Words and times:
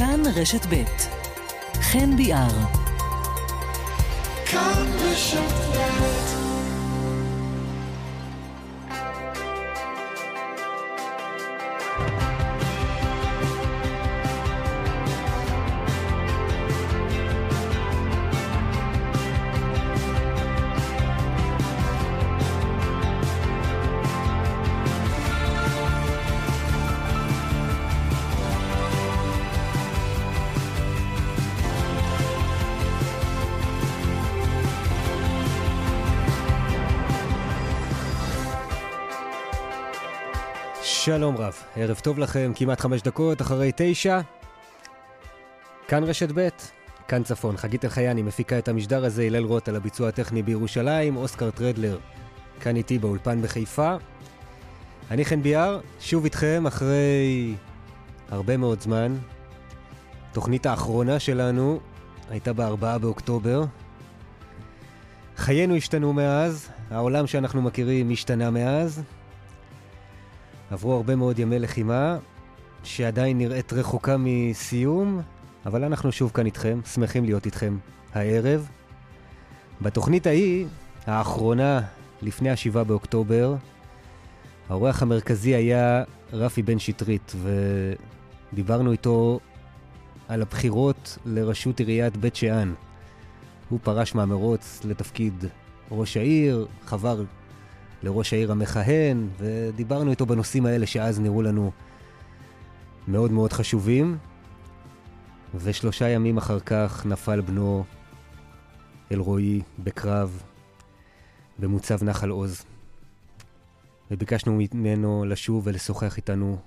כאן 0.00 0.22
רשת 0.34 0.66
ב' 0.70 0.84
חן 1.80 2.16
ביאר. 2.16 2.48
כאן 4.46 4.86
רשת 4.98 5.52
ב' 5.76 6.19
שלום 41.10 41.36
רב, 41.36 41.54
ערב 41.76 41.98
טוב 42.02 42.18
לכם, 42.18 42.52
כמעט 42.54 42.80
חמש 42.80 43.02
דקות 43.02 43.40
אחרי 43.40 43.70
תשע. 43.76 44.20
כאן 45.88 46.04
רשת 46.04 46.28
ב', 46.34 46.48
כאן 47.08 47.22
צפון. 47.22 47.56
חגית 47.56 47.84
אלחייני 47.84 48.22
מפיקה 48.22 48.58
את 48.58 48.68
המשדר 48.68 49.04
הזה, 49.04 49.22
הלל 49.22 49.44
רוט 49.44 49.68
על 49.68 49.76
הביצוע 49.76 50.08
הטכני 50.08 50.42
בירושלים, 50.42 51.16
אוסקר 51.16 51.50
טרדלר 51.50 51.98
כאן 52.60 52.76
איתי 52.76 52.98
באולפן 52.98 53.42
בחיפה. 53.42 53.96
אני 55.10 55.24
חן 55.24 55.42
ביאר, 55.42 55.80
שוב 56.00 56.24
איתכם 56.24 56.66
אחרי 56.66 57.54
הרבה 58.30 58.56
מאוד 58.56 58.80
זמן. 58.80 59.16
תוכנית 60.32 60.66
האחרונה 60.66 61.18
שלנו 61.18 61.80
הייתה 62.30 62.52
בארבעה 62.52 62.98
באוקטובר. 62.98 63.64
חיינו 65.36 65.76
השתנו 65.76 66.12
מאז, 66.12 66.68
העולם 66.90 67.26
שאנחנו 67.26 67.62
מכירים 67.62 68.10
השתנה 68.10 68.50
מאז. 68.50 69.02
עברו 70.70 70.94
הרבה 70.94 71.16
מאוד 71.16 71.38
ימי 71.38 71.58
לחימה, 71.58 72.18
שעדיין 72.84 73.38
נראית 73.38 73.72
רחוקה 73.72 74.16
מסיום, 74.18 75.20
אבל 75.66 75.84
אנחנו 75.84 76.12
שוב 76.12 76.30
כאן 76.34 76.46
איתכם, 76.46 76.80
שמחים 76.94 77.24
להיות 77.24 77.46
איתכם 77.46 77.78
הערב. 78.14 78.68
בתוכנית 79.82 80.26
ההיא, 80.26 80.66
האחרונה, 81.06 81.80
לפני 82.22 82.50
השבעה 82.50 82.84
באוקטובר, 82.84 83.54
האורח 84.68 85.02
המרכזי 85.02 85.54
היה 85.54 86.04
רפי 86.32 86.62
בן 86.62 86.78
שטרית, 86.78 87.32
ודיברנו 88.52 88.92
איתו 88.92 89.40
על 90.28 90.42
הבחירות 90.42 91.18
לראשות 91.26 91.80
עיריית 91.80 92.16
בית 92.16 92.36
שאן. 92.36 92.72
הוא 93.68 93.78
פרש 93.82 94.14
מהמרוץ 94.14 94.80
לתפקיד 94.84 95.44
ראש 95.90 96.16
העיר, 96.16 96.66
חבר 96.86 97.22
לראש 98.02 98.32
העיר 98.32 98.52
המכהן, 98.52 99.28
ודיברנו 99.38 100.10
איתו 100.10 100.26
בנושאים 100.26 100.66
האלה 100.66 100.86
שאז 100.86 101.20
נראו 101.20 101.42
לנו 101.42 101.70
מאוד 103.08 103.32
מאוד 103.32 103.52
חשובים. 103.52 104.18
ושלושה 105.54 106.08
ימים 106.08 106.38
אחר 106.38 106.60
כך 106.60 107.06
נפל 107.06 107.40
בנו 107.40 107.84
אלרועי 109.12 109.62
בקרב 109.78 110.42
במוצב 111.58 112.04
נחל 112.04 112.30
עוז. 112.30 112.64
וביקשנו 114.10 114.58
ממנו 114.74 115.24
לשוב 115.24 115.66
ולשוחח 115.66 116.16
איתנו 116.16 116.58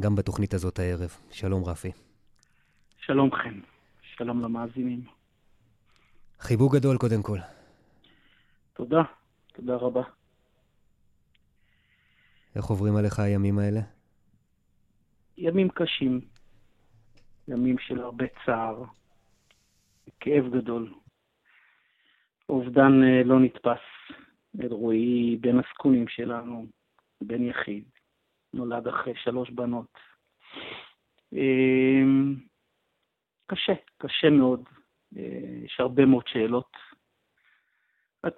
גם 0.00 0.14
בתוכנית 0.14 0.54
הזאת 0.54 0.78
הערב. 0.78 1.10
שלום 1.30 1.64
רפי. 1.64 1.92
שלום 3.00 3.30
חן, 3.32 3.60
שלום 4.16 4.40
למאזינים. 4.40 5.04
חיבוק 6.40 6.74
גדול 6.74 6.98
קודם 6.98 7.22
כל. 7.22 7.38
תודה. 8.72 9.02
תודה 9.56 9.76
רבה. 9.76 10.02
איך 12.56 12.64
עוברים 12.64 12.96
עליך 12.96 13.18
הימים 13.18 13.58
האלה? 13.58 13.80
ימים 15.38 15.68
קשים, 15.68 16.20
ימים 17.48 17.78
של 17.78 18.00
הרבה 18.00 18.24
צער, 18.46 18.84
כאב 20.20 20.44
גדול. 20.56 20.94
אובדן 22.48 23.02
אה, 23.02 23.22
לא 23.24 23.40
נתפס. 23.40 23.96
אלרועי 24.60 25.36
בן 25.40 25.58
הזקונים 25.58 26.08
שלנו, 26.08 26.66
בן 27.20 27.42
יחיד, 27.42 27.84
נולד 28.54 28.88
אחרי 28.88 29.14
שלוש 29.16 29.50
בנות. 29.50 29.98
אמ, 31.32 32.34
קשה, 33.46 33.72
קשה 33.98 34.30
מאוד. 34.30 34.62
אה, 35.16 35.62
יש 35.64 35.76
הרבה 35.80 36.06
מאוד 36.06 36.24
שאלות 36.26 36.72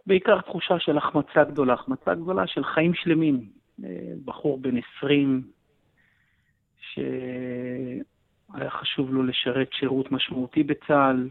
בעיקר 0.07 0.41
תחושה 0.41 0.79
של 0.79 0.99
החמצה 0.99 1.45
גדולה, 1.45 1.73
החמצה 1.73 2.15
גדולה 2.15 2.47
של 2.47 2.65
חיים 2.65 2.95
שלמים. 2.95 3.59
אה, 3.85 4.13
בחור 4.25 4.59
בן 4.59 4.77
20, 4.97 5.43
שהיה 6.81 8.71
חשוב 8.71 9.13
לו 9.13 9.23
לשרת 9.23 9.73
שירות 9.73 10.13
משמעותי 10.13 10.63
בצה"ל, 10.63 11.29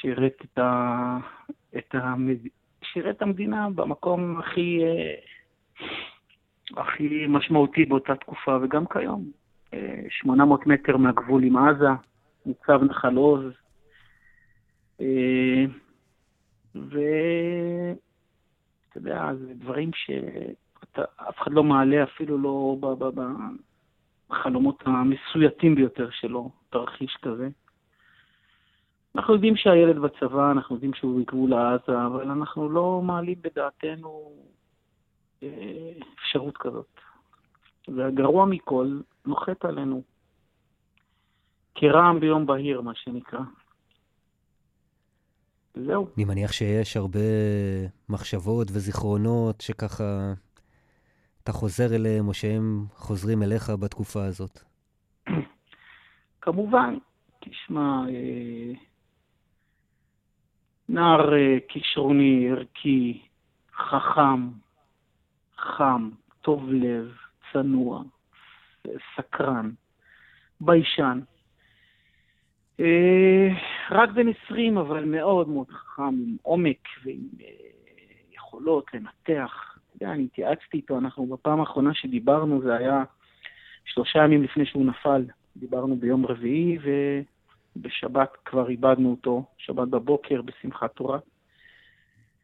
שירת 0.00 0.36
את, 0.44 0.58
ה... 0.58 1.18
את, 1.78 1.94
המד... 1.94 2.38
שירת 2.82 3.22
המדינה 3.22 3.68
במקום 3.74 4.38
הכי, 4.38 4.84
אה, 4.84 5.14
הכי 6.76 7.26
משמעותי 7.28 7.84
באותה 7.84 8.14
תקופה, 8.14 8.58
וגם 8.62 8.86
כיום. 8.86 9.30
800 10.08 10.60
אה, 10.60 10.66
מטר 10.66 10.96
מהגבול 10.96 11.42
עם 11.44 11.56
עזה, 11.56 11.88
ניצב 12.46 12.82
נחל 12.82 13.16
עוז. 13.16 13.52
ואתה 16.88 17.98
יודע, 18.98 19.34
זה 19.34 19.54
דברים 19.54 19.90
שאף 19.94 21.42
אחד 21.42 21.52
לא 21.52 21.64
מעלה 21.64 22.02
אפילו 22.02 22.38
לא 22.38 22.76
בחלומות 24.28 24.82
המסויטים 24.86 25.74
ביותר 25.74 26.10
שלו, 26.10 26.50
תרחיש 26.70 27.16
כזה. 27.22 27.48
אנחנו 29.14 29.34
יודעים 29.34 29.56
שהילד 29.56 29.98
בצבא, 29.98 30.50
אנחנו 30.50 30.74
יודעים 30.74 30.94
שהוא 30.94 31.20
בגבול 31.20 31.54
עזה, 31.54 32.06
אבל 32.06 32.30
אנחנו 32.30 32.68
לא 32.68 33.02
מעלים 33.04 33.38
בדעתנו 33.42 34.32
אה, 35.42 35.92
אפשרות 36.14 36.56
כזאת. 36.56 37.00
והגרוע 37.88 38.46
מכל, 38.46 39.00
נוחת 39.26 39.64
עלינו. 39.64 40.02
כרעם 41.74 42.20
ביום 42.20 42.46
בהיר, 42.46 42.80
מה 42.80 42.94
שנקרא. 42.94 43.40
זהו. 45.76 46.08
אני 46.16 46.24
מניח 46.24 46.52
שיש 46.52 46.96
הרבה 46.96 47.20
מחשבות 48.08 48.68
וזיכרונות 48.70 49.60
שככה 49.60 50.32
אתה 51.42 51.52
חוזר 51.52 51.94
אליהם, 51.94 52.28
או 52.28 52.34
שהם 52.34 52.84
חוזרים 52.94 53.42
אליך 53.42 53.70
בתקופה 53.70 54.24
הזאת. 54.24 54.60
כמובן, 56.40 56.98
תשמע, 57.40 58.02
אה, 58.08 58.72
נער 60.88 61.34
אה, 61.34 61.56
כישרוני, 61.68 62.50
ערכי, 62.50 63.22
חכם, 63.74 64.48
חם, 65.58 66.10
טוב 66.42 66.72
לב, 66.72 67.12
צנוע, 67.52 68.02
סקרן, 69.16 69.70
ביישן. 70.60 71.20
אה, 72.80 73.48
רק 73.90 74.10
בן 74.10 74.26
20, 74.44 74.78
אבל 74.78 75.04
מאוד 75.04 75.48
מאוד 75.48 75.70
חכם, 75.70 76.02
עם 76.02 76.36
עומק 76.42 76.88
ועם 77.04 77.28
אה, 77.40 77.46
יכולות 78.34 78.84
לנתח. 78.94 79.78
אתה 79.96 80.12
אני 80.12 80.24
התייעצתי 80.24 80.76
איתו, 80.76 80.98
אנחנו 80.98 81.26
בפעם 81.26 81.60
האחרונה 81.60 81.94
שדיברנו, 81.94 82.62
זה 82.62 82.76
היה 82.76 83.04
שלושה 83.84 84.18
ימים 84.18 84.42
לפני 84.42 84.66
שהוא 84.66 84.86
נפל. 84.86 85.24
דיברנו 85.56 85.96
ביום 85.96 86.26
רביעי, 86.26 86.78
ובשבת 87.76 88.28
כבר 88.44 88.68
איבדנו 88.68 89.10
אותו, 89.10 89.44
שבת 89.56 89.88
בבוקר, 89.88 90.42
בשמחת 90.42 90.92
תורה. 90.92 91.18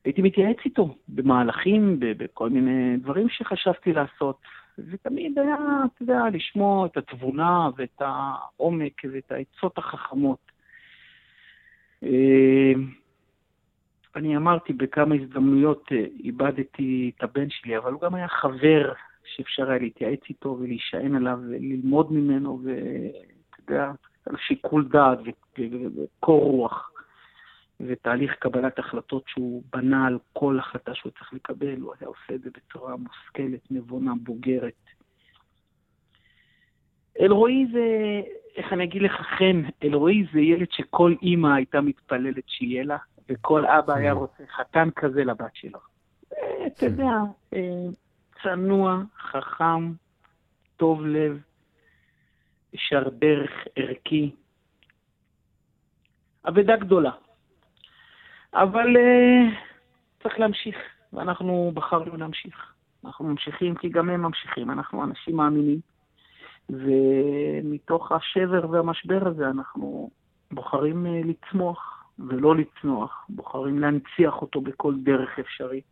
הייתי 0.05 0.23
מתייעץ 0.23 0.57
איתו 0.65 0.95
במהלכים, 1.09 1.97
בכל 2.01 2.51
מיני 2.51 2.97
דברים 2.97 3.29
שחשבתי 3.29 3.93
לעשות. 3.93 4.37
ותמיד 4.79 5.39
היה, 5.39 5.57
אתה 5.85 6.03
יודע, 6.03 6.23
לשמוע 6.33 6.87
את 6.87 6.97
התבונה 6.97 7.69
ואת 7.77 8.01
העומק 8.01 9.03
ואת 9.13 9.33
העצות 9.33 9.79
החכמות. 9.79 10.53
אה, 12.03 12.73
אני 14.17 14.37
אמרתי 14.37 14.73
בכמה 14.73 15.15
הזדמנויות, 15.15 15.89
אה, 15.93 16.05
איבדתי 16.25 17.11
את 17.17 17.23
הבן 17.23 17.51
שלי, 17.51 17.79
אבל 17.79 17.93
הוא 17.93 18.01
גם 18.01 18.15
היה 18.15 18.29
חבר 18.29 18.93
שאפשר 19.25 19.71
היה 19.71 19.79
להתייעץ 19.79 20.21
איתו 20.29 20.57
ולהישען 20.61 21.15
עליו 21.17 21.39
וללמוד 21.43 22.13
ממנו, 22.13 22.61
ואתה 22.65 23.73
יודע, 23.73 23.93
על 24.27 24.37
שיקול 24.37 24.89
דעת 24.89 25.19
וקור 25.97 26.43
רוח. 26.43 26.92
ותהליך 27.81 28.35
קבלת 28.39 28.79
החלטות 28.79 29.25
שהוא 29.27 29.63
בנה 29.73 30.07
על 30.07 30.19
כל 30.33 30.59
החלטה 30.59 30.95
שהוא 30.95 31.13
צריך 31.19 31.33
לקבל, 31.33 31.81
הוא 31.81 31.95
היה 32.01 32.09
עושה 32.09 32.35
את 32.35 32.41
זה 32.41 32.51
בצורה 32.51 32.97
מושכלת, 32.97 33.71
נבונה, 33.71 34.13
בוגרת. 34.23 34.73
אלרועי 37.21 37.67
זה, 37.73 37.87
איך 38.57 38.73
אני 38.73 38.85
אגיד 38.85 39.03
לך, 39.03 39.13
חן, 39.13 39.63
אלרועי 39.85 40.27
זה 40.33 40.41
ילד 40.41 40.67
שכל 40.71 41.15
אימא 41.23 41.49
הייתה 41.55 41.81
מתפללת 41.81 42.45
שיהיה 42.47 42.85
לה, 42.85 42.97
וכל 43.29 43.67
אבא 43.67 43.95
היה 43.95 44.13
רוצה 44.13 44.45
חתן 44.57 44.89
כזה 44.97 45.25
לבת 45.25 45.55
שלו. 45.55 45.79
אתה 46.67 46.87
יודע, 46.87 47.13
צנוע, 48.43 49.03
חכם, 49.19 49.93
טוב 50.77 51.07
לב, 51.07 51.41
ישר 52.73 53.09
דרך, 53.09 53.51
ערכי. 53.77 54.31
אבדה 56.49 56.77
גדולה. 56.77 57.13
אבל 58.55 58.97
uh, 58.97 59.55
צריך 60.23 60.39
להמשיך, 60.39 60.77
ואנחנו 61.13 61.73
בחרנו 61.75 62.17
להמשיך. 62.17 62.73
אנחנו 63.05 63.25
ממשיכים 63.25 63.75
כי 63.75 63.89
גם 63.89 64.11
הם 64.11 64.23
ממשיכים, 64.23 64.71
אנחנו 64.71 65.05
אנשים 65.05 65.37
מאמינים. 65.37 65.81
ומתוך 66.71 68.13
השבר 68.13 68.71
והמשבר 68.71 69.29
הזה 69.29 69.47
אנחנו 69.47 70.11
בוחרים 70.51 71.07
uh, 71.07 71.27
לצמוח 71.27 72.05
ולא 72.19 72.57
לצנוח, 72.57 73.27
בוחרים 73.29 73.79
להנציח 73.79 74.35
אותו 74.43 74.61
בכל 74.61 74.95
דרך 75.03 75.39
אפשרית, 75.39 75.85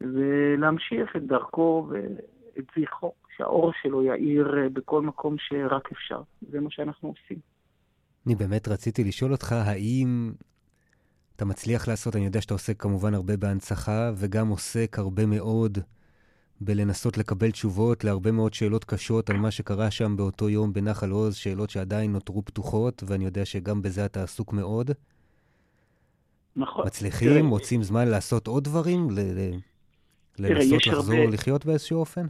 ולהמשיך 0.00 1.16
את 1.16 1.26
דרכו 1.26 1.88
ואת 1.90 2.64
זכרו, 2.78 3.12
שהאור 3.36 3.72
שלו 3.82 4.02
יאיר 4.02 4.54
uh, 4.54 4.68
בכל 4.72 5.02
מקום 5.02 5.36
שרק 5.38 5.92
אפשר. 5.92 6.22
זה 6.50 6.60
מה 6.60 6.70
שאנחנו 6.70 7.08
עושים. 7.08 7.38
אני 8.26 8.34
באמת 8.34 8.68
רציתי 8.68 9.04
לשאול 9.04 9.32
אותך, 9.32 9.52
האם 9.52 10.32
אתה 11.36 11.44
מצליח 11.44 11.88
לעשות, 11.88 12.16
אני 12.16 12.24
יודע 12.24 12.40
שאתה 12.40 12.54
עוסק 12.54 12.82
כמובן 12.82 13.14
הרבה 13.14 13.36
בהנצחה, 13.36 14.10
וגם 14.16 14.48
עוסק 14.48 14.98
הרבה 14.98 15.26
מאוד 15.26 15.78
בלנסות 16.60 17.18
לקבל 17.18 17.50
תשובות 17.50 18.04
להרבה 18.04 18.32
מאוד 18.32 18.54
שאלות 18.54 18.84
קשות 18.84 19.30
על 19.30 19.36
מה 19.36 19.50
שקרה 19.50 19.90
שם 19.90 20.16
באותו 20.16 20.48
יום 20.48 20.72
בנחל 20.72 21.10
עוז, 21.10 21.36
שאלות 21.36 21.70
שעדיין 21.70 22.12
נותרו 22.12 22.44
פתוחות, 22.44 23.02
ואני 23.06 23.24
יודע 23.24 23.44
שגם 23.44 23.82
בזה 23.82 24.04
אתה 24.04 24.22
עסוק 24.22 24.52
מאוד. 24.52 24.90
נכון. 26.56 26.86
מצליחים, 26.86 27.28
תראה, 27.28 27.42
מוצאים 27.42 27.82
זמן 27.82 28.08
לעשות 28.08 28.46
עוד 28.46 28.64
דברים? 28.64 29.10
ל- 29.10 29.56
לנסות 30.38 30.86
לחזור 30.86 31.14
הרבה... 31.14 31.32
לחיות 31.32 31.66
באיזשהו 31.66 31.98
אופן? 31.98 32.26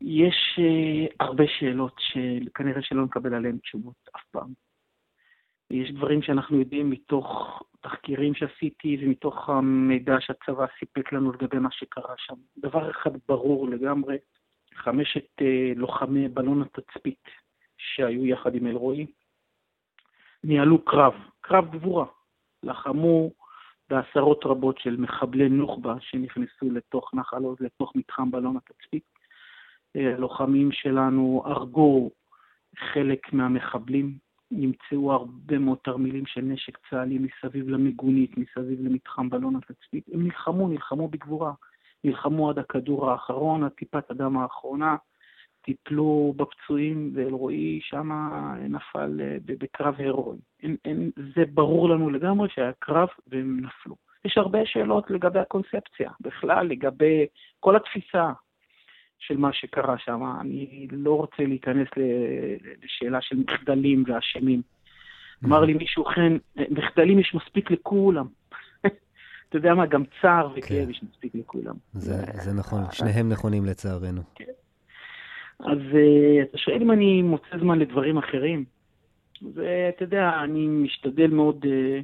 יש 0.00 0.58
uh, 0.58 1.14
הרבה 1.20 1.44
שאלות 1.58 1.96
שכנראה 1.98 2.82
שלא 2.82 3.04
נקבל 3.04 3.34
עליהן 3.34 3.58
תשובות 3.58 4.08
אף 4.16 4.22
פעם. 4.30 4.69
יש 5.70 5.90
דברים 5.90 6.22
שאנחנו 6.22 6.58
יודעים 6.58 6.90
מתוך 6.90 7.62
תחקירים 7.80 8.34
שעשיתי 8.34 8.96
ומתוך 9.00 9.48
המידע 9.48 10.16
שהצבא 10.20 10.66
סיפק 10.78 11.12
לנו 11.12 11.32
לגבי 11.32 11.58
מה 11.58 11.70
שקרה 11.70 12.14
שם. 12.16 12.34
דבר 12.58 12.90
אחד 12.90 13.10
ברור 13.28 13.68
לגמרי, 13.68 14.16
חמשת 14.74 15.26
uh, 15.40 15.44
לוחמי 15.76 16.28
בלון 16.28 16.62
התצפית 16.62 17.24
שהיו 17.78 18.26
יחד 18.26 18.54
עם 18.54 18.66
אלרועי, 18.66 19.06
ניהלו 20.44 20.84
קרב, 20.84 21.14
קרב 21.40 21.70
גבורה. 21.70 22.06
לחמו 22.62 23.30
בעשרות 23.90 24.40
רבות 24.44 24.78
של 24.78 24.96
מחבלי 24.96 25.48
נוח'בה 25.48 25.94
שנכנסו 26.00 26.70
לתוך 26.72 27.14
נחל 27.14 27.42
עוז, 27.42 27.60
לתוך 27.60 27.92
מתחם 27.96 28.30
בלון 28.30 28.56
התצפית. 28.56 29.04
הלוחמים 29.94 30.68
אה, 30.68 30.72
שלנו 30.72 31.42
הרגו 31.46 32.10
חלק 32.78 33.32
מהמחבלים, 33.32 34.18
נמצאו 34.50 35.12
הרבה 35.12 35.58
מאוד 35.58 35.78
תרמילים 35.84 36.26
של 36.26 36.40
נשק 36.40 36.78
צה"לי 36.90 37.18
מסביב 37.18 37.68
למיגונית, 37.68 38.38
מסביב 38.38 38.80
למתחם 38.80 39.30
בלון 39.30 39.56
התצפית. 39.56 40.04
הם 40.12 40.22
נלחמו, 40.24 40.68
נלחמו 40.68 41.08
בגבורה. 41.08 41.52
נלחמו 42.04 42.50
עד 42.50 42.58
הכדור 42.58 43.10
האחרון, 43.10 43.64
עד 43.64 43.70
טיפת 43.70 44.10
הדם 44.10 44.36
האחרונה, 44.36 44.96
טיפלו 45.62 46.34
בפצועים, 46.36 47.10
ואלרועי 47.14 47.80
שם 47.82 48.10
נפל 48.68 49.20
אה, 49.20 49.36
בקרב 49.46 49.94
הירואי. 49.98 50.38
זה 51.16 51.44
ברור 51.54 51.88
לנו 51.88 52.10
לגמרי 52.10 52.48
שהיה 52.48 52.72
קרב 52.78 53.08
והם 53.26 53.60
נפלו. 53.60 53.96
יש 54.24 54.38
הרבה 54.38 54.58
שאלות 54.64 55.10
לגבי 55.10 55.38
הקונספציה, 55.38 56.10
בכלל, 56.20 56.66
לגבי 56.66 57.26
כל 57.60 57.76
התפיסה, 57.76 58.32
של 59.20 59.36
מה 59.36 59.52
שקרה 59.52 59.98
שם. 59.98 60.20
אני 60.40 60.86
לא 60.90 61.16
רוצה 61.16 61.42
להיכנס 61.42 61.88
לשאלה 62.84 63.20
של 63.20 63.36
מחדלים 63.36 64.04
ואשמים. 64.06 64.62
אמר 65.44 65.60
לי 65.60 65.74
מישהו, 65.74 66.04
כן, 66.04 66.32
מחדלים 66.70 67.18
יש 67.18 67.34
מספיק 67.34 67.70
לכולם. 67.70 68.26
אתה 69.48 69.56
יודע 69.56 69.74
מה, 69.74 69.86
גם 69.86 70.02
צער 70.22 70.48
וכאב 70.56 70.84
כן. 70.84 70.90
יש 70.90 71.02
מספיק 71.02 71.34
לכולם. 71.34 71.74
זה 71.92 72.52
נכון, 72.54 72.82
שניהם 72.92 73.28
נכונים 73.28 73.64
לצערנו. 73.64 74.22
כן. 74.34 74.44
אז 75.60 75.78
אה, 75.94 76.42
אתה 76.42 76.58
שואל 76.58 76.82
אם 76.82 76.90
אני 76.90 77.22
מוצא 77.22 77.58
זמן 77.60 77.78
לדברים 77.78 78.18
אחרים. 78.18 78.64
ואתה 79.54 80.02
יודע, 80.02 80.30
אני 80.44 80.66
משתדל 80.66 81.30
מאוד 81.30 81.66
אה, 81.68 82.00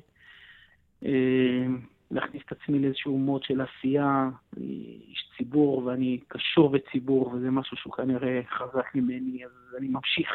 אה, 1.05 1.67
להכניס 2.11 2.43
את 2.47 2.53
עצמי 2.53 2.79
לאיזשהו 2.79 3.19
מוד 3.19 3.43
של 3.43 3.61
עשייה. 3.61 4.29
אני 4.57 4.99
איש 5.09 5.31
ציבור 5.37 5.85
ואני 5.85 6.21
קשור 6.29 6.71
בציבור, 6.71 7.29
וזה 7.29 7.51
משהו 7.51 7.77
שהוא 7.77 7.93
כנראה 7.93 8.41
חזק 8.49 8.95
ממני, 8.95 9.45
אז 9.45 9.75
אני 9.79 9.89
ממשיך 9.89 10.29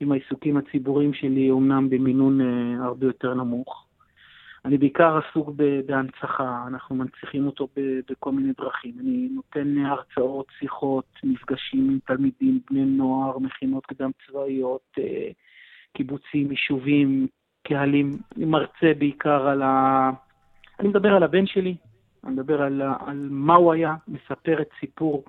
עם 0.00 0.12
העיסוקים 0.12 0.56
הציבוריים 0.56 1.14
שלי, 1.14 1.50
אומנם 1.50 1.90
במינון 1.90 2.40
uh, 2.40 2.84
הרבה 2.84 3.06
יותר 3.06 3.34
נמוך. 3.34 3.84
אני 4.64 4.78
בעיקר 4.78 5.18
עסוק 5.18 5.50
בהנצחה, 5.86 6.64
אנחנו 6.66 6.96
מנציחים 6.96 7.46
אותו 7.46 7.68
בכל 8.10 8.32
מיני 8.32 8.52
דרכים. 8.58 8.94
אני 9.00 9.28
נותן 9.34 9.78
הרצאות, 9.78 10.46
שיחות, 10.58 11.04
מפגשים 11.24 11.90
עם 11.90 11.98
תלמידים, 12.06 12.60
בני 12.70 12.84
נוער, 12.84 13.38
מכינות 13.38 13.86
קדם 13.86 14.10
צבאיות, 14.26 14.82
אה, 14.98 15.30
קיבוצים, 15.96 16.50
יישובים, 16.50 17.26
קהלים. 17.62 18.18
אני 18.36 18.44
מרצה 18.44 18.92
בעיקר 18.98 19.48
על 19.48 19.62
ה... 19.62 20.10
אני 20.80 20.88
מדבר 20.88 21.14
על 21.14 21.22
הבן 21.22 21.46
שלי, 21.46 21.76
אני 22.24 22.32
מדבר 22.32 22.62
על, 22.62 22.82
על 22.82 23.28
מה 23.30 23.54
הוא 23.54 23.72
היה, 23.72 23.94
מספר 24.08 24.62
את 24.62 24.68
סיפור 24.80 25.24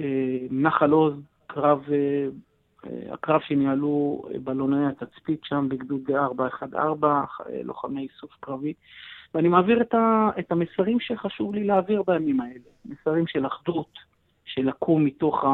אה, 0.00 0.38
נחל 0.50 0.90
עוז, 0.90 1.14
קרב, 1.46 1.84
אה, 1.92 2.28
אה 2.86 3.14
הקרב 3.14 3.40
שניהלו 3.40 4.22
אה, 4.30 4.38
בלוני 4.38 4.86
התצפית 4.86 5.40
שם 5.44 5.66
בגדוד 5.68 6.10
414, 6.10 7.46
אה, 7.46 7.62
לוחמי 7.62 8.02
איסוף 8.02 8.30
קרבי, 8.40 8.72
ואני 9.34 9.48
מעביר 9.48 9.82
את, 9.82 9.94
ה, 9.94 10.30
את 10.38 10.52
המסרים 10.52 11.00
שחשוב 11.00 11.54
לי 11.54 11.64
להעביר 11.64 12.02
בימים 12.06 12.40
האלה, 12.40 12.60
מסרים 12.84 13.26
של 13.26 13.46
אחדות, 13.46 13.98
של 14.44 14.68
לקום 14.68 15.04
מתוך 15.04 15.44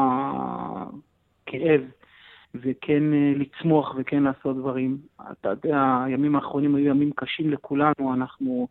הכאב, 1.47 1.81
וכן 2.55 3.03
לצמוח 3.35 3.95
וכן 3.97 4.23
לעשות 4.23 4.57
דברים. 4.57 4.97
אתה 5.31 5.49
יודע, 5.49 6.03
הימים 6.05 6.35
האחרונים 6.35 6.75
היו 6.75 6.85
ימים 6.85 7.11
קשים 7.15 7.51
לכולנו, 7.51 8.13
אנחנו 8.13 8.67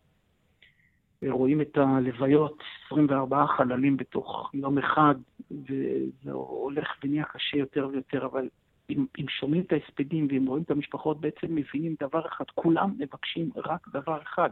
רואים 1.28 1.60
את 1.60 1.76
הלוויות, 1.76 2.62
24 2.86 3.46
חללים 3.46 3.96
בתוך 3.96 4.50
יום 4.54 4.78
אחד, 4.78 5.14
וזה 5.50 6.32
הולך 6.32 6.88
ונהיה 7.04 7.24
קשה 7.24 7.56
יותר 7.56 7.88
ויותר, 7.92 8.26
אבל 8.26 8.48
אם, 8.90 9.06
אם 9.18 9.28
שומעים 9.28 9.62
את 9.62 9.72
ההספדים 9.72 10.26
ואם 10.30 10.46
רואים 10.46 10.62
את 10.62 10.70
המשפחות, 10.70 11.20
בעצם 11.20 11.46
מבינים 11.54 11.94
דבר 12.00 12.26
אחד, 12.28 12.44
כולם 12.54 12.94
מבקשים 12.98 13.50
רק 13.56 13.88
דבר 13.92 14.22
אחד, 14.22 14.50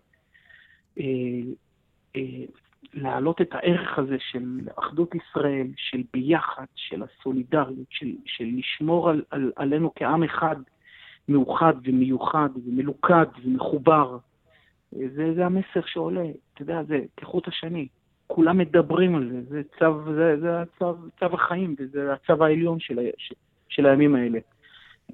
אה, 0.98 1.04
אה, 2.16 2.44
להעלות 2.94 3.40
את 3.40 3.48
הערך 3.52 3.98
הזה 3.98 4.16
של 4.18 4.60
אחדות 4.78 5.14
ישראל, 5.14 5.66
של 5.76 6.02
ביחד, 6.12 6.64
של 6.74 7.02
הסולידריות, 7.02 7.86
של, 7.90 8.12
של 8.26 8.44
לשמור 8.44 9.10
על, 9.10 9.22
על, 9.30 9.52
עלינו 9.56 9.92
כעם 9.94 10.22
אחד, 10.22 10.56
מאוחד 11.28 11.74
ומיוחד 11.84 12.48
ומלוכד 12.66 13.26
ומחובר. 13.44 14.18
זה, 14.92 15.34
זה 15.34 15.46
המסר 15.46 15.80
שעולה, 15.86 16.24
אתה 16.54 16.62
יודע, 16.62 16.82
זה 16.82 17.00
כחוט 17.16 17.48
השני. 17.48 17.88
כולם 18.26 18.58
מדברים 18.58 19.16
על 19.16 19.30
זה, 19.32 19.42
זה 19.48 19.62
צו, 19.78 20.12
זה, 20.14 20.40
זה 20.40 20.60
הצו, 20.60 20.94
צו 21.20 21.26
החיים, 21.26 21.74
וזה 21.78 22.12
הצו 22.12 22.44
העליון 22.44 22.80
של, 22.80 22.98
של, 23.18 23.34
של 23.68 23.86
הימים 23.86 24.14
האלה. 24.14 24.38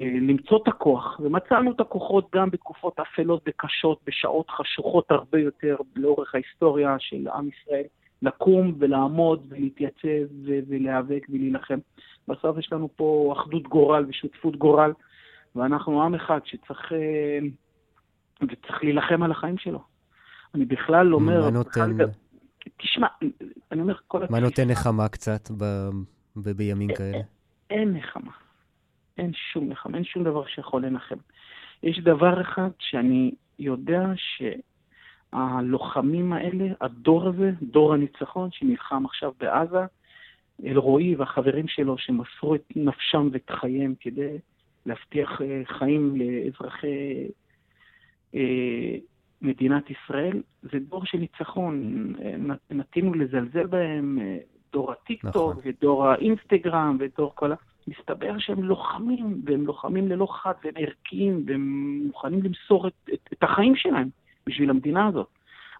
אה, 0.00 0.06
למצוא 0.20 0.58
את 0.62 0.68
הכוח, 0.68 1.20
ומצאנו 1.22 1.72
את 1.72 1.80
הכוחות 1.80 2.26
גם 2.34 2.50
בתקופות 2.50 3.00
אפלות 3.00 3.42
וקשות, 3.48 3.98
בשעות 4.06 4.50
חשוכות 4.50 5.10
הרבה 5.10 5.38
יותר 5.38 5.76
לאורך 5.96 6.34
ההיסטוריה 6.34 6.96
של 6.98 7.28
עם 7.28 7.48
ישראל, 7.48 7.84
לקום 8.22 8.74
ולעמוד 8.78 9.46
ולהתייצב 9.48 10.32
ולהיאבק 10.68 11.26
ולהילחם. 11.28 11.78
בסוף 12.28 12.58
יש 12.58 12.72
לנו 12.72 12.88
פה 12.96 13.34
אחדות 13.36 13.62
גורל 13.62 14.04
ושותפות 14.08 14.56
גורל, 14.56 14.92
ואנחנו 15.56 16.02
עם 16.02 16.14
אחד 16.14 16.40
שצריך... 16.44 16.92
אה, 18.42 18.46
וצריך 18.50 18.84
להילחם 18.84 19.22
על 19.22 19.30
החיים 19.30 19.58
שלו. 19.58 19.82
אני 20.54 20.64
בכלל 20.64 21.14
אומר... 21.14 21.40
מה 21.40 21.50
נותן... 21.50 21.94
בכלל... 21.94 22.06
תשמע, 22.76 23.06
אני 23.72 23.80
אומר 23.80 23.94
כל... 24.06 24.22
מה 24.30 24.40
נותן 24.40 24.70
נחמה 24.70 25.08
קצת 25.08 25.50
ב... 25.50 25.64
ב... 26.36 26.50
בימים 26.50 26.94
כאלה? 26.94 27.18
אין 27.70 27.92
נחמה. 27.92 28.32
אין 29.18 29.32
שום 29.52 29.68
נחמה, 29.68 29.96
אין 29.96 30.04
שום 30.04 30.24
דבר 30.24 30.46
שיכול 30.46 30.86
לנחם. 30.86 31.16
יש 31.82 31.98
דבר 31.98 32.40
אחד 32.40 32.68
שאני 32.78 33.32
יודע 33.58 34.06
שהלוחמים 35.32 36.32
האלה, 36.32 36.66
הדור 36.80 37.28
הזה, 37.28 37.50
דור 37.62 37.94
הניצחון 37.94 38.50
שנלחם 38.52 39.04
עכשיו 39.06 39.32
בעזה, 39.40 39.84
אלרועי 40.64 41.14
והחברים 41.14 41.68
שלו 41.68 41.98
שמסרו 41.98 42.54
את 42.54 42.72
נפשם 42.76 43.28
ואת 43.32 43.50
חייהם 43.50 43.94
כדי 44.00 44.38
להבטיח 44.86 45.42
אה, 45.42 45.62
חיים 45.64 46.16
לאזרחי 46.16 46.86
אה, 46.86 47.26
מדינת 49.42 49.90
ישראל, 49.90 50.42
זה 50.62 50.78
דור 50.78 51.04
של 51.04 51.18
ניצחון. 51.18 51.92
נטינו 52.70 53.14
לזלזל 53.14 53.66
בהם, 53.66 54.18
דור 54.72 54.92
הטיקטוק 54.92 55.34
נכון. 55.34 55.56
ודור 55.64 56.06
האינסטגרם 56.06 56.96
ודור 57.00 57.32
כל 57.34 57.52
ה... 57.52 57.54
מסתבר 57.88 58.38
שהם 58.38 58.62
לוחמים, 58.62 59.42
והם 59.44 59.66
לוחמים 59.66 60.08
ללא 60.08 60.26
חד, 60.30 60.52
והם 60.64 60.74
ערכיים, 60.76 61.44
והם 61.46 62.00
מוכנים 62.06 62.42
למסור 62.42 62.86
את, 62.88 62.92
את, 63.14 63.28
את 63.32 63.42
החיים 63.42 63.76
שלהם 63.76 64.08
בשביל 64.46 64.70
המדינה 64.70 65.06
הזאת. 65.06 65.28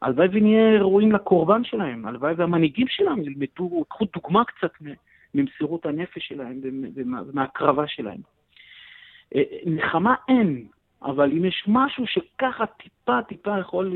הלוואי 0.03 0.29
ונהיה 0.33 0.81
ראויים 0.81 1.13
לקורבן 1.13 1.65
שלהם, 1.65 2.07
הלוואי 2.07 2.35
והמנהיגים 2.37 2.87
שלהם 2.89 3.23
ילמדו, 3.23 3.85
קחו 3.89 4.05
דוגמה 4.15 4.45
קצת 4.45 4.73
ממסירות 5.35 5.87
הנפש 5.87 6.29
שלהם 6.29 6.61
ומההקרבה 6.95 7.87
שלהם. 7.87 8.21
אה, 9.35 9.43
נחמה 9.67 10.15
אין, 10.29 10.67
אבל 11.03 11.33
אם 11.33 11.45
יש 11.45 11.65
משהו 11.69 12.05
שככה 12.07 12.67
טיפה 12.67 13.23
טיפה 13.23 13.59
יכול 13.61 13.93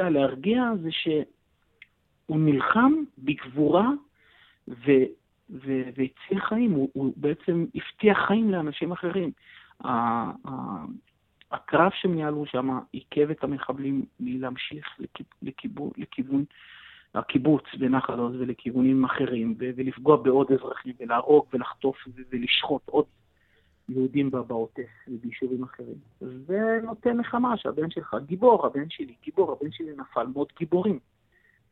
אה, 0.00 0.10
להרגיע, 0.10 0.62
זה 0.82 0.88
שהוא 0.92 2.40
נלחם 2.40 2.92
בגבורה 3.18 3.88
ו, 4.68 4.90
ו, 5.50 5.82
והציל 5.96 6.40
חיים, 6.40 6.70
הוא, 6.70 6.88
הוא 6.92 7.12
בעצם 7.16 7.66
הבטיח 7.74 8.18
חיים 8.26 8.50
לאנשים 8.50 8.92
אחרים. 8.92 9.30
הקרב 11.52 11.90
שהם 11.94 12.14
ניהלו 12.14 12.46
שם 12.46 12.78
עיכב 12.92 13.30
את 13.30 13.44
המחבלים 13.44 14.04
מלהמשיך 14.20 14.86
לכיוון, 15.42 16.44
הקיבוץ 17.14 17.64
בנחל 17.78 18.18
עוז 18.18 18.34
ולכיוונים 18.38 19.04
אחרים, 19.04 19.54
ולפגוע 19.58 20.16
בעוד 20.16 20.52
אזרחים, 20.52 20.92
ולהרוג 21.00 21.44
ולחטוף 21.52 21.96
ולשחוט 22.30 22.82
עוד 22.88 23.04
יהודים 23.90 24.30
בעוטף 24.30 24.88
וביישובים 25.08 25.62
אחרים. 25.62 25.94
זה 26.20 26.80
נותן 26.82 27.16
נחמה 27.16 27.56
שהבן 27.56 27.90
שלך 27.90 28.16
גיבור, 28.26 28.66
הבן 28.66 28.90
שלי 28.90 29.14
גיבור, 29.24 29.52
הבן 29.52 29.70
שלי 29.70 29.92
נפל 29.96 30.26
מאוד 30.26 30.48
גיבורים. 30.58 30.98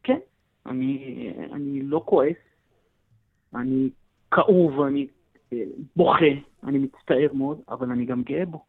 כן, 0.02 0.18
אני, 0.66 1.32
אני 1.52 1.82
לא 1.82 2.02
כועס, 2.04 2.36
אני 3.54 3.90
כאוב, 4.30 4.80
אני 4.80 5.06
אה, 5.52 5.58
בוכה, 5.96 6.24
אני 6.64 6.78
מצטער 6.78 7.32
מאוד, 7.32 7.60
אבל 7.68 7.90
אני 7.90 8.04
גם 8.04 8.22
גאה 8.22 8.46
בו. 8.46 8.64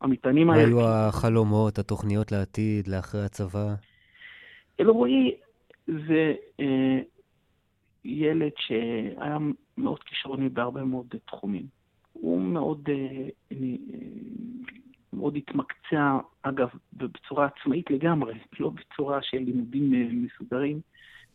המטענים 0.00 0.50
האלה... 0.50 0.62
היו 0.62 0.80
החלומות, 0.80 1.78
התוכניות 1.78 2.32
לעתיד, 2.32 2.88
לאחרי 2.88 3.24
הצבא? 3.24 3.74
אלרועי 4.80 5.36
זה 5.86 6.34
אה, 6.60 6.98
ילד 8.04 8.52
שהיה 8.56 9.38
מאוד 9.78 10.02
כישרוני 10.02 10.48
בהרבה 10.48 10.84
מאוד 10.84 11.06
תחומים. 11.24 11.75
הוא 12.20 12.40
מאוד, 12.40 12.88
אה, 12.88 13.28
אה, 13.52 13.56
מאוד 15.12 15.36
התמקצע, 15.36 16.18
אגב, 16.42 16.68
בצורה 16.92 17.46
עצמאית 17.46 17.90
לגמרי, 17.90 18.34
לא 18.60 18.70
בצורה 18.70 19.22
של 19.22 19.38
לימודים 19.38 19.94
אה, 19.94 20.08
מסודרים, 20.12 20.80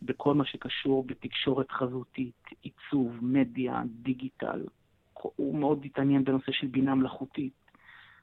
בכל 0.02 0.34
מה 0.34 0.46
שקשור 0.46 1.04
בתקשורת 1.04 1.72
חזותית, 1.72 2.48
עיצוב, 2.62 3.18
מדיה, 3.22 3.82
דיגיטל. 4.02 4.66
הוא 5.14 5.58
מאוד 5.58 5.86
התעניין 5.86 6.24
בנושא 6.24 6.52
של 6.52 6.68
בינה 6.68 6.96
מלאכותית. 6.96 7.54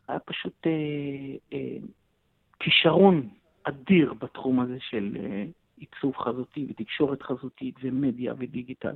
היה 0.09 0.19
פשוט 0.19 0.67
אה, 0.67 0.73
אה, 1.53 1.77
כישרון 2.61 3.29
אדיר 3.63 4.15
בתחום 4.15 4.61
הזה 4.61 4.77
של 4.81 5.17
אה, 5.21 5.45
עיצוב 5.77 6.17
חזותי 6.17 6.67
ותקשורת 6.71 7.23
חזותית 7.23 7.75
ומדיה 7.83 8.35
ודיגיטל. 8.39 8.95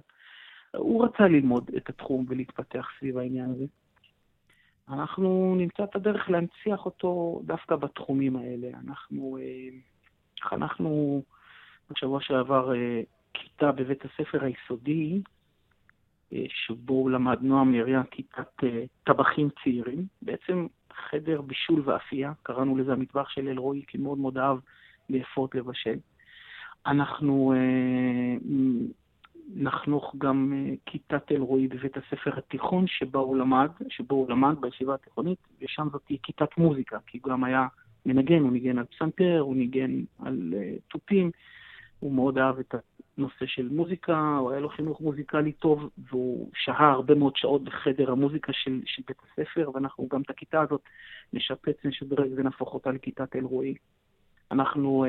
הוא 0.76 1.04
רצה 1.04 1.28
ללמוד 1.28 1.70
את 1.76 1.88
התחום 1.88 2.24
ולהתפתח 2.28 2.88
סביב 2.98 3.18
העניין 3.18 3.50
הזה. 3.50 3.64
אנחנו 4.88 5.54
נמצא 5.58 5.84
את 5.84 5.96
הדרך 5.96 6.30
להנציח 6.30 6.84
אותו 6.84 7.40
דווקא 7.44 7.76
בתחומים 7.76 8.36
האלה. 8.36 8.68
אנחנו 8.86 9.38
אה, 9.40 9.68
חנכנו 10.42 11.22
בשבוע 11.90 12.20
שעבר 12.20 12.74
אה, 12.74 13.02
כיתה 13.34 13.72
בבית 13.72 14.04
הספר 14.04 14.44
היסודי, 14.44 15.22
אה, 16.32 16.44
שבו 16.48 17.08
למד 17.08 17.38
נועם 17.42 17.72
נריה 17.72 18.02
כיתת 18.10 18.64
טבחים 19.04 19.48
צעירים. 19.62 20.06
בעצם 20.22 20.66
חדר 20.92 21.40
בישול 21.40 21.82
ואפייה, 21.84 22.32
קראנו 22.42 22.76
לזה 22.76 22.92
המטבח 22.92 23.28
של 23.28 23.48
אלרועי, 23.48 23.82
כי 23.86 23.98
מאוד 23.98 24.18
מאוד 24.18 24.38
אהב 24.38 24.58
לאפות 25.10 25.54
לבשל. 25.54 25.98
אנחנו 26.86 27.54
נחנוך 29.54 30.14
גם 30.18 30.52
אה, 30.56 30.74
כיתת 30.86 31.32
אלרועי 31.32 31.68
בבית 31.68 31.96
הספר 31.96 32.38
התיכון 32.38 32.86
שבה 32.86 33.18
הוא 33.18 33.36
למד, 33.36 33.68
שבו 33.88 34.14
הוא 34.14 34.30
למד 34.30 34.56
בישיבה 34.60 34.94
התיכונית, 34.94 35.38
ושם 35.60 35.88
זאת 35.92 36.02
תהיה 36.06 36.18
כיתת 36.22 36.58
מוזיקה, 36.58 36.98
כי 37.06 37.18
הוא 37.22 37.32
גם 37.32 37.44
היה 37.44 37.66
מנגן, 38.06 38.40
הוא 38.40 38.52
ניגן 38.52 38.78
על 38.78 38.84
פסנתר, 38.84 39.40
הוא 39.40 39.56
ניגן 39.56 40.02
על 40.18 40.54
uh, 40.56 40.80
תופים, 40.88 41.30
הוא 42.00 42.12
מאוד 42.12 42.38
אהב 42.38 42.58
את 42.58 42.74
הנושא 43.18 43.46
של 43.46 43.68
מוזיקה, 43.68 44.36
הוא 44.36 44.50
היה 44.50 44.60
לו 44.60 44.68
חינוך 44.68 45.00
מוזיקלי 45.00 45.52
טוב, 45.52 45.90
והוא 46.10 46.50
שהה 46.54 46.90
הרבה 46.90 47.14
מאוד 47.14 47.36
שעות 47.36 47.64
בחדר 47.64 48.10
המוזיקה 48.10 48.52
של, 48.52 48.80
של 48.84 49.02
בית 49.08 49.16
הספר, 49.22 49.70
ואנחנו 49.74 50.08
גם 50.08 50.22
את 50.22 50.30
הכיתה 50.30 50.60
הזאת 50.60 50.82
נשפץ, 51.32 51.76
נשדרג 51.84 52.30
ונהפוך 52.36 52.74
אותה 52.74 52.90
לכיתת 52.90 53.36
אלרועי. 53.36 53.74
אנחנו 54.50 55.06
uh, 55.06 55.08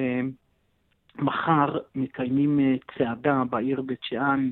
מחר 1.18 1.78
מקיימים 1.96 2.60
uh, 2.60 2.98
צעדה 2.98 3.44
בעיר 3.50 3.82
בית 3.82 4.00
שאן, 4.04 4.52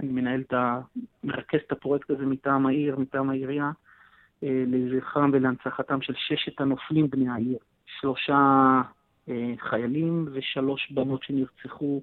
אני 0.00 0.12
מנהל 0.12 0.40
את 0.40 0.52
ה... 0.52 0.80
מרכז 1.24 1.60
את 1.66 1.72
הפרויקט 1.72 2.10
הזה 2.10 2.26
מטעם 2.26 2.66
העיר, 2.66 2.96
מטעם 2.96 3.30
העירייה, 3.30 3.70
uh, 3.70 4.46
לזכרם 4.66 5.30
ולהנצחתם 5.32 6.02
של 6.02 6.14
ששת 6.16 6.60
הנופלים 6.60 7.10
בני 7.10 7.28
העיר. 7.30 7.58
שלושה 8.00 8.80
uh, 9.26 9.30
חיילים 9.58 10.28
ושלוש 10.32 10.90
בנות 10.90 11.22
שנרצחו 11.22 12.00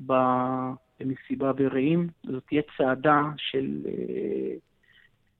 במסיבה 0.00 1.52
ברעים. 1.52 2.08
זאת 2.24 2.42
תהיה 2.46 2.62
צעדה 2.76 3.22
של, 3.36 3.78
אה, 3.86 4.54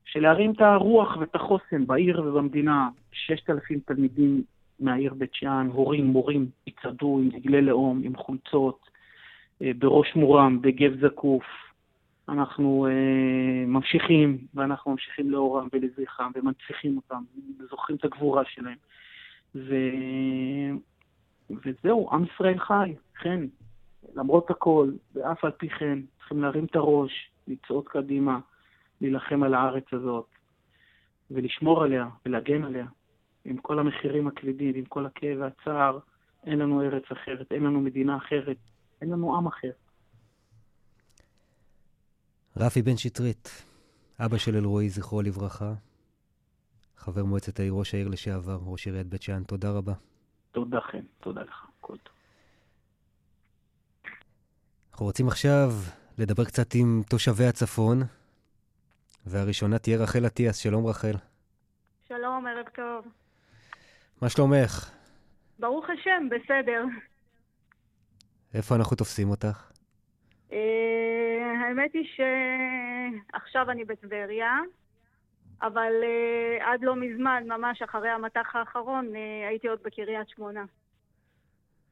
של 0.05 0.21
להרים 0.21 0.53
את 0.53 0.61
הרוח 0.61 1.17
ואת 1.17 1.35
החוסן 1.35 1.87
בעיר 1.87 2.23
ובמדינה. 2.23 2.89
ששת 3.12 3.51
אלפים 3.51 3.81
תלמידים 3.87 4.43
מהעיר 4.83 5.15
בית 5.15 5.35
שאן, 5.35 5.69
הורים, 5.73 6.07
מורים, 6.07 6.47
יצעדו 6.67 7.19
עם 7.19 7.29
דגלי 7.29 7.62
לאום, 7.62 8.01
עם 8.05 8.17
חולצות, 8.17 8.91
אה, 9.62 9.71
בראש 9.79 10.17
מורם, 10.17 10.62
בגב 10.62 11.07
זקוף. 11.07 11.45
אנחנו 12.29 12.87
uh, 12.89 13.67
ממשיכים, 13.67 14.39
ואנחנו 14.55 14.91
ממשיכים 14.91 15.31
לאורם 15.31 15.69
ולזכרם, 15.73 16.33
ומנציחים 16.35 16.97
אותם, 16.97 17.23
וזוכרים 17.59 17.99
את 17.99 18.05
הגבורה 18.05 18.45
שלהם. 18.45 18.77
ו... 19.55 19.75
וזהו, 21.51 22.09
עם 22.12 22.25
ישראל 22.25 22.59
חי, 22.59 22.95
כן. 23.21 23.41
למרות 24.15 24.51
הכל, 24.51 24.91
ואף 25.15 25.45
על 25.45 25.51
פי 25.51 25.69
כן, 25.69 25.99
צריכים 26.19 26.43
להרים 26.43 26.65
את 26.65 26.77
הראש, 26.77 27.31
לצעוד 27.49 27.89
קדימה, 27.89 28.39
להילחם 29.01 29.43
על 29.43 29.55
הארץ 29.55 29.85
הזאת, 29.93 30.27
ולשמור 31.31 31.83
עליה, 31.83 32.09
ולהגן 32.27 32.65
עליה. 32.65 32.87
עם 33.44 33.56
כל 33.56 33.78
המחירים 33.78 34.28
הכבדים, 34.28 34.75
עם 34.75 34.84
כל 34.84 35.06
הכאב 35.06 35.38
והצער, 35.40 35.99
אין 36.46 36.58
לנו 36.58 36.82
ארץ 36.82 37.04
אחרת, 37.12 37.52
אין 37.52 37.62
לנו 37.62 37.80
מדינה 37.80 38.16
אחרת, 38.16 38.56
אין 39.00 39.11
לנו 39.11 39.37
עם 39.37 39.46
אחר. 39.46 39.70
רפי 42.56 42.82
בן 42.82 42.96
שטרית, 42.96 43.64
אבא 44.18 44.38
של 44.38 44.56
אלרועי, 44.56 44.88
זכרו 44.88 45.22
לברכה, 45.22 45.75
חבר 46.96 47.25
מועצת 47.25 47.61
העיר, 47.61 47.72
ראש 47.72 47.94
העיר 47.94 48.08
לשעבר, 48.08 48.58
ראש 48.64 48.87
עיריית 48.87 49.06
בית 49.06 49.22
שאן, 49.22 49.42
תודה 49.42 49.70
רבה. 49.70 49.92
תודה 50.52 50.80
חן, 50.80 51.02
תודה 51.20 51.42
לך, 51.42 51.66
כל 51.80 51.96
טוב. 51.96 52.12
אנחנו 54.92 55.06
רוצים 55.06 55.28
עכשיו 55.28 55.70
לדבר 56.18 56.44
קצת 56.44 56.75
עם 56.75 57.02
תושבי 57.08 57.44
הצפון, 57.44 58.02
והראשונה 59.26 59.78
תהיה 59.78 59.99
רחל 59.99 60.26
אטיאס. 60.26 60.56
שלום 60.56 60.87
רחל. 60.87 61.14
שלום, 62.08 62.46
ערב 62.46 62.66
טוב. 62.75 63.06
מה 64.23 64.29
שלומך? 64.29 64.91
ברוך 65.59 65.87
השם, 65.91 66.29
בסדר. 66.31 66.85
איפה 68.55 68.75
אנחנו 68.75 68.97
תופסים 68.97 69.31
אותך? 69.31 69.73
אה, 70.52 70.59
האמת 71.61 71.93
היא 71.95 72.05
שעכשיו 73.33 73.71
אני 73.71 73.85
בטבריה, 73.85 74.59
אבל 75.62 75.93
uh, 76.02 76.64
עד 76.64 76.83
לא 76.83 76.97
מזמן, 76.97 77.45
ממש 77.47 77.83
אחרי 77.83 78.09
המטח 78.09 78.57
האחרון, 78.57 79.07
uh, 79.07 79.49
הייתי 79.49 79.69
עוד 79.69 79.79
בקריית 79.83 80.29
שמונה. 80.29 80.64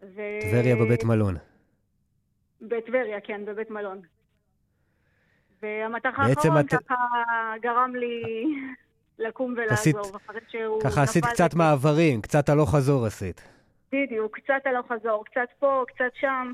ו... 0.02 0.20
טבריה 0.40 0.76
בבית 0.76 1.04
מלון. 1.04 1.34
בטבריה, 2.60 3.20
כן, 3.20 3.44
בבית 3.44 3.70
מלון. 3.70 4.00
והמטח 5.62 6.18
האחרון 6.18 6.60
את... 6.60 6.74
ככה 6.74 6.94
גרם 7.60 7.96
לי 7.96 8.44
לקום 9.20 9.52
ולעזוב, 9.52 9.72
עשית... 9.72 9.96
אחרי 9.96 10.40
שהוא 10.48 10.80
ככה 10.82 11.02
עשית 11.02 11.24
קצת 11.24 11.54
מעברים, 11.54 12.20
קצת 12.20 12.48
הלוך 12.48 12.74
חזור 12.74 13.06
עשית. 13.06 13.42
בדיוק, 13.92 14.38
קצת 14.38 14.62
הלוך 14.64 14.86
חזור, 14.92 15.24
קצת 15.24 15.48
פה, 15.58 15.84
קצת 15.88 16.12
שם. 16.20 16.52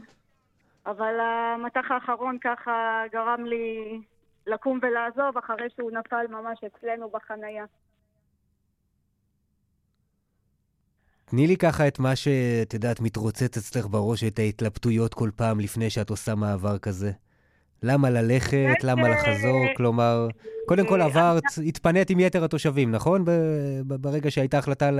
אבל 0.87 1.14
המטח 1.20 1.90
האחרון 1.90 2.38
ככה 2.40 3.02
גרם 3.12 3.44
לי 3.44 4.00
לקום 4.46 4.78
ולעזוב 4.82 5.38
אחרי 5.38 5.66
שהוא 5.76 5.90
נפל 5.90 6.26
ממש 6.30 6.58
אצלנו 6.66 7.11
בחנייה. 7.11 7.64
תני 11.25 11.46
לי 11.46 11.56
ככה 11.56 11.88
את 11.88 11.99
מה 11.99 12.16
שאת 12.16 12.75
יודעת 12.75 13.00
מתרוצץ 13.00 13.56
אצלך 13.56 13.87
בראש, 13.87 14.25
את 14.25 14.38
ההתלבטויות 14.38 15.14
כל 15.14 15.30
פעם 15.37 15.61
לפני 15.61 15.90
שאת 15.90 16.11
עושה 16.11 16.35
מעבר 16.35 16.78
כזה. 16.78 17.12
למה 17.87 18.11
ללכת? 18.11 18.85
למה 18.85 19.09
לחזור? 19.09 19.61
כלומר, 19.76 20.28
קודם 20.69 20.87
כל 20.88 21.00
עברת, 21.00 21.43
התפנית 21.69 22.11
עם 22.11 22.21
יתר 22.21 22.45
התושבים, 22.45 22.90
נכון? 22.90 23.25
ברגע 23.87 24.31
שהייתה 24.31 24.59
החלטה 24.59 24.90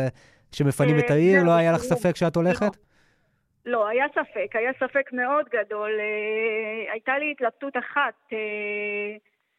שמפנים 0.53 0.99
את 0.99 1.11
העיר, 1.11 1.43
לא 1.45 1.51
היה 1.51 1.73
לך 1.73 1.79
ספק 1.79 2.17
שאת 2.17 2.37
הולכת? 2.37 2.77
לא, 3.67 3.89
היה 3.89 4.05
ספק, 4.09 4.57
היה 4.57 4.73
ספק 4.81 5.13
מאוד 5.13 5.47
גדול. 5.53 5.91
הייתה 6.93 7.19
לי 7.19 7.31
התלבטות 7.33 7.77
אחת. 7.77 8.33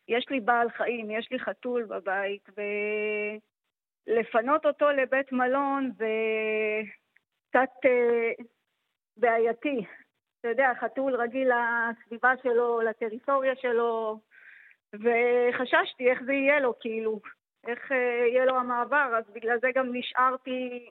יש 0.07 0.25
לי 0.29 0.39
בעל 0.39 0.69
חיים, 0.77 1.11
יש 1.11 1.27
לי 1.31 1.39
חתול 1.39 1.83
בבית, 1.83 2.49
ולפנות 4.07 4.65
אותו 4.65 4.91
לבית 4.91 5.31
מלון 5.31 5.91
זה 5.97 6.07
קצת 7.49 7.89
בעייתי. 9.17 9.85
אתה 10.51 10.61
יודע, 10.61 10.71
חתול 10.79 11.15
רגיל 11.15 11.51
לסביבה 11.51 12.33
שלו, 12.43 12.81
לטריטוריה 12.81 13.55
שלו, 13.55 14.19
וחששתי 14.93 16.11
איך 16.11 16.19
זה 16.25 16.33
יהיה 16.33 16.59
לו, 16.59 16.79
כאילו, 16.79 17.19
איך 17.67 17.91
אה, 17.91 18.27
יהיה 18.27 18.45
לו 18.45 18.57
המעבר, 18.57 19.13
אז 19.17 19.23
בגלל 19.33 19.59
זה 19.61 19.67
גם 19.75 19.95
נשארתי 19.95 20.89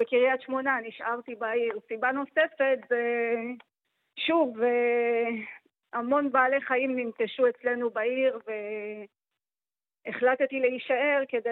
בקריית 0.00 0.40
שמונה, 0.40 0.78
נשארתי 0.82 1.34
בעיר. 1.34 1.72
סיבה 1.88 2.12
נוספת 2.12 2.78
זה, 2.88 3.34
שוב, 4.18 4.62
אה, 4.62 5.28
המון 5.92 6.32
בעלי 6.32 6.60
חיים 6.60 6.98
ננטשו 6.98 7.48
אצלנו 7.48 7.90
בעיר, 7.90 8.38
והחלטתי 10.06 10.60
להישאר 10.60 11.22
כדי, 11.28 11.50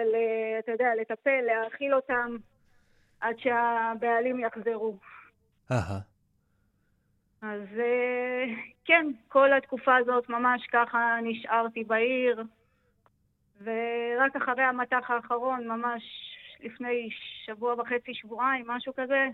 אתה 0.59 0.71
יודע, 0.71 0.95
לטפל, 1.01 1.41
להאכיל 1.41 1.95
אותם 1.95 2.35
עד 3.21 3.35
שהבעלים 3.39 4.39
יחזרו. 4.39 4.97
אהה. 5.71 6.16
אז 7.41 7.61
אה, 7.79 8.45
כן, 8.85 9.05
כל 9.27 9.53
התקופה 9.53 9.95
הזאת 9.95 10.29
ממש 10.29 10.67
ככה 10.71 11.17
נשארתי 11.23 11.83
בעיר, 11.83 12.43
ורק 13.63 14.35
אחרי 14.35 14.63
המטח 14.63 15.09
האחרון, 15.09 15.67
ממש 15.67 16.03
לפני 16.59 17.09
שבוע 17.45 17.73
וחצי, 17.73 18.13
שבועיים, 18.13 18.67
משהו 18.67 18.93
כזה, 18.97 19.27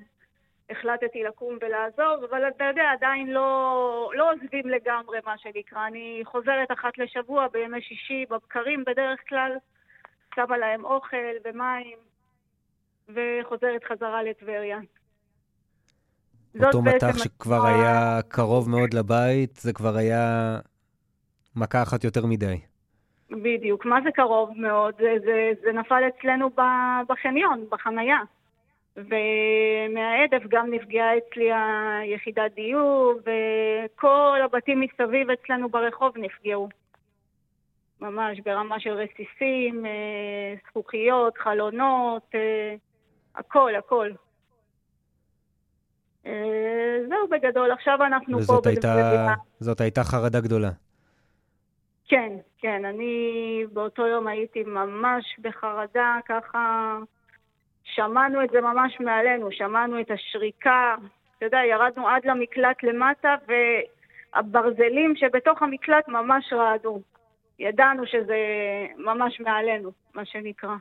החלטתי 0.70 1.24
לקום 1.24 1.58
ולעזוב, 1.62 2.24
אבל 2.30 2.48
אתה 2.48 2.64
יודע, 2.64 2.92
עדיין 2.92 3.28
לא, 3.28 4.12
לא 4.16 4.32
עוזבים 4.32 4.70
לגמרי, 4.70 5.20
מה 5.26 5.38
שנקרא. 5.38 5.88
אני 5.88 6.22
חוזרת 6.26 6.72
אחת 6.72 6.98
לשבוע 6.98 7.48
בימי 7.48 7.82
שישי, 7.82 8.26
בבקרים 8.30 8.84
בדרך 8.86 9.20
כלל, 9.30 9.52
שמה 10.36 10.58
להם 10.58 10.86
אוכל 10.86 11.34
ומים, 11.44 11.98
וחוזרת 13.10 13.84
חזרה 13.84 14.24
לטבריה. 14.24 14.80
אותו 16.62 16.82
מטח 16.82 17.18
שכבר 17.18 17.66
היה 17.68 18.20
קרוב 18.28 18.70
מאוד 18.70 18.94
לבית, 18.94 19.56
זה 19.56 19.74
כבר 19.74 19.98
היה 19.98 20.58
מכה 21.56 21.84
אחת 21.84 22.04
יותר 22.04 22.26
מדי. 22.26 22.60
בדיוק. 23.32 23.86
מה 23.86 24.00
זה 24.04 24.10
קרוב 24.12 24.50
מאוד? 24.56 24.94
זה, 24.98 25.16
זה, 25.26 25.52
זה 25.64 25.72
נפל 25.72 26.04
אצלנו 26.08 26.50
בחניון, 27.08 27.66
בחנייה. 27.70 28.18
ומההדף 28.98 30.48
גם 30.50 30.74
נפגעה 30.74 31.18
אצלי 31.18 31.50
היחידת 31.54 32.52
דיור, 32.56 33.14
וכל 33.20 34.40
הבתים 34.46 34.82
מסביב 34.82 35.30
אצלנו 35.30 35.70
ברחוב 35.70 36.18
נפגעו. 36.18 36.70
ממש 38.02 38.40
ברמה 38.40 38.80
של 38.80 38.90
רסיסים, 38.90 39.86
אה, 39.86 40.54
זכוכיות, 40.70 41.38
חלונות, 41.38 42.24
אה, 42.36 42.76
הכל, 43.36 43.76
הכל. 43.76 44.10
אה, 46.26 46.98
זהו 47.10 47.28
בגדול, 47.32 47.72
עכשיו 47.72 48.04
אנחנו 48.04 48.42
פה 48.42 48.60
הייתה, 48.66 49.34
זאת 49.60 49.82
הייתה 49.82 50.04
חרדה 50.04 50.42
גדולה. 50.42 50.70
כן, 52.08 52.34
כן, 52.58 52.86
אני 52.86 53.64
באותו 53.74 54.08
יום 54.08 54.28
הייתי 54.28 54.64
ממש 54.64 55.24
בחרדה, 55.42 56.18
ככה 56.28 56.98
שמענו 57.84 58.44
את 58.44 58.50
זה 58.54 58.62
ממש 58.62 58.98
מעלינו, 59.00 59.50
שמענו 59.52 60.02
את 60.02 60.12
השריקה, 60.12 60.96
אתה 61.38 61.46
יודע, 61.46 61.58
ירדנו 61.70 62.08
עד 62.08 62.22
למקלט 62.26 62.84
למטה 62.84 63.36
והברזלים 63.48 65.16
שבתוך 65.16 65.62
המקלט 65.62 66.08
ממש 66.08 66.54
רעדו. 66.54 67.02
ידענו 67.60 68.04
שזה 68.08 68.38
ממש 68.98 69.40
מעלינו, 69.40 69.92
מה 70.14 70.26
שנקרא. 70.26 70.76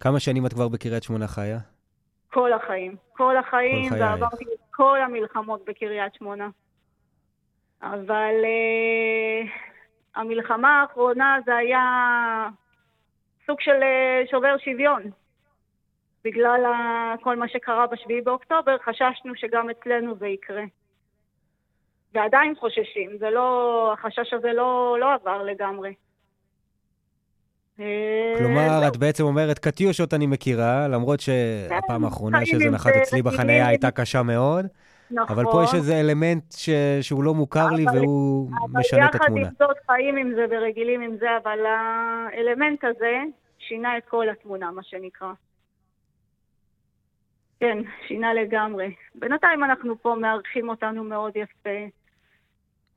כמה 0.00 0.20
שנים 0.20 0.46
את 0.46 0.52
כבר 0.52 0.68
בקריית 0.68 1.02
שמונה 1.02 1.26
חיה? 1.28 1.58
כל 2.30 2.52
החיים. 2.52 2.96
כל 3.12 3.36
החיים, 3.36 3.92
ועברתי 3.92 4.44
את 4.44 4.60
כל 4.70 4.98
המלחמות 5.02 5.64
בקריית 5.64 6.14
שמונה. 6.14 6.48
אבל 7.82 8.34
uh, 8.42 9.48
המלחמה 10.14 10.80
האחרונה 10.80 11.38
זה 11.44 11.56
היה 11.56 11.82
סוג 13.46 13.60
של 13.60 13.80
uh, 13.80 14.30
שובר 14.30 14.58
שוויון. 14.58 15.02
בגלל 16.24 16.64
uh, 16.64 17.22
כל 17.22 17.36
מה 17.36 17.48
שקרה 17.48 17.86
בשביעי 17.86 18.20
באוקטובר, 18.20 18.78
חששנו 18.78 19.34
שגם 19.36 19.70
אצלנו 19.70 20.16
זה 20.16 20.26
יקרה. 20.26 20.64
ועדיין 22.14 22.54
חוששים, 22.54 23.18
זה 23.18 23.30
לא, 23.30 23.90
החשש 23.92 24.32
הזה 24.32 24.52
לא, 24.52 24.96
לא 25.00 25.14
עבר 25.14 25.42
לגמרי. 25.42 25.94
כלומר, 28.38 28.88
את 28.88 28.96
בעצם 28.96 29.24
אומרת, 29.24 29.58
קטיושות 29.58 30.14
אני 30.14 30.26
מכירה, 30.26 30.88
למרות 30.88 31.20
שהפעם 31.20 32.04
האחרונה 32.04 32.46
שזה 32.46 32.70
נחת 32.70 32.92
אצלי 33.02 33.22
בחנייה 33.22 33.68
הייתה 33.68 33.90
קשה 33.90 34.22
מאוד. 34.22 34.66
נכון. 35.10 35.36
אבל 35.36 35.44
פה 35.52 35.64
יש 35.64 35.74
איזה 35.74 36.00
אלמנט 36.00 36.52
ש... 36.52 36.70
שהוא 37.00 37.24
לא 37.24 37.34
מוכר 37.34 37.66
לי 37.68 37.84
והוא 37.94 38.50
משנה 38.72 39.06
את 39.06 39.14
התמונה. 39.14 39.40
אבל 39.40 39.40
יחד 39.40 39.60
עם 39.60 39.68
זאת 39.68 39.76
חיים 39.86 40.16
עם 40.16 40.32
זה 40.34 40.44
ורגילים 40.50 41.00
עם 41.00 41.16
זה, 41.20 41.26
אבל 41.42 41.58
האלמנט 41.66 42.84
הזה 42.84 43.22
שינה 43.58 43.98
את 43.98 44.02
כל 44.08 44.28
התמונה, 44.28 44.70
מה 44.70 44.82
שנקרא. 44.82 45.32
כן, 47.60 47.78
שינה 48.08 48.34
לגמרי. 48.34 48.94
בינתיים 49.14 49.64
אנחנו 49.64 50.02
פה 50.02 50.14
מארחים 50.20 50.68
אותנו 50.68 51.04
מאוד 51.04 51.32
יפה. 51.36 51.70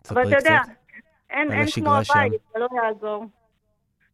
אבל 0.09 0.27
אתה 0.27 0.37
יודע, 0.37 0.59
אין, 1.29 1.51
אין 1.51 1.65
כמו 1.75 1.95
הבית, 1.95 2.41
זה 2.53 2.59
לא 2.59 2.67
יעזור. 2.83 3.25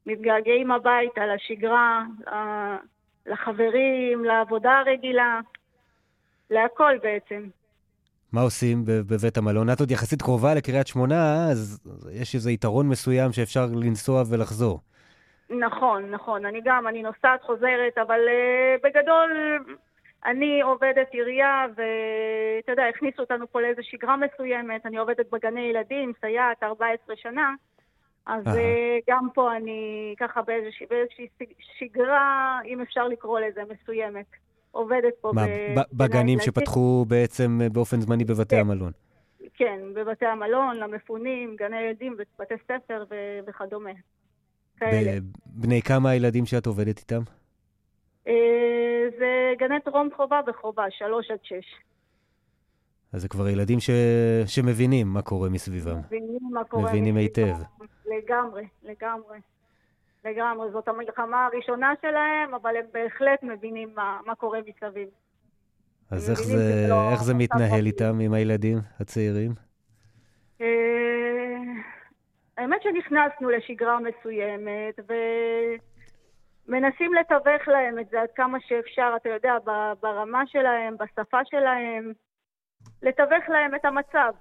מתגעגעים 0.09 0.71
הביתה, 0.71 1.21
לשגרה, 1.25 2.03
לחברים, 3.25 4.25
לעבודה 4.25 4.79
הרגילה, 4.79 5.39
להכל 6.49 6.97
בעצם. 7.03 7.47
מה 8.33 8.41
עושים 8.41 8.85
בבית 8.85 9.37
המלון? 9.37 9.69
את 9.69 9.79
עוד 9.79 9.91
יחסית 9.91 10.21
קרובה 10.21 10.53
לקריית 10.53 10.87
שמונה, 10.87 11.47
אז 11.51 11.79
יש 12.11 12.35
איזה 12.35 12.51
יתרון 12.51 12.89
מסוים 12.89 13.31
שאפשר 13.31 13.65
לנסוע 13.75 14.23
ולחזור. 14.31 14.79
נכון, 15.49 16.11
נכון. 16.11 16.45
אני 16.45 16.61
גם, 16.63 16.87
אני 16.87 17.03
נוסעת, 17.03 17.43
חוזרת, 17.43 17.97
אבל 17.97 18.19
uh, 18.19 18.81
בגדול 18.83 19.31
אני 20.25 20.61
עובדת 20.61 21.07
עירייה, 21.11 21.65
ואתה 21.69 22.71
יודע, 22.71 22.83
הכניסו 22.85 23.21
אותנו 23.21 23.51
פה 23.51 23.61
לאיזו 23.61 23.81
שגרה 23.83 24.15
מסוימת. 24.17 24.85
אני 24.85 24.97
עובדת 24.97 25.29
בגני 25.31 25.61
ילדים, 25.61 26.13
סייעת 26.21 26.63
14 26.63 27.15
שנה. 27.15 27.53
אז 28.29 28.47
uh 28.47 28.59
גם 29.09 29.27
פה 29.33 29.55
אני 29.55 30.13
ככה 30.19 30.41
באיזושהי, 30.41 30.85
באיזושהי 30.89 31.27
שגרה, 31.79 32.59
אם 32.65 32.81
אפשר 32.81 33.07
לקרוא 33.07 33.39
לזה, 33.39 33.61
מסוימת. 33.73 34.25
עובדת 34.71 35.13
פה. 35.21 35.31
מה, 35.35 35.45
בגנים 35.93 36.39
שפתחו 36.39 37.05
בעצם 37.07 37.59
אה, 37.63 37.69
באופן 37.69 38.01
זמני 38.01 38.23
בבתי 38.25 38.55
כן. 38.55 38.61
המלון? 38.61 38.91
כן, 39.53 39.79
בבתי 39.93 40.25
המלון, 40.25 40.77
למפונים, 40.77 41.55
גני 41.55 41.81
ילדים, 41.81 42.17
בתי 42.39 42.53
ספר 42.65 43.03
וכדומה. 43.47 43.91
כאלה. 44.77 45.11
בני 45.45 45.81
כמה 45.81 46.09
הילדים 46.09 46.45
שאת 46.45 46.65
עובדת 46.65 46.97
איתם? 46.97 47.21
אה, 48.27 48.33
זה 49.19 49.53
גני 49.57 49.79
טרום 49.85 50.09
חובה 50.15 50.39
וחובה, 50.47 50.85
שלוש 50.89 51.31
עד 51.31 51.39
שש. 51.43 51.75
אז 53.13 53.21
זה 53.21 53.27
כבר 53.27 53.49
ילדים 53.49 53.79
ש... 53.79 53.89
שמבינים 54.45 55.07
מה 55.07 55.21
קורה 55.21 55.49
מסביבם. 55.49 55.99
מבינים 56.05 56.39
מה 56.53 56.63
קורה 56.63 56.83
מבינים 56.83 57.17
היטב. 57.17 57.55
לגמרי, 58.09 58.67
לגמרי. 58.83 59.39
לגמרי. 60.25 60.71
זאת 60.71 60.87
המלחמה 60.87 61.45
הראשונה 61.45 61.93
שלהם, 62.01 62.53
אבל 62.53 62.77
הם 62.77 62.85
בהחלט 62.93 63.43
מבינים 63.43 63.89
מה, 63.95 64.19
מה 64.25 64.35
קורה 64.35 64.59
מסביב. 64.59 65.09
אז 66.11 66.29
איך 66.29 66.39
זה, 66.39 66.85
לא 66.89 67.11
איך 67.11 67.23
זה 67.23 67.33
מתנהל 67.33 67.85
איתם, 67.85 68.19
עם 68.19 68.33
הילדים 68.33 68.77
הצעירים? 68.99 69.51
אה, 70.61 70.67
האמת 72.57 72.81
שנכנסנו 72.83 73.49
לשגרה 73.49 73.97
מסוימת, 73.99 74.99
ומנסים 76.67 77.13
לתווך 77.13 77.67
להם 77.67 77.99
את 77.99 78.09
זה 78.09 78.21
עד 78.21 78.29
כמה 78.35 78.57
שאפשר, 78.67 79.13
אתה 79.15 79.29
יודע, 79.29 79.53
ברמה 80.01 80.43
שלהם, 80.47 80.95
בשפה 80.97 81.39
שלהם. 81.45 82.13
לתווך 83.01 83.49
להם 83.49 83.75
את 83.75 83.85
המצב. 83.85 84.33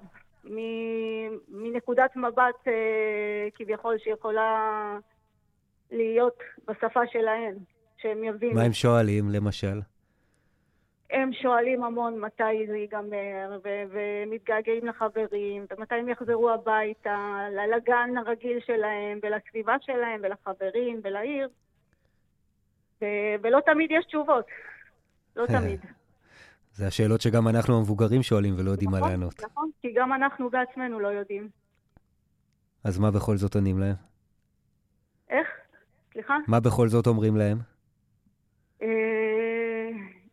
מנקודת 1.49 2.17
מבט 2.17 2.69
אה, 2.69 3.49
כביכול 3.55 3.99
שיכולה 3.99 4.99
להיות 5.91 6.39
בשפה 6.67 7.01
שלהם, 7.07 7.55
שהם 7.97 8.25
יבינו. 8.25 8.55
מה 8.55 8.63
הם 8.63 8.73
שואלים, 8.73 9.31
למשל? 9.31 9.81
הם 11.11 11.33
שואלים 11.33 11.85
המון 11.85 12.21
מתי 12.21 12.67
זה 12.69 12.77
ייגמר, 12.77 13.59
ו- 13.65 13.83
ומתגעגעים 13.91 14.87
לחברים, 14.87 15.67
ומתי 15.71 15.95
הם 15.95 16.09
יחזרו 16.09 16.51
הביתה, 16.51 17.47
לגן 17.77 18.11
הרגיל 18.17 18.61
שלהם, 18.67 19.19
ולסביבה 19.23 19.77
שלהם, 19.81 20.21
ולחברים, 20.23 21.01
ולעיר. 21.05 21.49
ו- 23.03 23.35
ולא 23.43 23.61
תמיד 23.67 23.91
יש 23.91 24.05
תשובות. 24.05 24.47
לא 25.37 25.47
תמיד. 25.59 25.81
זה 26.79 26.87
השאלות 26.87 27.21
שגם 27.21 27.49
אנחנו 27.49 27.77
המבוגרים 27.77 28.23
שואלים 28.23 28.55
ולא 28.59 28.71
יודעים 28.71 28.91
מה 28.91 28.99
נכון, 28.99 29.11
לענות. 29.11 29.45
נכון, 29.45 29.71
כי 29.83 29.93
גם 29.95 30.13
אנחנו 30.13 30.51
בעצמנו 30.51 31.01
לא 31.01 31.09
יודעים. 31.09 31.49
אז 32.85 32.99
מה 32.99 33.11
בכל 33.11 33.37
זאת 33.37 33.55
עונים 33.55 33.79
להם? 33.79 33.95
איך? 35.31 35.49
סליחה? 36.13 36.37
מה 36.49 36.61
בכל 36.61 36.89
זאת 36.89 37.07
אומרים 37.07 37.37
להם? 37.37 37.59
אה, 38.83 39.89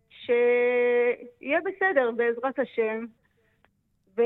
שיהיה 0.10 1.60
בסדר 1.66 2.12
בעזרת 2.12 2.60
השם, 2.60 3.06
ושהמצב 4.14 4.24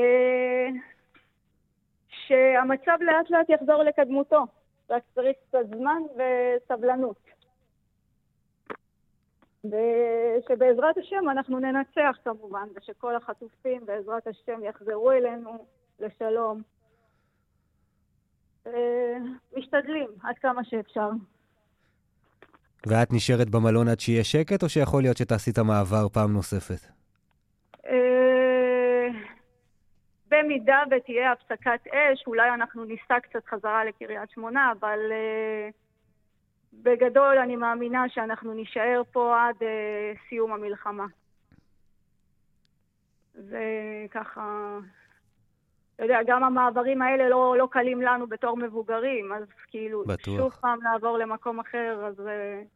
לאט 3.00 3.30
לאט 3.30 3.48
יחזור 3.48 3.82
לקדמותו, 3.82 4.46
רק 4.90 5.02
צריך 5.14 5.36
קצת 5.48 5.66
זמן 5.76 6.02
וסבלנות. 6.16 7.29
ושבעזרת 9.64 10.98
השם 10.98 11.30
אנחנו 11.30 11.58
ננצח 11.58 12.16
כמובן, 12.24 12.68
ושכל 12.76 13.16
החטופים 13.16 13.86
בעזרת 13.86 14.26
השם 14.26 14.64
יחזרו 14.64 15.12
אלינו 15.12 15.64
לשלום. 16.00 16.62
אה, 18.66 19.16
משתדלים 19.56 20.08
עד 20.22 20.38
כמה 20.38 20.64
שאפשר. 20.64 21.10
ואת 22.86 23.12
נשארת 23.12 23.50
במלון 23.50 23.88
עד 23.88 24.00
שיהיה 24.00 24.24
שקט, 24.24 24.62
או 24.62 24.68
שיכול 24.68 25.02
להיות 25.02 25.16
שתעשי 25.16 25.50
את 25.50 25.58
המעבר 25.58 26.08
פעם 26.08 26.32
נוספת? 26.32 26.92
אה, 27.86 29.08
במידה 30.28 30.78
ותהיה 30.90 31.32
הפסקת 31.32 31.86
אש, 31.86 32.24
אולי 32.26 32.50
אנחנו 32.50 32.84
ניסע 32.84 33.20
קצת 33.20 33.46
חזרה 33.46 33.84
לקריית 33.84 34.30
שמונה, 34.30 34.72
אבל 34.80 34.98
אה, 35.12 35.68
בגדול 36.72 37.38
אני 37.38 37.56
מאמינה 37.56 38.08
שאנחנו 38.08 38.54
נישאר 38.54 39.02
פה 39.12 39.36
עד 39.40 39.62
אה, 39.62 40.12
סיום 40.28 40.52
המלחמה. 40.52 41.06
זה 43.34 43.64
ככה... 44.10 44.78
אתה 46.00 46.04
יודע, 46.04 46.18
גם 46.26 46.44
המעברים 46.44 47.02
האלה 47.02 47.28
לא, 47.28 47.54
לא 47.58 47.68
קלים 47.70 48.02
לנו 48.02 48.26
בתור 48.26 48.56
מבוגרים, 48.56 49.32
אז 49.32 49.44
כאילו, 49.66 50.04
בטוח. 50.04 50.36
שוב 50.36 50.52
פעם 50.52 50.78
לעבור 50.82 51.18
למקום 51.18 51.60
אחר, 51.60 52.04
אז 52.06 52.20
uh, 52.20 52.66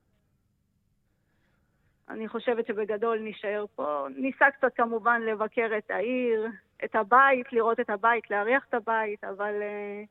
אני 2.08 2.28
חושבת 2.28 2.66
שבגדול 2.66 3.18
נישאר 3.18 3.64
פה. 3.74 4.06
ניסע 4.16 4.50
קצת 4.50 4.74
כמובן 4.74 5.22
לבקר 5.22 5.70
את 5.78 5.90
העיר, 5.90 6.46
את 6.84 6.94
הבית, 6.94 7.52
לראות 7.52 7.80
את 7.80 7.90
הבית, 7.90 8.30
להריח 8.30 8.64
את 8.68 8.74
הבית, 8.74 9.24
אבל 9.24 9.54
uh, 9.60 10.08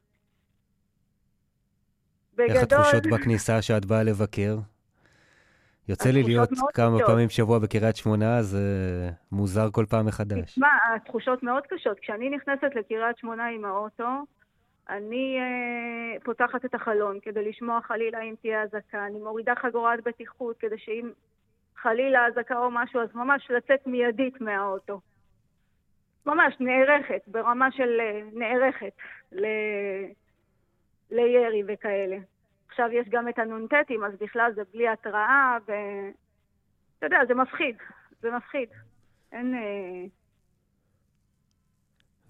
בגדול... 2.36 2.56
איך 2.56 2.64
התחושות 2.64 3.08
בכניסה 3.08 3.62
שאת 3.62 3.86
באה 3.86 4.04
לבקר? 4.04 4.58
יוצא 5.90 6.10
לי 6.10 6.24
להיות 6.24 6.50
כמה 6.74 6.98
קשות. 6.98 7.08
פעמים 7.08 7.28
בשבוע 7.28 7.60
בקריית 7.60 7.96
שמונה, 7.96 8.42
זה 8.42 8.60
מוזר 9.32 9.72
כל 9.72 9.86
פעם 9.90 10.06
מחדש. 10.06 10.52
תשמע, 10.52 10.68
התחושות 10.96 11.44
מאוד 11.44 11.64
קשות. 11.70 12.00
כשאני 12.00 12.30
נכנסת 12.30 12.76
לקריית 12.76 13.18
שמונה 13.18 13.48
עם 13.48 13.66
האוטו, 13.66 14.24
אני 14.90 15.38
אה, 15.40 16.20
פותחת 16.24 16.66
את 16.66 16.76
החלון 16.76 17.20
כדי 17.22 17.50
לשמוע 17.50 17.80
חלילה 17.82 18.22
אם 18.22 18.36
תהיה 18.42 18.64
אזעקה. 18.64 19.06
אני 19.06 19.20
מורידה 19.20 19.54
חגורת 19.62 20.04
בטיחות 20.04 20.58
כדי 20.60 20.78
שאם 20.78 21.12
חלילה 21.82 22.28
אזעקה 22.28 22.58
או 22.58 22.72
משהו, 22.72 23.02
אז 23.02 23.10
ממש 23.16 23.52
לצאת 23.52 23.88
מיידית 23.88 24.42
מהאוטו. 24.42 25.00
ממש 26.26 26.56
נערכת, 26.60 27.22
ברמה 27.28 27.72
של 27.72 28.00
אה, 28.00 28.22
נערכת 28.34 28.94
ל... 29.32 29.46
לירי 31.12 31.64
וכאלה. 31.68 32.18
עכשיו 32.68 32.90
יש 32.92 33.10
גם 33.10 33.30
את 33.30 33.40
הנ"טים, 33.40 34.04
אז 34.04 34.14
בכלל 34.22 34.52
זה 34.56 34.62
בלי 34.74 34.88
התראה, 34.88 35.58
ו... 35.68 35.72
אתה 36.98 37.06
יודע, 37.06 37.18
זה 37.28 37.34
מפחיד. 37.34 37.76
זה 38.22 38.32
מפחיד. 38.32 38.70
אין... 39.32 39.56
אה, 39.56 40.06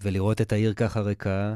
ולראות 0.04 0.42
את 0.42 0.52
העיר 0.52 0.74
ככה 0.74 1.00
ריקה, 1.00 1.56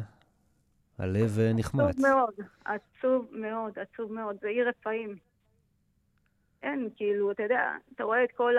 הלב 1.00 1.40
אה, 1.40 1.52
נחמץ. 1.56 1.84
עצוב 1.90 2.08
מאוד, 2.08 2.34
עצוב 2.66 3.28
מאוד, 3.32 3.80
עצוב 3.80 4.14
מאוד. 4.14 4.38
זה 4.42 4.48
עיר 4.48 4.70
רפאים. 4.70 5.16
אין, 6.64 6.90
כאילו, 6.96 7.32
אתה 7.32 7.44
יודע, 7.44 7.72
אתה 7.96 8.04
רואה 8.04 8.24
את 8.24 8.32
כל 8.32 8.54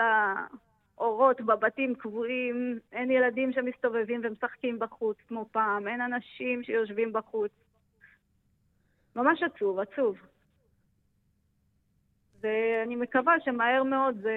האורות 0.97 1.41
בבתים 1.41 1.95
קבועים, 1.95 2.79
אין 2.91 3.11
ילדים 3.11 3.53
שמסתובבים 3.53 4.21
ומשחקים 4.23 4.79
בחוץ 4.79 5.17
כמו 5.27 5.45
פעם, 5.51 5.87
אין 5.87 6.01
אנשים 6.01 6.63
שיושבים 6.63 7.13
בחוץ. 7.13 7.51
ממש 9.15 9.43
עצוב, 9.43 9.79
עצוב. 9.79 10.17
ואני 12.41 12.95
מקווה 12.95 13.33
שמהר 13.45 13.83
מאוד 13.83 14.15
זה, 14.21 14.33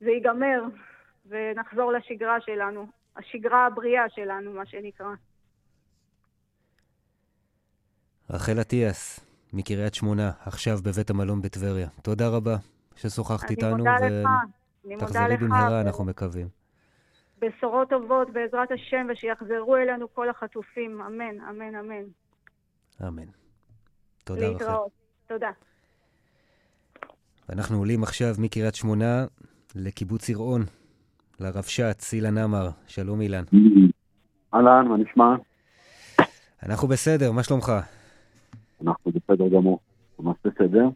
זה 0.00 0.10
ייגמר 0.10 0.62
ונחזור 1.26 1.92
לשגרה 1.92 2.40
שלנו, 2.40 2.86
השגרה 3.16 3.66
הבריאה 3.66 4.08
שלנו, 4.08 4.52
מה 4.52 4.66
שנקרא. 4.66 5.06
רחל 8.30 8.60
אטיאס, 8.60 9.20
מקריית 9.52 9.94
שמונה, 9.94 10.30
עכשיו 10.46 10.76
בבית 10.84 11.10
המלון 11.10 11.42
בטבריה. 11.42 11.88
תודה 12.02 12.28
רבה 12.28 12.56
ששוחחת 12.96 13.44
אני 13.44 13.50
איתנו, 13.50 13.84
אני 13.84 14.94
מודה 14.94 15.04
ותחזרי 15.04 15.34
לך. 15.34 15.42
במהרה, 15.42 15.72
ו- 15.72 15.80
אנחנו 15.86 16.04
מקווים. 16.04 16.48
בשורות 17.38 17.88
טובות 17.90 18.30
בעזרת 18.30 18.70
השם, 18.70 19.06
ושיחזרו 19.12 19.76
אלינו 19.76 20.14
כל 20.14 20.28
החטופים. 20.28 21.00
אמן, 21.00 21.40
אמן, 21.40 21.74
אמן. 21.74 22.04
אמן. 23.08 23.22
תודה, 24.24 24.40
רחל. 24.40 24.52
להתראות. 24.52 24.90
תודה. 25.26 25.50
ואנחנו 27.48 27.78
עולים 27.78 28.02
עכשיו 28.02 28.34
מקריית 28.38 28.74
שמונה 28.74 29.24
לקיבוץ 29.74 30.28
יראון, 30.28 30.62
לרבש"ץ 31.40 32.12
אילן 32.12 32.38
עמר. 32.38 32.68
שלום 32.86 33.20
אילן. 33.20 33.44
אהלן, 34.54 34.88
מה 34.88 34.96
נשמע? 34.96 35.34
אנחנו 36.62 36.88
בסדר, 36.88 37.32
מה 37.32 37.42
שלומך? 37.42 37.72
אנחנו 38.82 39.12
בסדר 39.12 39.48
גמור, 39.48 39.80
ממש 40.18 40.36
בסדר. 40.44 40.88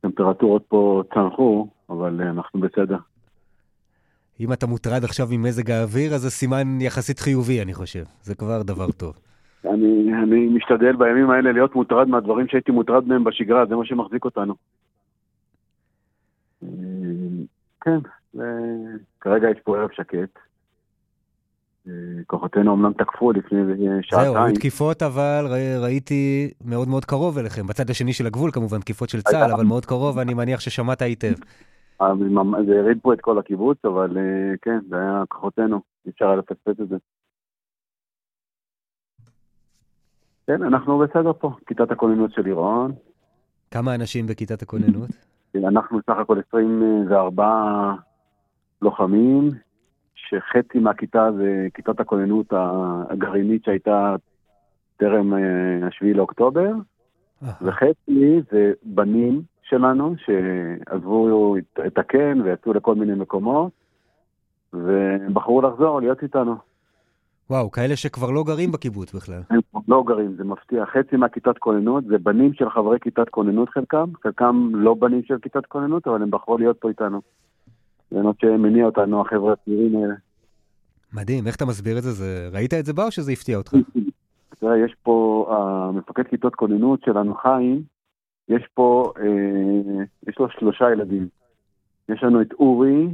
טמפרטורות 0.00 0.64
פה 0.68 1.02
צנחו, 1.14 1.68
אבל 1.90 2.20
אה, 2.20 2.30
אנחנו 2.30 2.60
בסדר. 2.60 2.96
אם 4.40 4.52
אתה 4.52 4.66
מוטרד 4.66 5.04
עכשיו 5.04 5.28
ממזג 5.30 5.70
האוויר, 5.70 6.14
אז 6.14 6.20
זה 6.20 6.30
סימן 6.30 6.80
יחסית 6.80 7.18
חיובי, 7.18 7.62
אני 7.62 7.74
חושב. 7.74 8.04
זה 8.22 8.34
כבר 8.34 8.62
דבר 8.62 8.92
טוב. 8.92 9.18
אני, 9.64 10.12
אני 10.22 10.46
משתדל 10.46 10.96
בימים 10.96 11.30
האלה 11.30 11.52
להיות 11.52 11.74
מוטרד 11.74 12.08
מהדברים 12.08 12.48
שהייתי 12.48 12.72
מוטרד 12.72 13.08
מהם 13.08 13.24
בשגרה, 13.24 13.66
זה 13.66 13.76
מה 13.76 13.84
שמחזיק 13.84 14.24
אותנו. 14.24 14.54
אה, 16.62 16.68
כן, 17.80 17.98
כרגע 19.20 19.50
יש 19.50 19.58
פה 19.64 19.78
ערב 19.78 19.90
שקט. 19.92 20.38
אה, 21.88 21.92
כוחותינו 22.26 22.74
אמנם 22.74 22.92
תקפו 22.92 23.32
לפני 23.32 23.58
אה, 23.60 23.64
זהו, 23.64 23.80
היו 23.86 24.02
שעתיים. 24.02 24.54
תקיפות, 24.54 25.02
אבל 25.02 25.46
ראיתי 25.82 26.50
מאוד 26.64 26.88
מאוד 26.88 27.04
קרוב 27.04 27.38
אליכם. 27.38 27.66
בצד 27.66 27.90
השני 27.90 28.12
של 28.12 28.26
הגבול, 28.26 28.50
כמובן, 28.50 28.80
תקיפות 28.80 29.08
של 29.08 29.22
צה"ל, 29.22 29.52
אבל 29.52 29.64
מאוד 29.64 29.86
קרוב, 29.86 30.16
ואני 30.16 30.34
מניח 30.34 30.60
ששמעת 30.60 31.02
היטב. 31.02 31.32
זה 32.66 32.80
הריד 32.80 32.98
פה 33.02 33.12
את 33.14 33.20
כל 33.20 33.38
הקיבוץ, 33.38 33.78
אבל 33.84 34.16
כן, 34.62 34.78
זה 34.88 34.96
היה 34.96 35.22
כוחותינו, 35.28 35.80
אי 36.06 36.10
אפשר 36.10 36.26
היה 36.26 36.36
לפספס 36.36 36.80
את 36.80 36.88
זה. 36.88 36.96
כן, 40.46 40.62
אנחנו 40.62 40.98
בסדר 40.98 41.32
פה, 41.32 41.50
כיתת 41.66 41.90
הכוננות 41.90 42.32
של 42.32 42.42
לירון. 42.42 42.92
כמה 43.70 43.94
אנשים 43.94 44.26
בכיתת 44.26 44.62
הכוננות? 44.62 45.10
אנחנו 45.68 45.98
סך 46.06 46.16
הכל 46.16 46.38
24 46.48 47.94
לוחמים, 48.82 49.50
שחצי 50.14 50.78
מהכיתה 50.78 51.28
זה 51.36 51.66
כיתת 51.74 52.00
הכוננות 52.00 52.46
הגרעינית 53.10 53.64
שהייתה 53.64 54.16
טרם 54.96 55.34
אה, 55.34 55.86
השביעי 55.86 56.14
לאוקטובר, 56.14 56.72
אה, 57.42 57.48
וחצי 57.62 58.40
זה 58.50 58.72
בנים 58.82 59.42
שלנו 59.62 60.14
שעזבו 60.18 61.56
את 61.86 61.98
הקן 61.98 62.40
ויצאו 62.40 62.72
לכל 62.72 62.94
מיני 62.94 63.14
מקומות, 63.14 63.72
ובחרו 64.72 65.62
לחזור, 65.62 66.00
להיות 66.00 66.22
איתנו. 66.22 66.54
וואו, 67.50 67.70
כאלה 67.70 67.96
שכבר 67.96 68.30
לא 68.30 68.44
גרים 68.44 68.72
בקיבוץ 68.72 69.14
בכלל. 69.14 69.42
הם 69.50 69.60
לא 69.88 70.04
גרים, 70.06 70.34
זה 70.36 70.44
מפתיע. 70.44 70.86
חצי 70.86 71.16
מהכיתת 71.16 71.58
כוננות 71.58 72.04
זה 72.04 72.18
בנים 72.18 72.54
של 72.54 72.70
חברי 72.70 72.98
כיתת 73.00 73.28
כוננות 73.28 73.68
חלקם, 73.68 74.10
חלקם 74.22 74.70
לא 74.74 74.94
בנים 74.94 75.22
של 75.24 75.38
כיתת 75.42 75.66
כוננות, 75.66 76.06
אבל 76.06 76.22
הם 76.22 76.30
בחרו 76.30 76.58
להיות 76.58 76.80
פה 76.80 76.88
איתנו. 76.88 77.20
זה 78.10 78.22
מה 78.22 78.30
שמניע 78.40 78.86
אותנו, 78.86 79.20
החבר'ה 79.20 79.52
הצעירים 79.52 79.96
האלה. 79.96 80.14
מדהים, 81.12 81.46
איך 81.46 81.56
אתה 81.56 81.64
מסביר 81.66 81.98
את 81.98 82.02
זה? 82.02 82.12
זה... 82.12 82.48
ראית 82.52 82.74
את 82.74 82.86
זה 82.86 82.92
בא 82.92 83.04
או 83.04 83.10
שזה 83.10 83.32
הפתיע 83.32 83.56
אותך? 83.56 83.74
תראה, 84.60 84.78
יש 84.78 84.94
פה, 85.02 85.46
המפקד 85.50 86.22
כיתות 86.22 86.54
כוננות 86.54 87.02
שלנו, 87.04 87.34
חיים, 87.34 87.82
יש 88.48 88.62
פה, 88.74 89.12
אה, 89.18 90.04
יש 90.28 90.38
לו 90.38 90.48
שלושה 90.50 90.92
ילדים. 90.92 91.28
יש 92.08 92.22
לנו 92.22 92.42
את 92.42 92.52
אורי, 92.52 93.06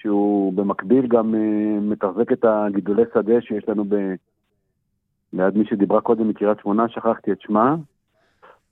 שהוא 0.00 0.52
במקביל 0.52 1.06
גם 1.06 1.34
אה, 1.34 1.80
מתחזק 1.80 2.32
את 2.32 2.44
הגידולי 2.44 3.02
שדה 3.14 3.40
שיש 3.40 3.68
לנו 3.68 3.84
ב... 3.84 3.94
ליד 5.32 5.56
מי 5.56 5.64
שדיברה 5.64 6.00
קודם 6.00 6.28
מקריית 6.28 6.58
שמונה, 6.62 6.88
שכחתי 6.88 7.32
את 7.32 7.40
שמה. 7.40 7.76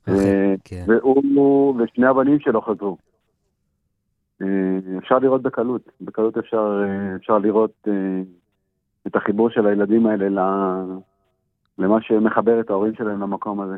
אה, 0.07 0.55
כן. 0.63 0.85
והוא 0.87 1.81
ושני 1.81 2.07
הבנים 2.07 2.39
שלו 2.39 2.61
חזרו. 2.61 2.97
אה, 4.41 4.47
אפשר 4.97 5.19
לראות 5.19 5.41
בקלות, 5.41 5.81
בקלות 6.01 6.37
אפשר, 6.37 6.83
אפשר 7.15 7.37
לראות 7.37 7.87
את 9.07 9.15
החיבור 9.15 9.49
של 9.49 9.67
הילדים 9.67 10.07
האלה 10.07 10.27
למה 11.77 12.01
שמחבר 12.01 12.59
את 12.59 12.69
ההורים 12.69 12.95
שלהם 12.95 13.21
למקום 13.21 13.61
הזה. 13.61 13.77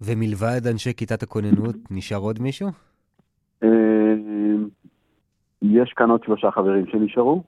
ומלבד 0.00 0.66
אנשי 0.70 0.94
כיתת 0.94 1.22
הכוננות, 1.22 1.76
נשאר 1.90 2.18
עוד 2.18 2.40
מישהו? 2.40 2.68
יש 5.62 5.92
כאן 5.96 6.10
עוד 6.10 6.24
שלושה 6.24 6.50
חברים 6.50 6.86
שנשארו. 6.86 7.42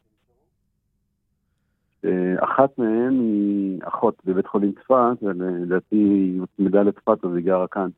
אה, 2.04 2.10
אחת 2.44 2.78
מהן 2.78 3.20
היא 3.20 3.80
אחות 3.84 4.14
בבית 4.24 4.46
חולים 4.46 4.72
צפת, 4.72 4.94
ולדעתי 5.22 5.96
היא 5.96 6.40
הוצמדה 6.40 6.82
לצפת 6.82 7.24
אז 7.24 7.36
היא 7.36 7.44
גרה 7.44 7.66
כאן. 7.68 7.88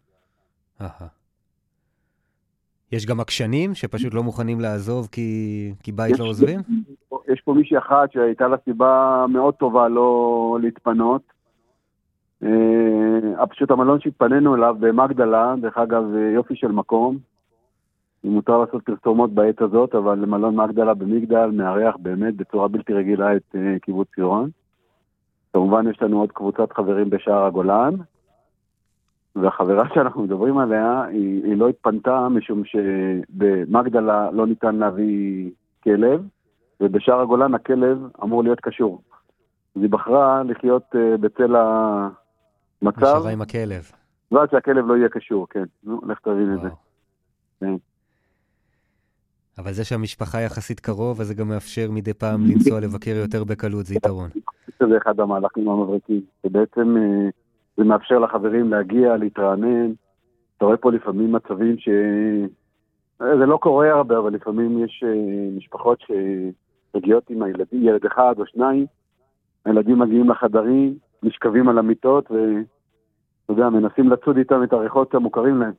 יש 2.93 3.07
גם 3.07 3.21
עקשנים 3.21 3.75
שפשוט 3.75 4.15
לא 4.15 4.23
מוכנים 4.23 4.61
לעזוב 4.61 5.09
כי, 5.13 5.31
כי 5.83 5.93
בית 5.93 6.19
לא 6.19 6.25
יש- 6.25 6.29
עוזבים? 6.29 6.61
יש 7.33 7.41
פה 7.45 7.55
מישהי 7.55 7.79
אחת 7.79 8.13
שהייתה 8.13 8.49
לה 8.49 8.57
סיבה 8.65 9.25
מאוד 9.29 9.55
טובה 9.55 9.89
לא 9.89 10.59
להתפנות. 10.63 11.23
אה, 12.43 13.47
פשוט 13.51 13.71
המלון 13.71 14.01
שהתפנינו 14.01 14.55
אליו 14.55 14.77
במגדלה, 14.81 15.55
דרך 15.61 15.79
אגב, 15.79 16.03
אה, 16.15 16.31
יופי 16.35 16.57
של 16.57 16.73
מקום. 16.73 17.19
אם 18.27 18.33
מותר 18.33 18.59
לעשות 18.59 18.83
פרסומות 18.83 19.33
בעת 19.33 19.61
הזאת, 19.61 19.95
אבל 19.95 20.19
מלון 20.19 20.57
מגדלה 20.57 20.95
במגדל 20.95 21.47
מארח 21.53 21.97
באמת 21.99 22.37
בצורה 22.37 22.69
בלתי 22.69 22.93
רגילה 22.93 23.37
את 23.37 23.55
אה, 23.55 23.79
קיבוץ 23.83 24.09
עירון. 24.17 24.51
כמובן 25.53 25.91
יש 25.91 26.03
לנו 26.03 26.21
עוד 26.21 26.33
קבוצת 26.33 26.73
חברים 26.73 27.11
בשער 27.11 27.45
הגולן, 27.45 27.95
והחברה 29.37 29.85
שאנחנו 29.95 30.23
מדברים 30.23 30.59
עליה, 30.59 31.03
היא, 31.03 31.45
היא 31.45 31.57
לא 31.57 31.69
התפנתה 31.69 32.29
משום 32.29 32.63
שבמגדלה 32.65 34.31
לא 34.31 34.47
ניתן 34.47 34.77
להביא 34.77 35.51
כלב, 35.85 36.23
ובשער 36.81 37.21
הגולן 37.21 37.55
הכלב 37.55 37.99
אמור 38.23 38.43
להיות 38.43 38.61
קשור. 38.61 39.03
אז 39.77 39.83
היא 39.83 39.91
בחרה 39.91 40.43
לחיות 40.43 40.83
אה, 40.95 41.17
בצל 41.17 41.57
המצב, 41.57 42.99
נשארה 42.99 43.31
עם 43.31 43.43
הכלב. 43.43 43.93
ועד 44.33 44.51
שהכלב 44.51 44.87
לא 44.87 44.97
יהיה 44.97 45.09
קשור, 45.09 45.47
כן. 45.51 45.65
נו, 45.85 46.01
לך 46.07 46.21
תבין 46.21 46.55
את 46.55 46.61
זה. 46.61 46.69
כן. 47.61 47.75
אבל 49.59 49.73
זה 49.73 49.85
שהמשפחה 49.85 50.41
יחסית 50.41 50.81
קרוב, 50.81 51.21
אז 51.21 51.27
זה 51.27 51.35
גם 51.35 51.49
מאפשר 51.49 51.91
מדי 51.91 52.15
פעם 52.15 52.41
לנסוע 52.47 52.81
לבקר 52.81 53.11
יותר 53.11 53.45
בקלות, 53.45 53.87
זה 53.87 53.95
יתרון. 53.95 54.31
שזה 54.79 54.97
אחד 54.97 55.21
המהלכים 55.21 55.69
המבריקים, 55.69 56.21
שבעצם 56.43 56.97
אה, 56.97 57.29
זה 57.77 57.85
מאפשר 57.85 58.19
לחברים 58.19 58.71
להגיע, 58.71 59.17
להתרענן. 59.17 59.93
אתה 60.57 60.65
רואה 60.65 60.77
פה 60.77 60.93
לפעמים 60.93 61.33
מצבים 61.33 61.79
ש... 61.79 61.89
זה 63.19 63.47
לא 63.47 63.57
קורה 63.57 63.91
הרבה, 63.93 64.19
אבל 64.19 64.33
לפעמים 64.33 64.85
יש 64.85 65.05
אה, 65.07 65.57
משפחות 65.57 65.99
שמגיעות 66.07 67.31
עם 67.31 67.43
הילדים, 67.43 67.83
ילד 67.83 68.07
אחד 68.07 68.35
או 68.39 68.47
שניים, 68.47 68.87
הילדים 69.65 69.99
מגיעים 69.99 70.31
לחדרים, 70.31 70.95
נשכבים 71.23 71.69
על 71.69 71.79
המיטות, 71.79 72.31
ואתה 72.31 73.53
יודע, 73.53 73.69
מנסים 73.69 74.11
לצוד 74.11 74.37
איתם 74.37 74.63
את 74.63 74.73
הריחות 74.73 75.15
המוכרים 75.15 75.61
להם. 75.61 75.73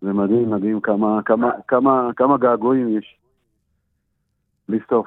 זה 0.00 0.12
מדהים, 0.12 0.50
מדהים 0.50 0.80
כמה, 0.80 1.20
כמה, 1.24 1.50
כמה, 1.68 2.10
כמה 2.16 2.38
געגועים 2.38 2.98
יש. 2.98 3.16
בלי 4.68 4.78
סוף. 4.90 5.06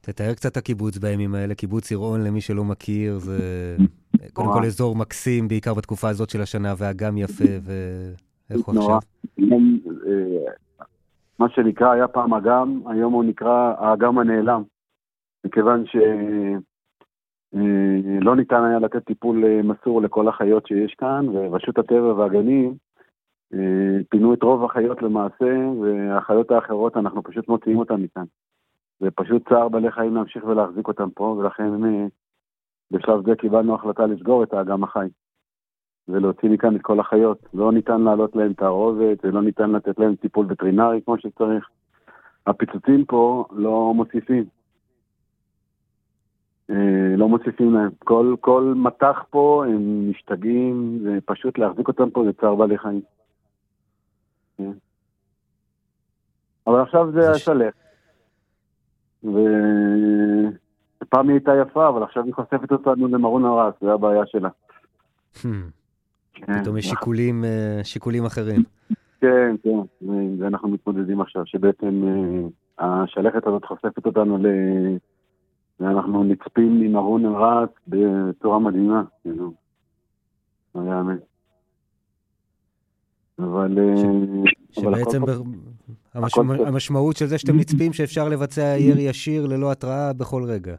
תתאר 0.00 0.34
קצת 0.34 0.52
את 0.52 0.56
הקיבוץ 0.56 0.98
בימים 0.98 1.34
האלה. 1.34 1.54
קיבוץ 1.54 1.90
עירון, 1.90 2.20
למי 2.24 2.40
שלא 2.40 2.64
מכיר, 2.64 3.18
זה 3.18 3.76
קודם. 4.32 4.52
כל 4.52 4.64
אזור 4.64 4.96
מקסים, 4.96 5.48
בעיקר 5.48 5.74
בתקופה 5.74 6.08
הזאת 6.08 6.30
של 6.30 6.40
השנה, 6.40 6.74
ואגם 6.78 7.18
יפה, 7.18 7.44
ואיך 7.62 8.66
הוא. 8.66 8.78
עכשיו? 8.78 8.98
אה, 9.38 10.52
מה 11.38 11.48
שנקרא 11.48 11.90
היה 11.90 12.08
פעם 12.08 12.34
אגם, 12.34 12.80
היום 12.86 13.12
הוא 13.12 13.24
נקרא 13.24 13.74
האגם 13.78 14.18
הנעלם. 14.18 14.62
מכיוון 15.44 15.84
שלא 17.52 18.36
ניתן 18.36 18.64
היה 18.64 18.78
לתת 18.78 19.04
טיפול 19.04 19.44
אה, 19.44 19.60
מסור 19.62 20.02
לכל 20.02 20.28
החיות 20.28 20.66
שיש 20.66 20.94
כאן, 20.94 21.28
ורשות 21.28 21.78
הטבע 21.78 22.14
והגנים 22.14 22.68
אה, 22.68 22.74
פינו 24.10 24.34
את 24.34 24.42
רוב 24.42 24.64
החיות 24.64 25.02
למעשה, 25.02 25.68
והחיות 25.80 26.50
האחרות, 26.50 26.96
אנחנו 26.96 27.22
פשוט 27.22 27.48
מוציאים 27.48 27.78
אותן 27.78 27.94
מכאן. 27.94 28.24
זה 29.00 29.10
פשוט 29.10 29.48
צער 29.48 29.68
בעלי 29.68 29.90
חיים 29.90 30.14
להמשיך 30.14 30.44
ולהחזיק 30.44 30.88
אותם 30.88 31.10
פה, 31.10 31.24
ולכן 31.24 31.84
אה, 31.84 32.06
בשלב 32.90 33.24
זה 33.26 33.34
קיבלנו 33.34 33.74
החלטה 33.74 34.06
לסגור 34.06 34.42
את 34.42 34.52
האגם 34.52 34.84
החי. 34.84 35.08
ולהוציא 36.08 36.48
מכאן 36.48 36.76
את 36.76 36.82
כל 36.82 37.00
החיות. 37.00 37.38
לא 37.54 37.72
ניתן 37.72 38.00
להעלות 38.00 38.36
להם 38.36 38.52
תערובת, 38.52 39.24
ולא 39.24 39.42
ניתן 39.42 39.70
לתת 39.70 39.98
להם 39.98 40.16
טיפול 40.16 40.46
וטרינרי 40.48 41.00
כמו 41.04 41.18
שצריך. 41.18 41.68
הפיצוצים 42.46 43.04
פה 43.04 43.44
לא 43.52 43.92
מוסיפים. 43.94 44.44
אה, 46.70 47.16
לא 47.16 47.28
מוסיפים 47.28 47.74
להם. 47.74 47.90
כל, 47.98 48.34
כל 48.40 48.72
מטח 48.76 49.24
פה 49.30 49.64
הם 49.66 50.10
משתגעים, 50.10 50.98
ופשוט 51.04 51.58
להחזיק 51.58 51.88
אותם 51.88 52.10
פה 52.10 52.24
זה 52.24 52.32
צער 52.32 52.54
בעלי 52.54 52.78
חיים. 52.78 53.00
כן. 54.60 54.72
אבל 56.66 56.80
עכשיו 56.80 57.12
זה 57.12 57.30
השלך. 57.30 57.74
ופעם 59.24 61.28
היא 61.28 61.34
הייתה 61.34 61.52
יפה, 61.62 61.88
אבל 61.88 62.02
עכשיו 62.02 62.24
היא 62.24 62.34
חושפת 62.34 62.72
אותנו 62.72 63.08
למרון 63.08 63.44
הרס, 63.44 63.74
זה 63.80 63.92
הבעיה 63.92 64.22
שלה. 64.26 64.48
Hmm, 65.34 65.46
כן. 66.34 66.62
פתאום 66.62 66.76
יש 66.76 66.86
שיקולים, 66.86 67.44
אה, 67.44 67.80
שיקולים 67.84 68.24
אחרים. 68.24 68.62
כן, 69.20 69.56
כן, 69.62 70.06
זה 70.38 70.46
אנחנו 70.46 70.68
מתמודדים 70.68 71.20
עכשיו, 71.20 71.46
שבעצם 71.46 72.02
אה, 72.80 73.02
השלכת 73.02 73.46
הזאת 73.46 73.64
חושפת 73.64 74.06
אותנו 74.06 74.38
ל... 74.38 74.46
ואנחנו 75.80 76.24
נצפים 76.24 76.82
עם 76.84 76.96
ארון 76.96 77.24
הרס 77.24 77.68
בצורה 77.88 78.58
מדהימה, 78.58 79.02
כאילו. 79.22 79.52
לא 80.74 80.80
יאמן. 80.80 81.16
אבל... 83.44 83.78
אה, 83.78 83.94
אבל 84.82 84.98
שבעצם 84.98 85.22
הכל. 86.14 86.66
המשמעות 86.66 87.16
של 87.16 87.26
זה 87.26 87.38
שאתם 87.38 87.56
נצפים 87.56 87.92
שאפשר 87.92 88.28
לבצע 88.28 88.76
ירי 88.78 89.02
ישיר 89.02 89.46
ללא 89.46 89.72
התראה 89.72 90.12
בכל 90.12 90.42
רגע. 90.44 90.74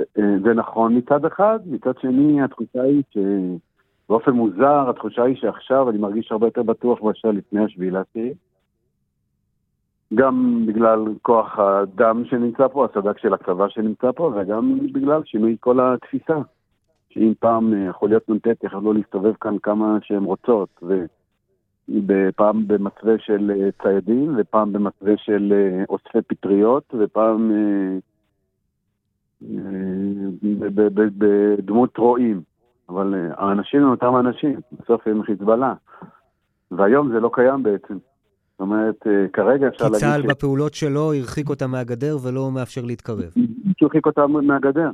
אה, 0.00 0.38
זה 0.44 0.54
נכון 0.54 0.96
מצד 0.96 1.24
אחד, 1.24 1.58
מצד 1.66 1.92
שני 2.00 2.42
התחושה 2.42 2.82
היא 2.82 3.02
שבאופן 3.12 4.30
מוזר, 4.30 4.90
התחושה 4.90 5.22
היא 5.22 5.36
שעכשיו 5.36 5.90
אני 5.90 5.98
מרגיש 5.98 6.32
הרבה 6.32 6.46
יותר 6.46 6.62
בטוח 6.62 7.02
מאשר 7.02 7.30
לפני 7.30 7.64
השביעי 7.64 7.90
לעשירי. 7.90 8.34
גם 10.14 10.64
בגלל 10.66 11.04
כוח 11.22 11.58
הדם 11.58 12.22
שנמצא 12.30 12.68
פה, 12.68 12.84
הסד"כ 12.84 13.18
של 13.18 13.34
הצבא 13.34 13.68
שנמצא 13.68 14.12
פה, 14.12 14.32
וגם 14.36 14.78
בגלל 14.92 15.22
שינוי 15.24 15.56
כל 15.60 15.80
התפיסה. 15.80 16.38
שאם 17.14 17.32
פעם 17.38 17.74
אה, 17.74 17.92
חוליות 17.92 18.30
נ"ט 18.30 18.64
יכלו 18.64 18.92
להסתובב 18.92 19.32
כאן 19.40 19.56
כמה 19.62 19.98
שהן 20.02 20.24
רוצות, 20.24 20.82
ופעם 22.08 22.68
במסווה 22.68 23.14
של 23.18 23.50
אה, 23.50 23.68
ציידים, 23.82 24.34
ופעם 24.38 24.72
במסווה 24.72 25.12
של 25.16 25.52
אה, 25.52 25.84
אוספי 25.88 26.22
פטריות, 26.28 26.94
ופעם 26.98 27.50
אה, 27.52 27.98
בדמות 31.18 31.96
רועים. 31.96 32.42
אבל 32.88 33.14
אה, 33.14 33.34
האנשים 33.36 33.82
הם 33.82 33.90
אותם 33.90 34.16
אנשים, 34.16 34.60
בסוף 34.80 35.06
הם 35.06 35.22
חיזבאללה. 35.22 35.74
והיום 36.70 37.12
זה 37.12 37.20
לא 37.20 37.30
קיים 37.32 37.62
בעצם. 37.62 37.94
זאת 37.94 38.60
אומרת, 38.60 39.06
אה, 39.06 39.28
כרגע 39.32 39.68
אפשר 39.68 39.84
כי 39.84 39.92
להגיד... 39.92 40.00
צה"ל 40.00 40.22
ש- 40.22 40.26
בפעולות 40.26 40.74
שלו 40.74 41.12
הרחיק 41.14 41.48
אותם 41.48 41.70
מהגדר 41.70 42.16
ולא 42.22 42.50
מאפשר 42.50 42.84
להתקרב. 42.84 43.32
הרחיק 43.82 44.06
אותם 44.06 44.32
מהגדר. 44.46 44.90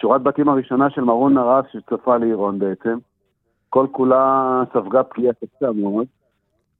שורת 0.00 0.22
בתים 0.22 0.48
הראשונה 0.48 0.90
של 0.90 1.00
מרון 1.00 1.38
הרס 1.38 1.66
שצפה 1.72 2.16
לעירון 2.16 2.58
בעצם, 2.58 2.98
כל 3.68 3.86
כולה 3.92 4.62
ספגה 4.72 5.02
פגיעה 5.02 5.32
קשה 5.34 5.72
מאוד, 5.72 6.06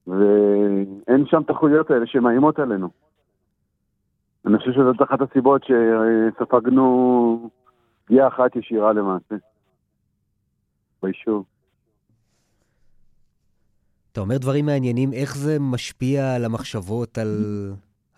ואין 0.06 1.26
שם 1.26 1.42
את 1.42 1.50
החוליות 1.50 1.90
האלה 1.90 2.06
שמאיימות 2.06 2.58
עלינו. 2.58 2.88
אני 4.46 4.58
חושב 4.58 4.72
שזאת 4.72 5.02
אחת 5.02 5.18
הסיבות 5.20 5.62
שספגנו 5.64 7.50
פגיעה 8.04 8.28
אחת 8.28 8.56
ישירה 8.56 8.92
למעשה. 8.92 9.34
ביישוב. 11.02 11.44
אתה 14.12 14.20
אומר 14.20 14.38
דברים 14.38 14.66
מעניינים, 14.66 15.12
איך 15.12 15.36
זה 15.36 15.56
משפיע 15.60 16.34
על 16.34 16.44
המחשבות, 16.44 17.18
על, 17.18 17.28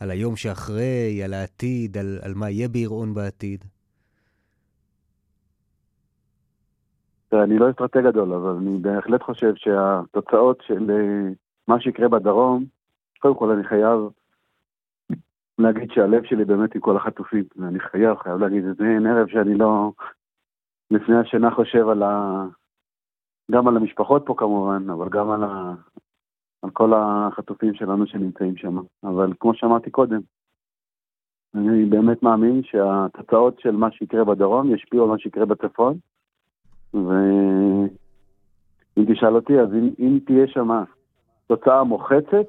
על 0.00 0.11
היום 0.11 0.37
שאחרי, 0.37 1.22
על 1.24 1.34
העתיד, 1.34 1.98
על, 1.98 2.18
על 2.22 2.34
מה 2.34 2.50
יהיה 2.50 2.68
ביראון 2.68 3.14
בעתיד? 3.14 3.64
אני 7.32 7.58
לא 7.58 7.70
אסטרטג 7.70 8.04
גדול, 8.04 8.32
אבל 8.32 8.50
אני 8.50 8.78
בהחלט 8.78 9.22
חושב 9.22 9.54
שהתוצאות 9.56 10.62
של 10.66 10.90
אה, 10.90 11.32
מה 11.68 11.80
שיקרה 11.80 12.08
בדרום, 12.08 12.64
קודם 13.18 13.34
כל 13.34 13.50
אני 13.50 13.64
חייב 13.64 14.00
להגיד 15.58 15.90
שהלב 15.90 16.24
שלי 16.24 16.44
באמת 16.44 16.74
עם 16.74 16.80
כל 16.80 16.96
החטופים, 16.96 17.44
ואני 17.56 17.80
חייב, 17.80 18.16
חייב 18.18 18.38
להגיד 18.38 18.64
את 18.64 18.76
זה, 18.76 18.84
אין 18.84 19.06
ערב 19.06 19.28
שאני 19.28 19.54
לא 19.54 19.92
לפני 20.90 21.16
השינה 21.16 21.50
חושב 21.50 21.88
על 21.88 22.02
ה... 22.02 22.44
גם 23.50 23.68
על 23.68 23.76
המשפחות 23.76 24.22
פה 24.26 24.34
כמובן, 24.38 24.90
אבל 24.90 25.08
גם 25.08 25.30
על, 25.30 25.44
ה... 25.44 25.74
על 26.62 26.70
כל 26.70 26.92
החטופים 26.94 27.74
שלנו 27.74 28.06
שנמצאים 28.06 28.56
שם. 28.56 28.78
אבל 29.04 29.32
כמו 29.40 29.54
שאמרתי 29.54 29.90
קודם, 29.90 30.20
אני 31.54 31.84
באמת 31.84 32.22
מאמין 32.22 32.62
שהתוצאות 32.62 33.60
של 33.60 33.70
מה 33.70 33.90
שיקרה 33.90 34.24
בדרום 34.24 34.74
ישפיעו 34.74 35.04
על 35.04 35.10
מה 35.10 35.18
שיקרה 35.18 35.46
בצפון, 35.46 35.98
ואם 36.94 37.88
תשאל 39.14 39.35
אותי, 39.35 39.61
אז 39.61 39.68
אם, 39.74 39.90
אם 39.98 40.18
תהיה 40.27 40.46
שם 40.46 40.68
תוצאה 41.46 41.85
מוחצת, 41.85 42.46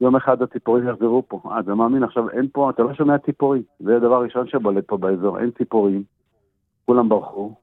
יום 0.00 0.16
אחד 0.16 0.42
הציפורים 0.42 0.88
יחזרו 0.88 1.22
פה. 1.28 1.40
אז 1.50 1.68
אני 1.68 1.76
מאמין, 1.76 2.02
עכשיו 2.02 2.30
אין 2.30 2.48
פה, 2.52 2.70
אתה 2.70 2.82
לא 2.82 2.94
שומע 2.94 3.18
ציפורים. 3.18 3.62
זה 3.80 3.96
הדבר 3.96 4.14
הראשון 4.14 4.48
שבולט 4.48 4.84
פה 4.86 4.96
באזור, 4.96 5.38
אין 5.38 5.50
ציפורים. 5.50 6.02
כולם 6.86 7.08
ברחו. 7.08 7.54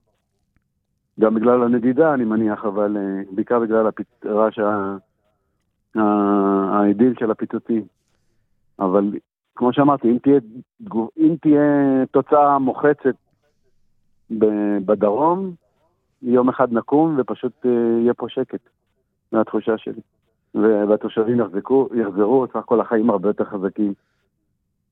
גם 1.19 1.35
בגלל 1.35 1.63
הנדידה, 1.63 2.13
אני 2.13 2.25
מניח, 2.25 2.65
אבל 2.65 2.97
uh, 2.97 3.35
בעיקר 3.35 3.59
בגלל 3.59 3.89
הרעש 4.23 4.59
האדיל 5.95 7.13
של 7.19 7.31
הפיצוצים. 7.31 7.83
אבל 8.79 9.11
כמו 9.55 9.73
שאמרתי, 9.73 10.11
אם 10.11 10.17
תהיה, 10.17 10.39
אם 11.17 11.35
תהיה 11.41 12.05
תוצאה 12.11 12.59
מוחצת 12.59 13.15
בדרום, 14.85 15.53
יום 16.21 16.49
אחד 16.49 16.73
נקום 16.73 17.15
ופשוט 17.17 17.65
uh, 17.65 17.69
יהיה 18.01 18.13
פה 18.13 18.29
שקט. 18.29 18.69
זו 19.31 19.41
התחושה 19.41 19.77
שלי. 19.77 20.01
והתושבים 20.55 21.39
יחזקו, 21.39 21.89
יחזרו, 21.93 22.47
סך 22.47 22.55
הכל 22.55 22.81
החיים 22.81 23.09
הרבה 23.09 23.29
יותר 23.29 23.45
חזקים. 23.45 23.93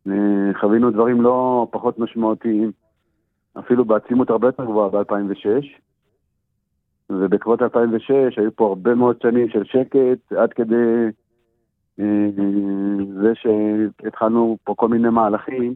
אה, 0.07 0.51
חווינו 0.59 0.91
דברים 0.91 1.21
לא 1.21 1.67
פחות 1.71 1.99
משמעותיים, 1.99 2.71
אפילו 3.59 3.85
בעצימות 3.85 4.29
הרבה 4.29 4.47
יותר 4.47 4.65
גבוהה 4.65 4.89
ב-2006. 4.89 5.47
ובעקבות 7.09 7.61
2006 7.61 8.37
היו 8.37 8.55
פה 8.55 8.67
הרבה 8.67 8.95
מאוד 8.95 9.21
שנים 9.21 9.49
של 9.49 9.63
שקט, 9.63 10.33
עד 10.37 10.53
כדי 10.53 11.05
אה, 11.99 12.29
זה 13.21 13.31
שהתחלנו 13.35 14.57
פה 14.63 14.73
כל 14.77 14.87
מיני 14.87 15.09
מהלכים 15.09 15.73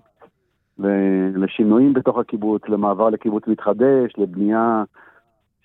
לשינויים 1.36 1.94
בתוך 1.94 2.18
הקיבוץ, 2.18 2.62
למעבר 2.68 3.10
לקיבוץ 3.10 3.48
מתחדש, 3.48 4.14
לבנייה 4.18 4.84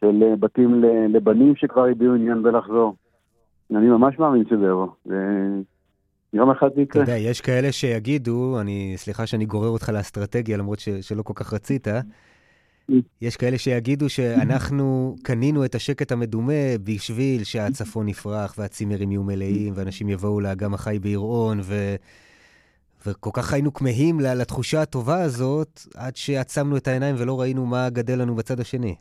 של 0.03 0.35
בתים 0.41 0.85
לבנים 1.09 1.57
שכבר 1.57 1.85
הביעו 1.87 2.15
עניין 2.15 2.43
בלחזור. 2.43 2.95
אני 3.71 3.89
ממש 3.89 4.19
מאמין 4.19 4.45
שזה 4.51 4.67
יבוא. 4.67 4.87
יום 6.33 6.51
אחד 6.51 6.69
זה 6.75 6.81
יקרה. 6.81 7.03
אתה 7.03 7.13
יודע, 7.13 7.21
יש 7.23 7.41
כאלה 7.41 7.73
שיגידו, 7.73 8.61
אני, 8.61 8.93
סליחה 8.97 9.27
שאני 9.27 9.47
גורר 9.47 9.69
אותך 9.69 9.89
לאסטרטגיה, 9.89 10.57
למרות 10.57 10.79
ש, 10.79 10.89
שלא 10.89 11.23
כל 11.23 11.33
כך 11.37 11.53
רצית, 11.53 11.89
יש 13.23 13.37
כאלה 13.37 13.59
שיגידו 13.59 14.09
שאנחנו 14.09 15.17
קנינו 15.23 15.65
את 15.65 15.75
השקט 15.75 16.13
המדומה 16.13 16.79
בשביל 16.85 17.45
שהצפון 17.45 18.09
יפרח 18.09 18.55
והצימרים 18.59 19.11
יהיו 19.13 19.23
מלאים 19.23 19.73
ואנשים 19.77 20.09
יבואו 20.09 20.41
לאגם 20.41 20.75
החי 20.75 20.99
ביראון 21.01 21.61
ו... 21.63 21.75
וכל 23.07 23.31
כך 23.33 23.53
היינו 23.53 23.73
כמהים 23.73 24.21
לתחושה 24.21 24.83
הטובה 24.83 25.23
הזאת 25.23 25.81
עד 25.97 26.17
שעצמנו 26.17 26.77
את 26.77 26.89
העיניים 26.89 27.17
ולא 27.19 27.41
ראינו 27.41 27.67
מה 27.67 27.91
גדל 27.91 28.21
לנו 28.21 28.35
בצד 28.35 28.61
השני. 28.61 28.95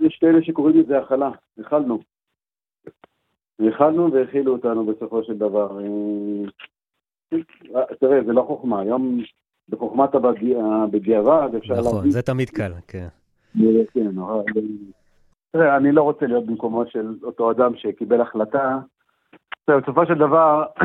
יש 0.00 0.18
כאלה 0.20 0.42
שקוראים 0.42 0.80
לזה 0.80 0.98
הכלה, 0.98 1.30
הכלנו. 1.58 1.98
ייחלנו 3.58 4.12
והכילו 4.12 4.52
אותנו 4.52 4.86
בסופו 4.86 5.24
של 5.24 5.38
דבר. 5.38 5.78
אה, 7.32 7.96
תראה, 8.00 8.24
זה 8.26 8.32
לא 8.32 8.42
חוכמה, 8.42 8.80
היום 8.80 9.18
בחוכמת 9.68 10.14
בדיעבד 10.90 11.48
אפשר 11.58 11.74
להגיד... 11.74 11.88
נכון, 11.88 12.10
זה 12.10 12.22
תמיד 12.22 12.50
קל, 12.50 12.72
כן. 12.88 13.08
כן, 13.92 14.10
תראה, 15.50 15.76
אני 15.76 15.92
לא 15.92 16.02
רוצה 16.02 16.26
להיות 16.26 16.46
במקומו 16.46 16.86
של 16.86 17.14
אותו 17.22 17.50
אדם 17.50 17.76
שקיבל 17.76 18.20
החלטה. 18.20 18.78
בסופו 19.70 20.06
של 20.06 20.14
דבר, 20.14 20.64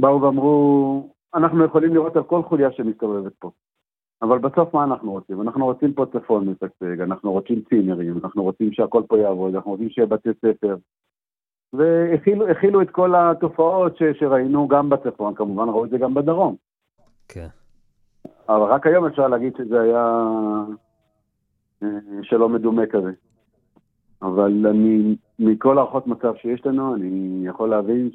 באו 0.00 0.22
ואמרו, 0.22 1.08
אנחנו 1.34 1.64
יכולים 1.64 1.94
לראות 1.94 2.16
על 2.16 2.22
כל 2.22 2.42
חוליה 2.42 2.72
שמסתובבת 2.72 3.32
פה. 3.38 3.50
אבל 4.22 4.38
בסוף 4.38 4.74
מה 4.74 4.84
אנחנו 4.84 5.12
רוצים? 5.12 5.42
אנחנו 5.42 5.64
רוצים 5.64 5.92
פה 5.92 6.06
צפון 6.12 6.48
משגשג, 6.48 7.00
אנחנו 7.00 7.32
רוצים 7.32 7.62
צימרים, 7.68 8.18
אנחנו 8.24 8.42
רוצים 8.42 8.72
שהכל 8.72 9.02
פה 9.08 9.18
יעבוד, 9.18 9.54
אנחנו 9.54 9.70
רוצים 9.70 9.90
שיהיה 9.90 10.06
בתי 10.06 10.28
ספר. 10.40 10.76
והכילו 11.72 12.82
את 12.82 12.90
כל 12.90 13.14
התופעות 13.14 13.96
ש, 13.96 14.02
שראינו 14.20 14.68
גם 14.68 14.90
בצפון, 14.90 15.34
כמובן 15.34 15.68
ראו 15.68 15.84
את 15.84 15.90
זה 15.90 15.98
גם 15.98 16.14
בדרום. 16.14 16.56
כן. 17.28 17.46
אבל 18.48 18.62
רק 18.62 18.86
היום 18.86 19.06
אפשר 19.06 19.28
להגיד 19.28 19.56
שזה 19.56 19.80
היה 19.80 20.22
אה, 21.82 21.88
שלא 22.22 22.48
מדומה 22.48 22.86
כזה. 22.86 23.10
אבל 24.22 24.66
אני, 24.66 25.16
מכל 25.38 25.78
הערכות 25.78 26.06
מצב 26.06 26.34
שיש 26.36 26.66
לנו, 26.66 26.94
אני 26.94 27.42
יכול 27.46 27.70
להבין 27.70 28.10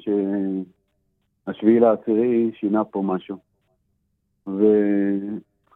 שהשביעי 1.46 1.80
לעשירי 1.80 2.50
שינה 2.54 2.84
פה 2.84 3.02
משהו. 3.02 3.36
ו... 4.46 4.64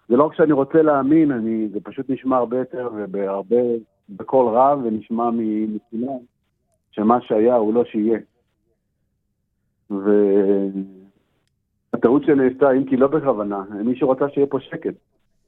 זה 0.09 0.17
לא 0.17 0.25
רק 0.25 0.35
שאני 0.35 0.53
רוצה 0.53 0.83
להאמין, 0.83 1.31
אני, 1.33 1.69
זה 1.69 1.81
פשוט 1.81 2.11
נשמע 2.11 2.37
הרבה 2.37 2.59
יותר 2.59 2.89
ובהרבה, 2.95 3.63
בקול 4.09 4.57
רב 4.57 4.81
ונשמע 4.85 5.31
מכולם, 5.69 6.19
שמה 6.91 7.21
שהיה 7.21 7.55
הוא 7.55 7.75
לא 7.75 7.85
שיהיה. 7.85 8.19
והטעות 11.93 12.25
שנעשתה, 12.25 12.73
אם 12.73 12.85
כי 12.85 12.97
לא 12.97 13.07
בכוונה, 13.07 13.65
מישהו 13.85 14.11
רצה 14.11 14.29
שיהיה 14.29 14.47
פה 14.47 14.61
שקט. 14.61 14.95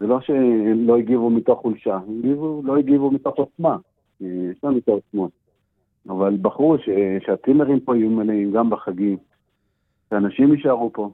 זה 0.00 0.06
לא 0.06 0.20
שהם 0.20 0.86
לא 0.86 0.96
הגיבו 0.96 1.30
מתוך 1.30 1.60
חולשה, 1.60 1.94
הם 1.94 2.18
הגיבו, 2.18 2.62
לא 2.64 2.76
הגיבו 2.76 3.10
מתוך 3.10 3.36
עוצמה. 3.36 3.76
יש 4.20 4.64
לנו 4.64 4.78
את 4.78 4.88
העוצמות. 4.88 5.30
אבל 6.08 6.36
בחרו 6.42 6.76
שהצימרים 7.26 7.80
פה 7.80 7.96
יהיו 7.96 8.10
מלאים 8.10 8.52
גם 8.52 8.70
בחגים, 8.70 9.16
שאנשים 10.10 10.52
יישארו 10.52 10.92
פה. 10.92 11.10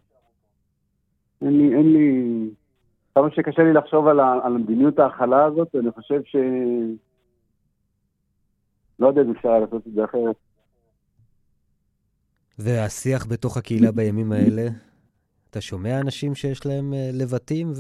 אין 1.43 1.59
לי, 1.59 1.75
אין 1.75 1.93
לי, 1.93 2.35
כמה 3.14 3.31
שקשה 3.31 3.62
לי 3.62 3.72
לחשוב 3.72 4.07
על, 4.07 4.20
על 4.20 4.53
מדיניות 4.53 4.98
ההכלה 4.98 5.44
הזאת, 5.44 5.75
אני 5.75 5.90
חושב 5.90 6.22
ש... 6.25 6.37
לא 8.98 9.07
יודע 9.07 9.22
אם 9.22 9.31
אפשר 9.31 9.59
לעשות 9.59 9.87
את 9.87 9.92
זה 9.92 10.05
אחרת. 10.05 10.37
והשיח 12.59 13.27
בתוך 13.33 13.57
הקהילה 13.57 13.92
בימים 13.92 14.33
האלה, 14.33 14.62
אתה 15.51 15.61
שומע 15.61 16.01
אנשים 16.01 16.35
שיש 16.35 16.66
להם 16.66 16.94
אה, 16.94 17.11
לבטים 17.12 17.72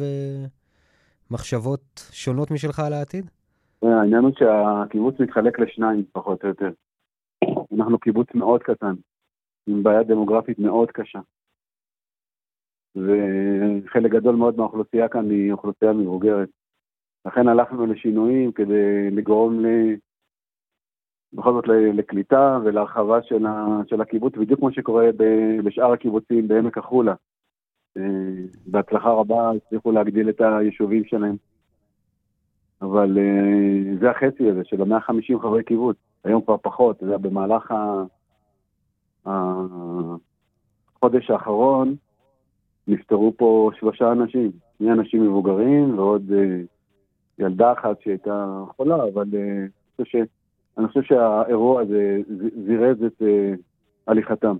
ומחשבות 1.30 2.08
שונות 2.12 2.50
משלך 2.50 2.80
על 2.80 2.92
העתיד? 2.92 3.30
אה, 3.84 4.00
העניין 4.00 4.22
הוא 4.22 4.32
שהקיבוץ 4.38 5.20
מתחלק 5.20 5.58
לשניים, 5.58 6.04
פחות 6.12 6.42
או 6.42 6.48
יותר. 6.48 6.70
אנחנו 7.76 7.98
קיבוץ 7.98 8.28
מאוד 8.34 8.62
קטן, 8.62 8.94
עם 9.66 9.82
בעיה 9.82 10.02
דמוגרפית 10.02 10.58
מאוד 10.58 10.90
קשה. 10.90 11.18
וחלק 12.96 14.10
גדול 14.10 14.34
מאוד 14.34 14.56
מהאוכלוסייה 14.56 15.08
כאן 15.08 15.30
היא 15.30 15.52
אוכלוסייה 15.52 15.92
מבוגרת. 15.92 16.48
לכן 17.26 17.48
הלכנו 17.48 17.86
לשינויים 17.86 18.52
כדי 18.52 19.10
לגרום 19.10 19.60
ל... 19.60 19.66
בכל 21.32 21.52
זאת 21.52 21.64
לקליטה 21.68 22.58
ולהרחבה 22.64 23.22
של, 23.22 23.46
ה... 23.46 23.80
של 23.86 24.00
הקיבוץ, 24.00 24.34
בדיוק 24.36 24.60
כמו 24.60 24.72
שקורה 24.72 25.10
בשאר 25.64 25.92
הקיבוצים 25.92 26.48
בעמק 26.48 26.78
החולה. 26.78 27.14
אה, 27.96 28.02
בהצלחה 28.66 29.10
רבה 29.10 29.50
הצליחו 29.50 29.92
להגדיל 29.92 30.28
את 30.28 30.40
היישובים 30.40 31.04
שלהם. 31.04 31.36
אבל 32.82 33.18
אה, 33.18 33.96
זה 34.00 34.10
החצי 34.10 34.50
הזה 34.50 34.60
של 34.64 34.82
ה-150 34.82 35.38
חברי 35.42 35.64
קיבוץ, 35.64 35.96
היום 36.24 36.42
כבר 36.42 36.56
פחות, 36.62 36.96
זה 37.00 37.18
במהלך 37.18 37.74
החודש 39.26 41.30
האחרון, 41.30 41.96
נפטרו 42.88 43.32
פה 43.36 43.70
שלושה 43.78 44.12
אנשים, 44.12 44.50
שני 44.78 44.92
אנשים 44.92 45.26
מבוגרים 45.26 45.98
ועוד 45.98 46.22
אה, 46.32 46.60
ילדה 47.38 47.72
אחת 47.72 48.00
שהייתה 48.00 48.64
חולה, 48.76 48.96
אבל 49.14 49.26
אה, 49.34 49.40
אני, 49.40 50.04
חושב 50.04 50.24
ש, 50.24 50.28
אני 50.78 50.88
חושב 50.88 51.02
שהאירוע 51.02 51.82
הזה 51.82 52.18
זירז 52.66 53.04
את 53.04 53.22
אה, 53.22 53.54
הליכתם. 54.06 54.56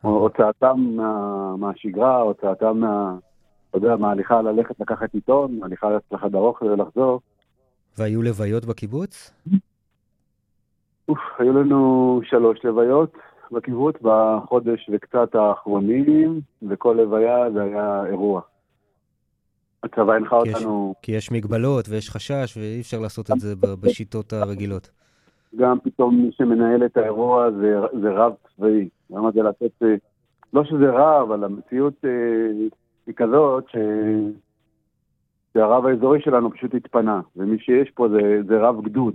הוצאתם 0.00 0.80
מה, 0.96 1.56
מהשגרה, 1.56 2.20
הוצאתם 2.20 2.78
מה... 2.78 3.16
אתה 3.70 3.78
יודע, 3.78 3.96
מההליכה 3.96 4.42
ללכת 4.42 4.80
לקחת 4.80 5.14
עיתון, 5.14 5.58
מההליכה 5.58 5.88
לחדר 6.12 6.38
אוכל 6.38 6.64
ולחזור. 6.64 7.20
והיו 7.98 8.22
לוויות 8.22 8.64
בקיבוץ? 8.64 9.32
אוף, 11.08 11.18
היו 11.38 11.52
לנו 11.52 12.20
שלוש 12.24 12.64
לוויות, 12.64 13.12
בקיבוץ 13.52 13.96
בחודש 14.02 14.90
וקצת 14.92 15.34
האחרונים, 15.34 16.40
וכל 16.68 16.96
לוויה 17.00 17.50
זה 17.50 17.62
היה 17.62 18.02
אירוע. 18.06 18.40
הצבא 19.82 20.12
הנחה 20.12 20.38
כי 20.42 20.48
יש- 20.48 20.54
אותנו, 20.54 20.94
כי 21.02 21.12
יש 21.12 21.32
מגבלות 21.32 21.88
ויש 21.88 22.10
חשש, 22.10 22.56
ואי 22.56 22.80
אפשר 22.80 23.00
לעשות 23.00 23.30
את 23.30 23.40
זה 23.40 23.54
בשיטות 23.82 24.32
הרגילות. 24.32 24.90
גם 25.56 25.78
פתאום 25.84 26.16
מי 26.16 26.30
שמנהל 26.32 26.84
את 26.86 26.96
האירוע 26.96 27.50
זה, 27.50 27.80
זה 28.02 28.10
רב 28.10 28.32
צבאי. 28.56 28.88
למה 29.10 29.30
זה 29.30 29.42
לתת, 29.42 29.82
אה, 29.82 29.94
לא 30.52 30.64
שזה 30.64 30.90
רע, 30.90 31.22
אבל 31.22 31.44
המציאות 31.44 31.94
אה, 32.04 32.10
היא 33.06 33.14
כזאת 33.16 33.64
ש... 33.68 33.76
שהרב 35.54 35.86
האזורי 35.86 36.20
שלנו 36.22 36.50
פשוט 36.50 36.74
התפנה, 36.74 37.20
ומי 37.36 37.58
שיש 37.58 37.90
פה 37.90 38.08
זה, 38.08 38.40
זה 38.46 38.58
רב 38.60 38.84
גדוד, 38.84 39.14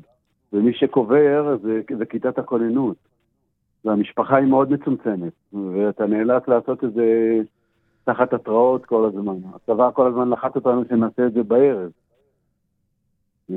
ומי 0.53 0.73
שקובר 0.73 1.57
זה, 1.63 1.81
זה 1.97 2.05
כיתת 2.05 2.37
הכוננות. 2.37 2.97
והמשפחה 3.87 4.35
היא 4.35 4.47
מאוד 4.47 4.71
מצומצמת, 4.71 5.33
ואתה 5.53 6.05
נאלץ 6.05 6.47
לעשות 6.47 6.83
את 6.83 6.93
זה 6.93 7.37
תחת 8.03 8.33
התראות 8.33 8.85
כל 8.85 9.05
הזמן. 9.05 9.35
הצבא 9.55 9.89
כל 9.93 10.07
הזמן 10.07 10.29
לחץ 10.29 10.55
אותנו 10.55 10.83
שנעשה 10.89 11.27
את 11.27 11.33
זה 11.33 11.43
בערב. 11.43 11.91
אה, 13.51 13.55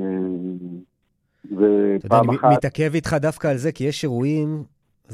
אתה 1.45 1.55
יודע, 1.55 1.65
ופעם 2.05 2.29
אני 2.29 2.37
אחת... 2.37 2.49
מתעכב 2.51 2.91
איתך 2.93 3.15
דווקא 3.21 3.47
על 3.47 3.57
זה, 3.57 3.71
כי 3.71 3.83
יש 3.83 4.03
אירועים, 4.03 4.63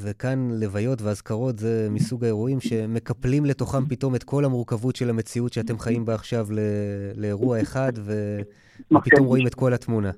וכאן 0.03 0.49
לוויות 0.61 1.01
ואזכרות 1.01 1.59
זה 1.59 1.87
מסוג 1.91 2.23
האירועים 2.23 2.59
שמקפלים 2.59 3.45
לתוכם 3.45 3.85
פתאום 3.85 4.15
את 4.15 4.23
כל 4.23 4.45
המורכבות 4.45 4.95
של 4.95 5.09
המציאות 5.09 5.53
שאתם 5.53 5.79
חיים 5.79 6.05
בה 6.05 6.13
עכשיו 6.13 6.45
ל- 6.51 7.21
לאירוע 7.21 7.61
אחד, 7.61 7.91
ופתאום 7.95 9.27
רואים 9.27 9.47
את 9.47 9.55
כל 9.55 9.73
התמונה. 9.73 10.11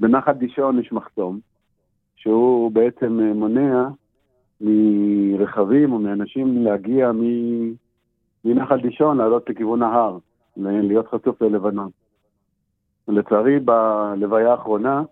בנחל 0.00 0.32
דישון 0.32 0.78
יש 0.78 0.92
מחסום, 0.92 1.40
שהוא 2.16 2.72
בעצם 2.72 3.20
אה, 3.20 3.34
מונע 3.34 3.88
מרכבים 4.60 5.92
או 5.92 5.98
מאנשים 5.98 6.64
להגיע 6.64 7.10
מנחל 8.44 8.80
דישון 8.80 9.16
לעלות 9.18 9.50
לכיוון 9.50 9.82
ההר, 9.82 10.18
להיות 10.56 11.06
חשוף 11.08 11.42
ללבנון. 11.42 11.90
לצערי, 13.08 13.60
בלוויה 13.60 14.50
האחרונה, 14.50 15.02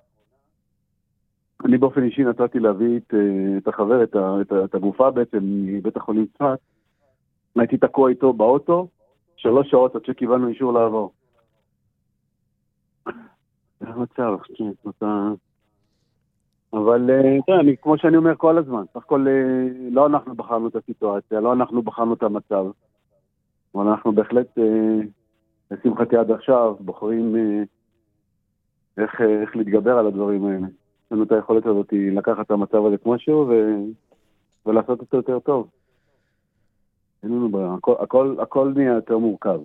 אני 1.65 1.79
באופן 1.79 2.03
אישי 2.03 2.25
נתתי 2.25 2.59
להביא 2.59 2.97
את, 2.97 3.15
אה, 3.15 3.59
את 3.59 3.69
החבר, 3.69 4.03
את, 4.03 4.17
את, 4.17 4.53
את 4.65 4.75
הגופה 4.75 5.11
בעצם 5.11 5.39
מבית 5.43 5.97
החולים 5.97 6.27
צפת. 6.27 6.59
הייתי 7.57 7.77
תקוע 7.77 8.11
איתו 8.11 8.33
באוטו, 8.33 8.89
שלוש 9.37 9.71
שעות 9.71 9.97
עד 9.97 10.05
שקיבלנו 10.05 10.49
אישור 10.49 10.73
לעבור. 10.73 11.13
זה 13.81 13.87
המצב, 13.89 14.37
כן, 14.55 14.91
אתה... 14.91 15.29
אבל 16.73 17.11
אה, 17.11 17.43
תראה, 17.47 17.61
אני, 17.61 17.77
כמו 17.77 17.99
שאני 17.99 18.17
אומר 18.17 18.37
כל 18.37 18.59
הזמן, 18.59 18.83
סך 18.95 18.97
הכל 18.97 19.27
אה, 19.29 19.89
לא 19.91 20.07
אנחנו 20.07 20.35
בחרנו 20.35 20.69
את 20.69 20.77
הסיטואציה, 20.77 21.41
לא 21.41 21.53
אנחנו 21.53 21.83
בחרנו 21.83 22.15
את 22.15 22.23
המצב, 22.23 22.67
אבל 23.75 23.87
אנחנו 23.87 24.13
בהחלט, 24.13 24.59
אה, 24.59 25.01
לשמחתי 25.71 26.17
עד 26.17 26.31
עכשיו, 26.31 26.75
בוחרים 26.81 27.37
אה, 27.37 27.63
איך, 28.99 29.21
איך 29.21 29.57
להתגבר 29.57 29.99
על 29.99 30.07
הדברים 30.07 30.47
האלה. 30.47 30.67
יש 30.67 31.13
לנו 31.13 31.23
את 31.23 31.33
היכולת 31.33 31.67
הזאת 31.67 31.93
לקחת 31.93 32.47
את 32.47 32.51
המצב 32.51 32.87
הזה 32.87 32.99
כמו 32.99 33.19
שהוא 33.19 33.47
ו... 33.49 33.53
ולעשות 34.67 35.01
אותו 35.01 35.17
יותר 35.17 35.39
טוב. 35.39 35.69
אין 37.23 37.31
לנו 37.33 37.49
ברירה, 37.49 37.75
הכל, 37.75 37.95
הכל, 37.99 38.37
הכל 38.41 38.73
נהיה 38.77 38.93
יותר 38.93 39.19
מורכב. 39.19 39.61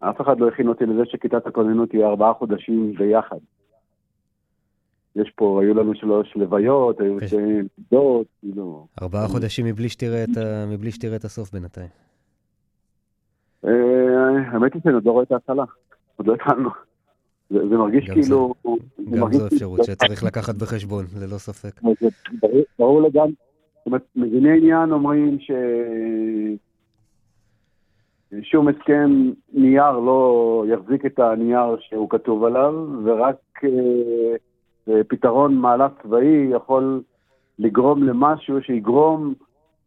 אף 0.00 0.20
אחד 0.20 0.40
לא 0.40 0.48
הכין 0.48 0.68
אותי 0.68 0.86
לזה 0.86 1.02
שכיתת 1.04 1.46
הכוננות 1.46 1.88
תהיה 1.88 2.08
ארבעה 2.08 2.34
חודשים 2.34 2.92
ביחד. 2.92 3.38
יש 5.16 5.30
פה, 5.34 5.60
היו 5.62 5.74
לנו 5.74 5.94
שלוש 5.94 6.32
לוויות, 6.36 7.00
היו 7.00 7.20
כן. 7.20 7.26
שתי 7.26 7.36
עמדות, 7.36 8.26
כאילו... 8.40 8.86
ארבעה 9.02 9.28
חודשים 9.28 9.66
מבלי 9.66 10.90
שתראה 10.90 11.16
את 11.16 11.24
הסוף 11.24 11.52
בינתיים. 11.52 11.88
אה, 13.64 13.70
האמת 14.52 14.74
היא 14.74 14.82
שאני 14.82 14.94
עוד 14.94 15.04
לא 15.04 15.10
רואה 15.10 15.22
את 15.22 15.32
ההתחלה, 15.32 15.64
עוד 16.16 16.26
לא 16.26 16.34
התחלנו. 16.34 16.70
זה 17.50 17.76
מרגיש 17.76 18.10
כאילו... 18.10 18.54
זה 18.64 18.70
גם 19.12 19.20
מרגיש 19.20 19.38
זו 19.38 19.46
אפשרות 19.46 19.84
שצריך 19.84 20.24
לקחת 20.24 20.54
בחשבון, 20.54 21.04
ללא 21.20 21.38
ספק. 21.38 21.80
ברור- 22.78 23.02
לגמרי. 23.02 23.32
זאת 23.76 23.86
אומרת, 23.86 24.02
מביני 24.16 24.56
עניין 24.58 24.92
אומרים 24.92 25.38
ש... 25.40 25.50
שום 28.42 28.68
הסכם 28.68 29.30
נייר 29.52 29.92
לא 29.92 30.64
יחזיק 30.68 31.06
את 31.06 31.18
הנייר 31.18 31.76
שהוא 31.80 32.10
כתוב 32.10 32.44
עליו, 32.44 32.74
ורק 33.04 33.36
אה, 33.64 34.36
פתרון 35.08 35.54
מהלך 35.54 35.92
צבאי 36.02 36.48
יכול 36.50 37.02
לגרום 37.58 38.02
למשהו 38.02 38.62
שיגרום 38.62 39.34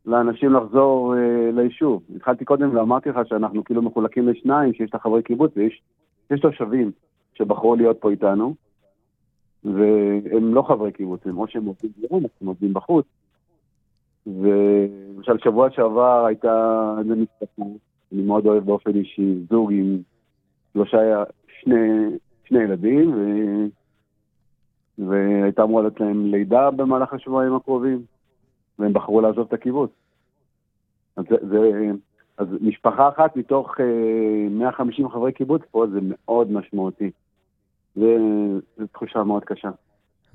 לאנשים 0.05 0.53
לחזור 0.53 1.15
אה, 1.15 1.51
ליישוב. 1.53 2.03
התחלתי 2.15 2.45
קודם 2.45 2.75
ואמרתי 2.75 3.09
לך 3.09 3.19
שאנחנו 3.25 3.63
כאילו 3.63 3.81
מחולקים 3.81 4.27
לשניים, 4.29 4.73
שיש 4.73 4.89
את 4.89 4.95
החברי 4.95 5.23
קיבוץ 5.23 5.51
ויש 5.55 5.81
יש 6.31 6.39
תושבים 6.39 6.91
שבחרו 7.33 7.75
להיות 7.75 7.97
פה 7.99 8.11
איתנו, 8.11 8.55
והם 9.63 10.53
לא 10.53 10.61
חברי 10.61 10.91
קיבוץ, 10.91 11.21
הם 11.25 11.37
או 11.37 11.47
שהם 11.47 11.65
עובדים 11.65 11.91
ביום, 11.97 12.23
או 12.23 12.29
שהם 12.39 12.47
עובדים 12.47 12.73
בחוץ. 12.73 13.05
ולמשל, 14.27 15.37
שבוע 15.43 15.71
שעבר 15.71 16.25
הייתה 16.25 16.95
איזה 16.99 17.15
משפחה, 17.15 17.61
אני 18.13 18.21
מאוד 18.21 18.45
אוהב 18.45 18.65
באופן 18.65 18.95
אישי, 18.95 19.35
זוג 19.49 19.71
עם 19.71 19.97
שלושה, 20.73 21.23
שני, 21.61 22.09
שני 22.45 22.63
ילדים, 22.63 23.13
ו... 23.13 23.19
והייתה 25.07 25.63
אמורה 25.63 25.81
להיות 25.81 25.99
להם 25.99 26.25
לידה 26.25 26.71
במהלך 26.71 27.13
השבועיים 27.13 27.55
הקרובים, 27.55 28.01
והם 28.79 28.93
בחרו 28.93 29.21
לעזוב 29.21 29.47
את 29.47 29.53
הקיבוץ. 29.53 29.91
אז, 31.15 31.23
זה, 31.29 31.35
זה, 31.49 31.91
אז 32.37 32.47
משפחה 32.61 33.09
אחת 33.09 33.35
מתוך 33.35 33.75
אה, 33.79 34.49
150 34.49 35.09
חברי 35.09 35.33
קיבוץ 35.33 35.61
פה 35.71 35.85
זה 35.93 35.99
מאוד 36.01 36.51
משמעותי. 36.51 37.11
זו 37.95 38.05
תחושה 38.91 39.23
מאוד 39.23 39.43
קשה. 39.45 39.69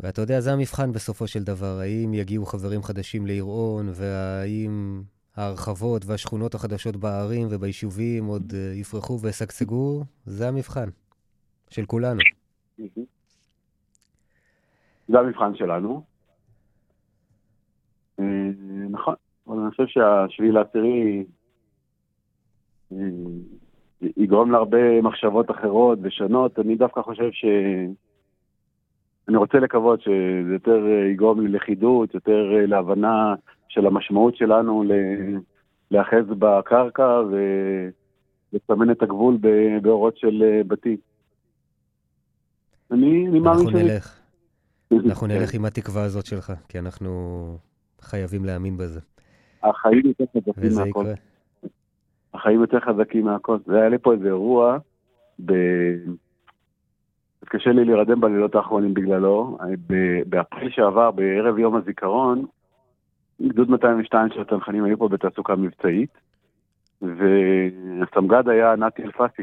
ואתה 0.00 0.20
יודע, 0.20 0.40
זה 0.40 0.52
המבחן 0.52 0.92
בסופו 0.92 1.26
של 1.26 1.42
דבר, 1.42 1.78
האם 1.80 2.14
יגיעו 2.14 2.46
חברים 2.46 2.82
חדשים 2.82 3.26
לעיר 3.26 3.44
און, 3.44 3.86
והאם 3.92 5.02
ההרחבות 5.36 6.02
והשכונות 6.06 6.54
החדשות 6.54 6.96
בערים 6.96 7.48
וביישובים 7.50 8.26
עוד 8.26 8.52
אה, 8.54 8.72
יפרחו 8.74 9.20
וישגשגו, 9.20 10.04
זה 10.26 10.48
המבחן 10.48 10.88
של 11.70 11.84
כולנו. 11.86 12.20
זה 15.08 15.18
המבחן 15.18 15.54
שלנו. 15.54 16.02
אה, 18.20 18.50
נכון, 18.90 19.14
אבל 19.48 19.58
אני 19.58 19.70
חושב 19.70 19.86
שהשביעי 19.86 20.52
לעשירי 20.52 21.24
אה, 22.92 22.98
יגרום 24.16 24.50
להרבה 24.50 25.02
מחשבות 25.02 25.50
אחרות 25.50 25.98
ושונות. 26.02 26.58
אני 26.58 26.76
דווקא 26.76 27.02
חושב 27.02 27.30
ש... 27.32 27.44
אני 29.28 29.36
רוצה 29.36 29.58
לקוות 29.58 30.00
שזה 30.00 30.52
יותר 30.52 30.86
אה, 30.86 31.10
יגרום 31.12 31.46
ללכידות, 31.46 32.14
יותר 32.14 32.66
להבנה 32.66 33.34
של 33.68 33.86
המשמעות 33.86 34.36
שלנו 34.36 34.84
ל- 34.84 35.38
להיאחז 35.90 36.24
בקרקע 36.38 37.20
ולסמן 38.52 38.90
את 38.90 39.02
הגבול 39.02 39.38
באורות 39.82 40.16
של 40.16 40.62
בתים. 40.66 40.96
אני, 42.90 43.28
אני 43.28 43.40
מאמין 43.40 43.46
אנחנו 43.46 43.70
שאני... 43.70 43.82
נלך, 43.82 44.20
אנחנו 45.08 45.26
נלך 45.26 45.54
עם 45.54 45.64
התקווה 45.64 46.02
הזאת 46.02 46.26
שלך, 46.26 46.52
כי 46.68 46.78
אנחנו 46.78 47.10
חייבים 48.00 48.44
להאמין 48.44 48.76
בזה. 48.76 49.00
החיים 49.62 50.02
יותר 50.06 50.24
חזקים 50.36 50.70
מהכל. 50.74 51.04
החיים 52.34 52.60
יותר 52.60 52.80
חזקים 52.80 53.24
מהכל. 53.24 53.58
זה 53.66 53.76
היה 53.76 53.88
לי 53.88 53.98
פה 53.98 54.12
איזה 54.12 54.26
אירוע, 54.26 54.78
ב... 55.44 55.52
קשה 57.44 57.70
לי 57.72 57.84
להירדם 57.84 58.20
בלילות 58.20 58.54
האחרונים 58.54 58.94
בגללו. 58.94 59.58
ב- 59.86 60.22
באפריל 60.26 60.70
שעבר, 60.70 61.10
בערב 61.10 61.58
יום 61.58 61.76
הזיכרון, 61.76 62.46
גדוד 63.42 63.70
202 63.70 64.28
של 64.34 64.40
הצנחנים 64.40 64.84
היו 64.84 64.98
פה 64.98 65.08
בתעסוקה 65.08 65.56
מבצעית, 65.56 66.10
והסמג"ד 67.02 68.48
היה 68.48 68.76
נתי 68.76 69.02
אלפסי. 69.02 69.42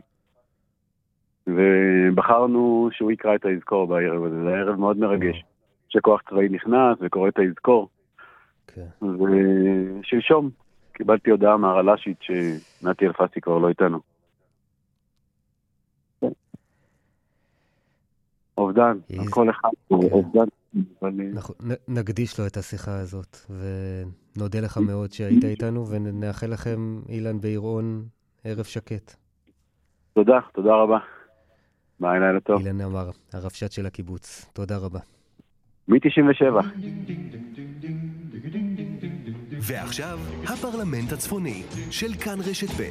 ובחרנו 1.47 2.89
שהוא 2.91 3.11
יקרא 3.11 3.35
את 3.35 3.45
היזכור 3.45 3.87
בערב 3.87 4.23
הזה, 4.23 4.43
זה 4.43 4.47
היה 4.49 4.57
ערב 4.57 4.75
מאוד 4.75 4.97
מרגש. 4.97 5.43
שכוח 5.89 6.21
צבאי 6.29 6.49
נכנס 6.49 6.97
וקורא 7.01 7.29
את 7.29 7.39
היזכור. 7.39 7.89
כן. 8.67 9.05
ושלשום 9.05 10.49
קיבלתי 10.93 11.31
הודעה 11.31 11.57
מהרל"שית 11.57 12.17
שנתי 12.21 13.05
אלפסי 13.07 13.41
כבר 13.41 13.57
לא 13.57 13.69
איתנו. 13.69 13.99
כן. 16.21 16.27
אובדן, 18.57 18.97
על 19.19 19.25
כל 19.29 19.49
אחד 19.49 19.69
הוא 19.87 20.09
כן. 20.09 20.15
אובדן, 20.15 20.45
אה, 21.03 21.09
אנחנו 21.35 21.53
נ- 21.63 21.97
נקדיש 21.99 22.39
לו 22.39 22.47
את 22.47 22.57
השיחה 22.57 22.99
הזאת, 22.99 23.37
ונודה 23.49 24.59
לך 24.59 24.77
מאוד 24.77 25.11
שהיית 25.11 25.43
איתנו, 25.43 25.87
ונאחל 25.87 26.47
לכם, 26.47 27.01
אילן 27.09 27.41
בעירון, 27.41 28.03
ערב 28.43 28.63
שקט. 28.63 29.15
תודה, 30.13 30.39
תודה 30.53 30.75
רבה. 30.75 30.97
ביי, 32.01 32.19
לילה 32.19 32.39
טוב. 32.39 32.61
אילן 32.61 32.81
אמר, 32.81 33.09
הרבש"ץ 33.33 33.75
של 33.75 33.85
הקיבוץ. 33.85 34.45
תודה 34.53 34.77
רבה. 34.77 34.99
מ-97. 35.87 36.43
ועכשיו, 39.61 40.19
הפרלמנט 40.43 41.11
הצפוני 41.11 41.63
של 41.91 42.13
כאן 42.13 42.39
רשת 42.49 42.67
ב'. 42.67 42.89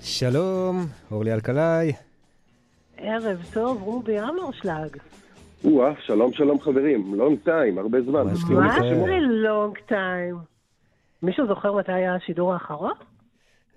שלום, 0.00 0.76
אורלי 1.10 1.32
אלקלעי. 1.32 1.92
ערב 2.96 3.42
טוב, 3.52 3.82
רובי 3.82 4.20
אמרשלג. 4.20 4.96
או-אה, 5.64 5.92
שלום 6.00 6.32
שלום 6.32 6.60
חברים, 6.60 7.14
long 7.14 7.38
time, 7.44 7.78
הרבה 7.78 8.02
זמן. 8.02 8.24
מה. 8.50 8.74
זה 8.80 9.18
long 9.20 9.78
time? 9.86 10.55
מישהו 11.26 11.46
זוכר 11.46 11.72
מתי 11.72 11.92
היה 11.92 12.14
השידור 12.14 12.52
האחרון? 12.52 12.92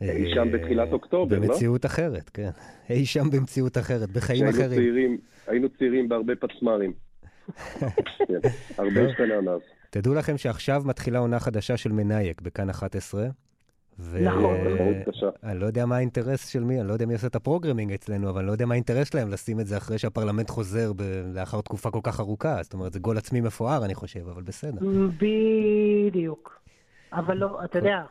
אי 0.02 0.34
שם 0.34 0.52
בתחילת 0.52 0.92
אוקטובר, 0.92 1.40
לא? 1.40 1.48
במציאות 1.48 1.86
אחרת, 1.86 2.30
כן. 2.30 2.50
אי 2.90 3.06
שם 3.06 3.30
במציאות 3.30 3.78
אחרת, 3.78 4.10
בחיים 4.10 4.48
אחרים. 4.48 4.70
צעירים, 4.70 5.18
היינו 5.48 5.68
צעירים 5.78 6.10
בהרבה 6.10 6.34
פצמ"רים. 6.36 6.94
כן, 8.28 8.40
הרבה 8.78 9.02
השתנה 9.10 9.42
מאז. 9.42 9.60
תדעו 9.90 10.14
לכם 10.14 10.38
שעכשיו 10.38 10.82
מתחילה 10.86 11.20
עונה 11.20 11.40
חדשה 11.40 11.78
של 11.78 11.92
מנאייק 11.92 12.42
בכאן 12.42 12.70
11. 12.70 13.28
ו... 14.00 14.20
נכון, 14.24 14.58
תחרות 14.58 14.96
קשה. 15.06 15.30
אני 15.44 15.60
לא 15.60 15.66
יודע 15.66 15.86
מה 15.86 15.98
האינטרס 15.98 16.48
של 16.48 16.64
מי, 16.64 16.80
אני 16.80 16.88
לא 16.88 16.94
יודע 16.94 17.06
מי 17.06 17.14
עושה 17.14 17.28
את 17.28 17.36
ה 17.36 17.41
programming 17.41 17.94
אצלנו, 17.94 18.30
אבל 18.30 18.40
אני 18.40 18.48
לא 18.48 18.52
יודע 18.52 18.66
מה 18.66 18.74
האינטרס 18.74 19.08
שלהם 19.08 19.30
לשים 19.30 19.60
את 19.60 19.68
זה 19.68 19.78
אחרי 19.78 19.98
שהפרלמנט 19.98 20.50
חוזר 20.50 20.94
ב... 20.94 21.02
לאחר 21.34 21.62
תקופה 21.62 21.92
כל 21.92 22.00
כך 22.04 22.20
ארוכה. 22.20 22.64
זאת 22.64 22.74
אומרת, 22.74 22.94
זה 22.94 23.00
גול 23.00 23.18
עצמי 23.18 23.42
מפואר, 23.42 23.86
אני 23.86 23.96
חושב, 23.96 24.28
אבל 24.28 24.42
בסדר. 24.42 24.80
בדיוק. 25.18 26.59
אבל 27.14 27.38
לא, 27.38 27.64
אתה 27.66 27.78
יודע, 27.78 28.04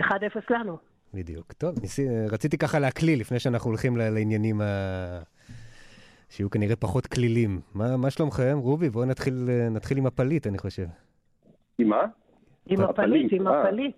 1-0 0.00 0.02
לנו. 0.50 0.78
בדיוק. 1.14 1.52
טוב, 1.52 1.74
ניסי... 1.82 2.06
רציתי 2.30 2.58
ככה 2.58 2.78
להקליל 2.78 3.20
לפני 3.20 3.38
שאנחנו 3.38 3.70
הולכים 3.70 3.96
לעניינים 3.96 4.60
ה... 4.60 4.64
שיהיו 6.28 6.50
כנראה 6.50 6.76
פחות 6.76 7.06
קלילים. 7.06 7.60
מה, 7.74 7.96
מה 7.96 8.10
שלומכם? 8.10 8.58
רובי, 8.58 8.90
בואו 8.90 9.04
נתחיל, 9.04 9.34
נתחיל 9.70 9.98
עם 9.98 10.06
הפליט, 10.06 10.46
אני 10.46 10.58
חושב. 10.58 10.86
עם 11.78 11.88
מה? 11.88 12.02
עם 12.66 12.80
הפליט, 12.80 12.98
הפליט, 12.98 13.32
עם 13.32 13.48
אה. 13.48 13.62
הפליט. 13.62 13.96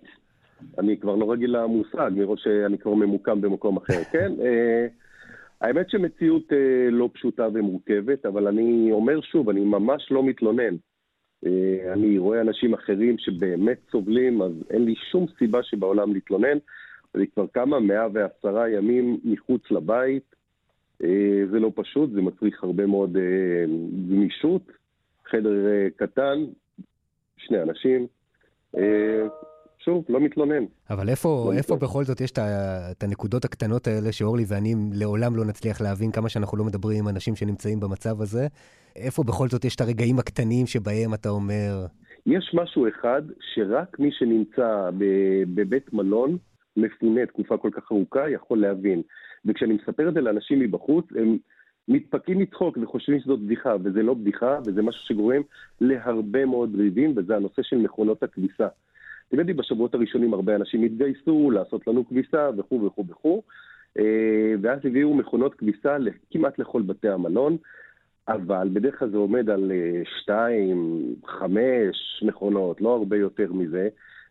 אני 0.79 0.97
כבר 0.97 1.15
לא 1.15 1.31
רגיל 1.31 1.57
למושג, 1.57 2.11
מראות 2.15 2.39
שאני 2.39 2.77
כבר 2.77 2.93
ממוקם 2.93 3.41
במקום 3.41 3.77
אחר. 3.77 4.03
כן, 4.11 4.31
אה, 4.41 4.87
האמת 5.61 5.89
שמציאות 5.89 6.53
אה, 6.53 6.89
לא 6.91 7.09
פשוטה 7.13 7.47
ומורכבת, 7.53 8.25
אבל 8.25 8.47
אני 8.47 8.91
אומר 8.91 9.21
שוב, 9.21 9.49
אני 9.49 9.59
ממש 9.59 10.07
לא 10.11 10.23
מתלונן. 10.23 10.75
אה, 11.45 11.93
אני 11.93 12.17
רואה 12.17 12.41
אנשים 12.41 12.73
אחרים 12.73 13.17
שבאמת 13.17 13.77
סובלים, 13.91 14.41
אז 14.41 14.51
אין 14.69 14.85
לי 14.85 14.95
שום 15.11 15.25
סיבה 15.37 15.63
שבעולם 15.63 16.13
להתלונן. 16.13 16.57
אני 17.15 17.27
כבר 17.27 17.47
כמה, 17.53 17.79
110 17.79 18.67
ימים 18.67 19.19
מחוץ 19.23 19.61
לבית. 19.71 20.35
אה, 21.03 21.43
זה 21.51 21.59
לא 21.59 21.71
פשוט, 21.75 22.11
זה 22.11 22.21
מצריך 22.21 22.63
הרבה 22.63 22.85
מאוד 22.85 23.17
אה, 23.17 23.65
גמישות. 24.09 24.61
חדר 25.25 25.55
קטן, 25.95 26.45
שני 27.37 27.61
אנשים. 27.61 28.07
שוב, 29.87 30.05
לא 30.09 30.19
מתלונן. 30.19 30.63
אבל 30.89 31.09
איפה, 31.09 31.43
לא 31.45 31.57
איפה 31.57 31.75
מתלונן. 31.75 31.91
בכל 31.91 32.03
זאת 32.03 32.21
יש 32.21 32.31
את, 32.31 33.03
הנקודות 33.03 33.45
הקטנות 33.45 33.87
האלה 33.87 34.11
שאורלי 34.11 34.43
ואני 34.47 34.75
לעולם 34.93 35.35
לא 35.35 35.45
נצליח 35.45 35.81
להבין 35.81 36.11
כמה 36.11 36.29
שאנחנו 36.29 36.57
לא 36.57 36.63
מדברים 36.63 36.99
עם 36.99 37.07
אנשים 37.07 37.35
שנמצאים 37.35 37.79
במצב 37.79 38.21
הזה? 38.21 38.47
איפה 38.95 39.23
בכל 39.23 39.47
זאת 39.47 39.65
יש 39.65 39.75
את 39.75 39.81
הרגעים 39.81 40.19
הקטנים 40.19 40.65
שבהם 40.65 41.13
אתה 41.13 41.29
אומר, 41.29 41.85
יש 42.25 42.51
משהו 42.53 42.87
אחד 42.87 43.21
שרק 43.53 43.99
מי 43.99 44.09
שנמצא 44.11 44.89
בבית 45.55 45.93
מלון 45.93 46.37
מפונה 46.77 47.25
תקופה 47.25 47.57
כל 47.57 47.69
כך 47.73 47.91
ארוכה 47.91 48.29
יכול 48.29 48.61
להבין. 48.61 49.01
וכשאני 49.45 49.73
מספר 49.73 50.09
את 50.09 50.13
זה 50.13 50.21
לאנשים 50.21 50.59
מבחוץ, 50.59 51.05
הם 51.15 51.37
מתפקים 51.87 52.39
מצחוק 52.39 52.77
וחושבים 52.81 53.19
שזאת 53.19 53.39
בדיחה, 53.39 53.75
וזה 53.83 54.03
לא 54.03 54.13
בדיחה, 54.13 54.59
וזה 54.65 54.81
משהו 54.81 55.01
שגורם 55.05 55.41
להרבה 55.81 56.45
מאוד 56.45 56.75
ריבים, 56.75 57.13
וזה 57.17 57.35
הנושא 57.35 57.61
של 57.63 57.77
מכונות 57.77 58.23
הכביסה. 58.23 58.67
אתם 59.27 59.39
יודעים, 59.39 59.57
בשבועות 59.57 59.93
הראשונים 59.93 60.33
הרבה 60.33 60.55
אנשים 60.55 60.83
התגייסו 60.83 61.51
לעשות 61.51 61.87
לנו 61.87 62.07
כביסה 62.07 62.49
וכו' 62.57 62.85
וכו' 62.85 63.05
וכו', 63.09 63.41
אה, 63.97 64.53
ואז 64.61 64.79
הביאו 64.83 65.13
מכונות 65.13 65.55
כביסה 65.55 65.97
כמעט 66.31 66.59
לכל 66.59 66.81
בתי 66.81 67.09
המלון. 67.09 67.57
אבל 68.27 68.69
בדרך 68.73 68.99
כלל 68.99 69.09
זה 69.09 69.17
עומד 69.17 69.49
על 69.49 69.71
אה, 69.71 70.01
שתיים, 70.19 71.01
חמש 71.25 72.23
מכונות, 72.25 72.81
לא 72.81 72.95
הרבה 72.95 73.17
יותר 73.17 73.53
מזה, 73.53 73.89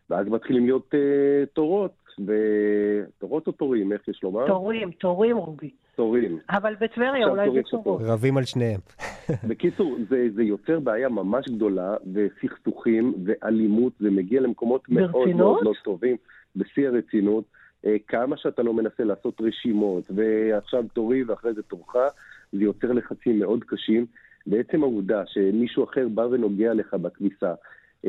ואז 0.09 0.27
מתחילים 0.27 0.65
להיות 0.65 0.93
אה, 0.93 1.45
תורות, 1.53 2.06
ותורות 2.19 3.47
או 3.47 3.51
תורים, 3.51 3.91
איך 3.91 4.07
יש 4.07 4.23
לומר? 4.23 4.47
תורים, 4.47 4.91
תורים, 4.91 5.37
רובי. 5.37 5.69
תורים. 5.95 6.39
אבל 6.49 6.75
בטבריה 6.81 7.27
אולי 7.27 7.49
זה 7.53 7.59
תורות. 7.71 8.01
רבים 8.03 8.37
על 8.37 8.43
שניהם. 8.43 8.79
בקיצור, 9.49 9.97
זה, 10.09 10.27
זה 10.35 10.43
יוצר 10.43 10.79
בעיה 10.79 11.09
ממש 11.09 11.49
גדולה, 11.49 11.95
וסכסוכים, 12.13 13.13
ואלימות, 13.25 13.93
זה 13.99 14.11
מגיע 14.11 14.41
למקומות 14.41 14.89
מאוד 14.89 15.11
ברצינות? 15.11 15.37
מאוד 15.37 15.63
לא 15.63 15.71
טובים, 15.83 16.15
בשיא 16.55 16.87
הרצינות. 16.87 17.43
אה, 17.85 17.95
כמה 18.07 18.37
שאתה 18.37 18.63
לא 18.63 18.73
מנסה 18.73 19.03
לעשות 19.03 19.41
רשימות, 19.41 20.03
ועכשיו 20.15 20.83
תורי 20.93 21.23
ואחרי 21.23 21.53
זה 21.53 21.63
תורך, 21.63 21.95
זה 22.51 22.63
יוצר 22.63 22.91
לחצים 22.91 23.39
מאוד 23.39 23.63
קשים. 23.63 24.05
בעצם 24.47 24.83
העובדה 24.83 25.23
שמישהו 25.25 25.83
אחר 25.83 26.07
בא 26.07 26.21
ונוגע 26.21 26.73
לך 26.73 26.93
בכביסה, 26.93 27.53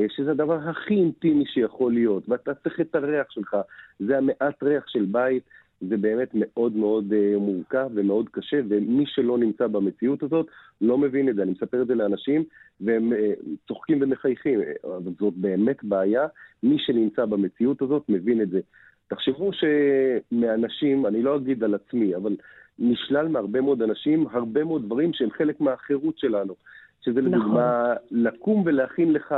שזה 0.09 0.30
הדבר 0.30 0.59
הכי 0.68 0.95
אינטימי 0.95 1.45
שיכול 1.47 1.93
להיות, 1.93 2.28
ואתה 2.28 2.55
צריך 2.55 2.80
את 2.80 2.95
הריח 2.95 3.30
שלך, 3.30 3.57
זה 3.99 4.18
המעט 4.18 4.62
ריח 4.62 4.89
של 4.89 5.05
בית, 5.05 5.43
זה 5.80 5.97
באמת 5.97 6.28
מאוד 6.34 6.76
מאוד 6.76 7.12
אה, 7.12 7.39
מורכב 7.39 7.91
ומאוד 7.95 8.28
קשה, 8.28 8.61
ומי 8.68 9.05
שלא 9.07 9.39
נמצא 9.39 9.66
במציאות 9.66 10.22
הזאת 10.22 10.47
לא 10.80 10.99
מבין 10.99 11.28
את 11.28 11.34
זה. 11.34 11.43
אני 11.43 11.51
מספר 11.51 11.82
את 11.82 11.86
זה 11.86 11.95
לאנשים, 11.95 12.45
והם 12.80 13.12
אה, 13.12 13.32
צוחקים 13.68 13.99
ומחייכים, 14.03 14.61
אה, 14.61 14.97
אבל 14.97 15.12
זאת 15.18 15.34
באמת 15.36 15.84
בעיה. 15.84 16.26
מי 16.62 16.76
שנמצא 16.78 17.24
במציאות 17.24 17.82
הזאת 17.82 18.03
מבין 18.09 18.43
את 18.43 18.51
זה. 18.51 18.61
תחשבו 19.09 19.51
שמאנשים, 19.53 21.07
אני 21.07 21.22
לא 21.22 21.36
אגיד 21.36 21.64
על 21.64 21.74
עצמי, 21.74 22.16
אבל 22.16 22.36
נשלל 22.78 23.28
מהרבה 23.28 23.61
מאוד 23.61 23.82
אנשים 23.82 24.26
הרבה 24.30 24.64
מאוד 24.64 24.84
דברים 24.84 25.12
שהם 25.12 25.30
חלק 25.30 25.61
מהחירות 25.61 26.18
שלנו. 26.18 26.55
שזה 27.01 27.20
נכון. 27.20 27.32
לדוגמה 27.32 27.94
לקום 28.11 28.62
ולהכין 28.66 29.12
לך 29.12 29.34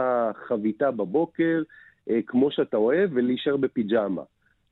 חביתה 0.49 0.91
בבוקר, 0.91 1.63
אה, 2.11 2.21
כמו 2.27 2.51
שאתה 2.51 2.77
אוהב, 2.77 3.11
ולהישאר 3.15 3.57
בפיג'מה. 3.57 4.23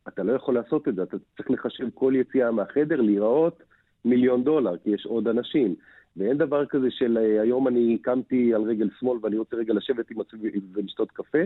אתה 0.09 0.23
לא 0.23 0.33
יכול 0.33 0.55
לעשות 0.55 0.89
את 0.89 0.95
זה, 0.95 1.03
אתה 1.03 1.17
צריך 1.37 1.51
לחשב 1.51 1.89
כל 1.95 2.13
יציאה 2.17 2.51
מהחדר, 2.51 3.01
להיראות 3.01 3.63
מיליון 4.05 4.45
דולר, 4.45 4.77
כי 4.77 4.91
יש 4.91 5.07
עוד 5.07 5.29
אנשים. 5.29 5.75
ואין 6.17 6.39
דבר 6.39 6.67
כזה 6.67 6.91
של 6.91 7.19
אה, 7.19 7.43
היום 7.43 7.69
אני 7.69 7.99
קמתי 8.03 8.55
על 8.55 8.63
רגל 8.63 8.89
שמאל 9.01 9.19
ואני 9.23 9.39
רוצה 9.39 9.57
רגע 9.57 9.75
לשבת 9.75 10.11
עם 10.11 10.21
עצמי 10.21 10.51
ולשתות 10.73 11.11
קפה. 11.11 11.39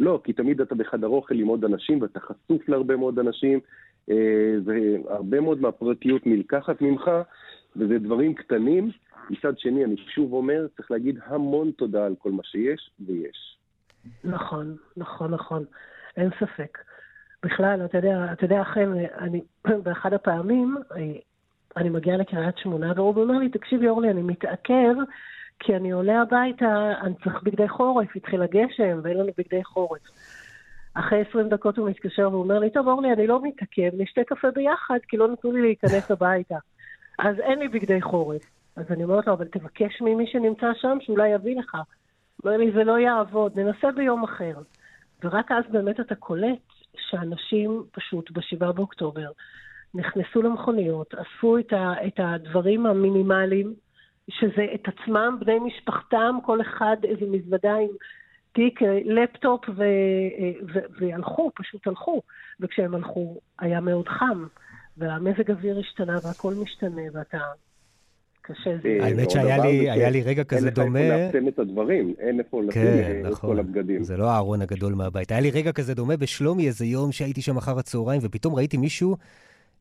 לא, 0.00 0.20
כי 0.24 0.32
תמיד 0.32 0.60
אתה 0.60 0.74
בחדר 0.74 1.06
אוכל 1.06 1.34
עם 1.34 1.46
עוד 1.46 1.64
אנשים 1.64 2.02
ואתה 2.02 2.20
חשוף 2.20 2.68
להרבה 2.68 2.96
מאוד 2.96 3.18
אנשים, 3.18 3.60
אה, 4.10 4.54
והרבה 4.64 5.40
מאוד 5.40 5.60
מהפרטיות 5.60 6.26
נלקחת 6.26 6.80
ממך, 6.80 7.10
וזה 7.76 7.98
דברים 7.98 8.34
קטנים. 8.34 8.90
מצד 9.30 9.58
שני, 9.58 9.84
אני 9.84 9.96
שוב 9.96 10.32
אומר, 10.32 10.66
צריך 10.76 10.90
להגיד 10.90 11.18
המון 11.26 11.70
תודה 11.70 12.06
על 12.06 12.14
כל 12.18 12.32
מה 12.32 12.42
שיש, 12.44 12.90
ויש. 13.06 13.58
נכון, 14.24 14.76
נכון, 14.96 15.34
נכון. 15.34 15.64
אין 16.16 16.30
ספק. 16.40 16.78
בכלל, 17.44 17.84
אתה 17.84 17.98
יודע, 17.98 18.32
אתה 18.32 18.44
יודע, 18.44 18.62
אכן, 18.62 18.88
אני, 19.18 19.40
באחד 19.84 20.12
הפעמים, 20.12 20.76
אה, 20.96 21.12
אני 21.76 21.88
מגיעה 21.88 22.16
לקריית 22.16 22.58
שמונה, 22.58 22.92
ורובי 22.96 23.20
אומר 23.20 23.38
לי, 23.38 23.48
תקשיבי, 23.48 23.88
אורלי, 23.88 24.10
אני 24.10 24.22
מתעכב, 24.22 24.94
כי 25.58 25.76
אני 25.76 25.92
עולה 25.92 26.22
הביתה, 26.22 26.92
אני 27.00 27.14
צריך 27.24 27.42
בגדי 27.42 27.68
חורף, 27.68 28.16
התחיל 28.16 28.42
הגשם, 28.42 29.00
ואין 29.02 29.16
לנו 29.16 29.30
בגדי 29.38 29.64
חורף. 29.64 30.00
אחרי 30.94 31.24
20 31.30 31.48
דקות 31.48 31.78
הוא 31.78 31.90
מתקשר 31.90 32.28
ואומר 32.32 32.58
לי, 32.58 32.70
טוב, 32.70 32.88
אורלי, 32.88 33.12
אני 33.12 33.26
לא 33.26 33.42
מתעכב, 33.42 33.90
נשתה 33.98 34.20
קפה 34.26 34.50
ביחד, 34.50 34.98
כי 35.08 35.16
לא 35.16 35.28
נתנו 35.28 35.52
לי 35.52 35.62
להיכנס 35.62 36.10
הביתה. 36.10 36.56
אז 37.18 37.40
אין 37.40 37.58
לי 37.58 37.68
בגדי 37.68 38.02
חורף. 38.02 38.42
אז 38.76 38.84
אני 38.90 39.04
אומרת 39.04 39.26
לו, 39.26 39.32
אבל 39.32 39.48
תבקש 39.48 40.00
ממי 40.00 40.26
שנמצא 40.26 40.72
שם 40.80 40.98
שאולי 41.00 41.28
יביא 41.28 41.58
לך. 41.58 41.76
אומר 42.44 42.56
לי, 42.56 42.72
זה 42.72 42.84
לא 42.84 42.98
יעבוד, 42.98 43.58
ננסה 43.58 43.92
ביום 43.92 44.24
אחר. 44.24 44.54
ורק 45.24 45.52
אז 45.52 45.64
באמת 45.70 46.00
אתה 46.00 46.14
קולט 46.14 46.58
שאנשים 46.96 47.84
פשוט 47.92 48.30
ב-7 48.30 48.72
באוקטובר 48.72 49.30
נכנסו 49.94 50.42
למכוניות, 50.42 51.14
אספו 51.14 51.58
את, 51.58 51.72
ה, 51.72 52.06
את 52.06 52.14
הדברים 52.18 52.86
המינימליים, 52.86 53.74
שזה 54.30 54.66
את 54.74 54.88
עצמם, 54.88 55.36
בני 55.40 55.58
משפחתם, 55.58 56.36
כל 56.44 56.60
אחד 56.60 56.96
איזה 57.04 57.26
מזוודה 57.28 57.74
עם 57.74 57.88
תיק, 58.52 58.82
אה, 58.82 58.98
לפטופ, 59.04 59.68
ו, 59.68 59.82
אה, 59.82 60.52
ו, 60.74 60.78
והלכו, 61.00 61.50
פשוט 61.54 61.86
הלכו. 61.86 62.22
וכשהם 62.60 62.94
הלכו, 62.94 63.40
היה 63.58 63.80
מאוד 63.80 64.08
חם, 64.08 64.46
והמזג 64.96 65.50
אוויר 65.50 65.78
השתנה 65.78 66.18
והכל 66.24 66.54
משתנה, 66.54 67.02
ואתה... 67.14 67.38
קשה 68.44 68.70
זה. 68.82 68.88
אה, 68.88 69.06
האמת 69.06 69.20
עוד 69.20 69.30
שהיה 69.30 69.58
לי- 69.58 69.82
זה 69.84 69.92
היה 69.92 70.10
לי 70.10 70.22
רגע 70.22 70.44
כזה 70.44 70.58
אין 70.58 70.66
לך 70.68 70.74
דומה. 70.74 70.98
איפה 71.00 71.16
לאפסן 71.38 71.48
את 71.48 71.58
הדברים, 71.58 72.14
אין 72.18 72.38
איפה 72.38 72.62
לשים 72.62 72.72
כן, 72.82 73.20
את 73.26 73.32
נכון. 73.32 73.50
כל 73.50 73.58
הבגדים. 73.60 74.04
זה 74.04 74.16
לא 74.16 74.30
הארון 74.30 74.62
הגדול 74.62 74.94
מהבית. 74.94 75.30
היה 75.30 75.40
לי 75.40 75.50
רגע 75.50 75.72
כזה 75.72 75.94
דומה 75.94 76.16
בשלומי 76.16 76.66
איזה 76.66 76.86
יום 76.86 77.12
שהייתי 77.12 77.42
שם 77.42 77.56
אחר 77.56 77.78
הצהריים, 77.78 78.20
ופתאום 78.24 78.54
ראיתי 78.54 78.76
מישהו 78.76 79.16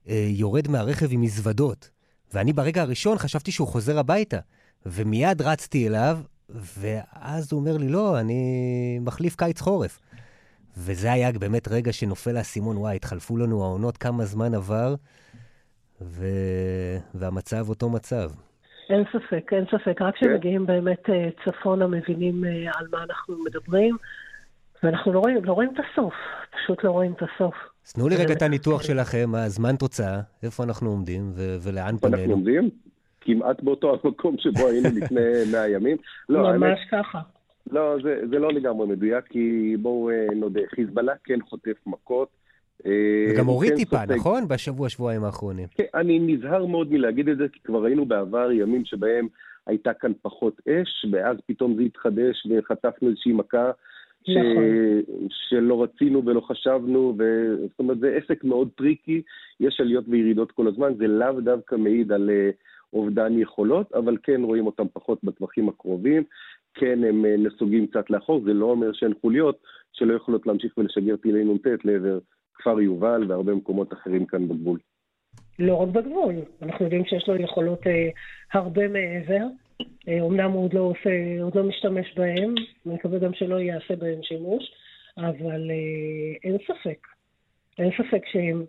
אה, 0.10 0.26
יורד 0.30 0.68
מהרכב 0.68 1.08
עם 1.12 1.22
מזוודות. 1.22 1.90
ואני 2.34 2.54
ברגע 2.54 2.82
הראשון 2.82 3.18
חשבתי 3.18 3.52
שהוא 3.52 3.68
חוזר 3.68 4.00
הביתה. 4.00 4.38
ומיד 4.86 5.42
רצתי 5.42 5.88
אליו, 5.88 6.18
ואז 6.50 7.54
הוא 7.54 7.60
אומר 7.60 7.78
לי, 7.78 7.90
לא, 7.90 8.20
אני 8.20 9.00
מחליף 9.02 9.36
קיץ-חורף. 9.36 10.00
וזה 10.78 11.12
היה 11.12 11.32
באמת 11.32 11.68
רגע 11.68 11.94
שנופל 11.94 12.38
האסימון, 12.38 12.78
וואי, 12.78 12.96
התחלפו 12.96 13.38
לנו 13.38 13.64
העונות, 13.64 13.98
כמה 13.98 14.24
זמן 14.26 14.54
עבר, 14.54 14.96
ו... 16.02 16.26
והמצב 17.14 17.70
אותו 17.70 17.90
מצב. 17.90 18.30
אין 18.90 19.04
ספק, 19.14 19.54
אין 19.54 19.66
ספק. 19.66 20.02
רק 20.02 20.16
כשמגיעים 20.16 20.66
באמת 20.66 21.10
אה, 21.10 21.30
צפונה 21.46 21.88
מבינים 21.88 22.46
אה, 22.46 22.72
על 22.80 22.86
מה 22.92 23.04
אנחנו 23.04 23.36
מדברים, 23.46 23.98
ואנחנו 24.84 25.14
לא 25.14 25.20
רואים, 25.20 25.46
לא 25.46 25.54
רואים 25.54 25.70
את 25.74 25.80
הסוף, 25.80 26.14
פשוט 26.52 26.84
לא 26.84 26.92
רואים 26.92 27.14
את 27.14 27.22
הסוף. 27.22 27.56
אז 27.86 27.94
תנו 27.94 28.10
לי 28.10 28.16
רגע 28.16 28.34
את 28.34 28.42
הניתוח 28.42 28.84
שלכם, 28.84 29.36
הזמן 29.36 29.76
תוצאה, 29.76 30.20
איפה 30.44 30.64
אנחנו 30.64 30.90
עומדים 30.90 31.32
ו- 31.36 31.58
ולאן 31.62 31.98
פנינו. 31.98 32.18
אנחנו 32.18 32.32
עומדים 32.32 32.70
כמעט 33.22 33.64
באותו 33.64 33.98
המקום 34.04 34.36
שבו 34.40 34.68
היינו 34.68 34.90
לפני 34.96 35.22
100 35.52 35.70
ימים. 35.70 35.98
לא, 36.30 36.42
ממש 36.42 36.54
האמת, 36.54 36.78
ככה. 36.92 37.20
לא, 37.72 37.98
זה, 38.04 38.22
זה 38.30 38.40
לא 38.40 38.54
לגמרי 38.54 38.88
מדויק, 38.88 39.26
כי 39.26 39.76
בואו 39.80 40.10
אה, 40.10 40.28
נודה, 40.36 40.62
חיזבאללה 40.76 41.14
כן 41.24 41.42
חוטף 41.42 41.78
מכות. 41.88 42.28
אה, 42.86 42.92
וגם 43.34 43.46
הוריד 43.46 43.72
כן 43.72 43.78
טיפה, 43.78 43.98
סופג... 43.98 44.16
נכון? 44.16 44.48
בשבוע, 44.48 44.90
שבועיים 44.90 45.24
האחרונים. 45.24 45.68
כן, 45.76 45.84
אני 45.96 46.20
נזהר 46.20 46.66
מאוד 46.66 46.92
מלהגיד 46.92 47.30
את 47.30 47.38
זה, 47.38 47.48
כי 47.54 47.60
כבר 47.64 47.84
ראינו 47.84 48.06
בעבר 48.06 48.52
ימים 48.52 48.86
שבהם 48.86 49.28
הייתה 49.68 49.94
כאן 49.94 50.12
פחות 50.22 50.62
אש, 50.70 51.06
ואז 51.12 51.38
פתאום 51.46 51.76
זה 51.76 51.82
התחדש 51.82 52.48
וחטפנו 52.50 53.10
איזושהי 53.10 53.34
מכה. 53.34 53.72
ש... 54.24 54.30
נכון. 54.30 54.64
שלא 55.30 55.84
רצינו 55.84 56.26
ולא 56.26 56.42
חשבנו, 56.42 57.16
ו... 57.20 57.54
זאת 57.70 57.80
אומרת, 57.80 58.00
זה 58.00 58.20
עסק 58.24 58.44
מאוד 58.44 58.70
טריקי, 58.78 59.22
יש 59.60 59.82
עליות 59.82 60.06
וירידות 60.08 60.52
כל 60.52 60.68
הזמן, 60.68 60.94
זה 60.98 61.08
לאו 61.08 61.42
דווקא 61.42 61.76
מעיד 61.76 62.12
על 62.12 62.30
אה, 62.30 62.56
אובדן 62.94 63.40
יכולות, 63.40 63.94
אבל 63.94 64.18
כן 64.24 64.42
רואים 64.44 64.66
אותם 64.66 64.86
פחות 64.94 65.24
בטווחים 65.24 65.70
הקרובים, 65.70 66.24
כן 66.74 67.04
הם 67.04 67.26
אה, 67.26 67.48
נסוגים 67.48 67.88
קצת 67.88 68.10
לאחור, 68.10 68.42
זה 68.46 68.54
לא 68.54 68.66
אומר 68.66 68.94
שאין 68.94 69.14
חוליות 69.22 69.58
שלא 69.94 70.14
יכולות 70.14 70.48
להמשיך 70.48 70.78
ולשגר 70.78 71.16
טילי 71.16 71.44
נ"ט 71.44 71.68
לעבר 71.84 72.20
כפר 72.56 72.82
יובל 72.82 73.26
והרבה 73.28 73.54
מקומות 73.54 73.94
אחרים 73.94 74.26
כאן 74.26 74.48
בגבול. 74.48 74.80
לא 75.60 75.76
רק 75.76 75.90
בגבול, 75.90 76.36
אנחנו 76.62 76.86
יודעים 76.86 77.06
שיש 77.06 77.28
לו 77.28 77.36
יכולות 77.36 77.82
uh, 77.84 77.90
הרבה 78.54 78.88
מעבר. 78.88 79.46
אומנם 80.22 80.52
הוא 80.52 80.64
עוד 80.64 80.74
לא 80.74 80.80
עושה, 80.80 81.10
עוד 81.42 81.56
לא 81.56 81.64
משתמש 81.64 82.14
בהם, 82.18 82.56
אני 82.86 82.94
מקווה 82.94 83.20
גם 83.20 83.34
שלא 83.34 83.56
יעשה 83.56 83.96
בהם 83.96 84.24
שימוש, 84.24 84.72
אבל 85.18 85.72
אה, 85.72 86.36
אין 86.44 86.58
ספק. 86.68 87.08
אין 87.80 87.92
ספק 87.92 88.22
שהם... 88.32 88.64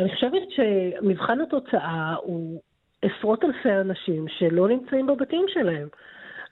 אני 0.00 0.14
חושבת 0.14 0.42
שמבחן 0.50 1.40
התוצאה 1.40 2.14
הוא 2.14 2.60
עשרות 3.02 3.44
אלפי 3.44 3.72
אנשים 3.80 4.26
שלא 4.28 4.68
נמצאים 4.68 5.06
בבתים 5.06 5.44
שלהם. 5.48 5.88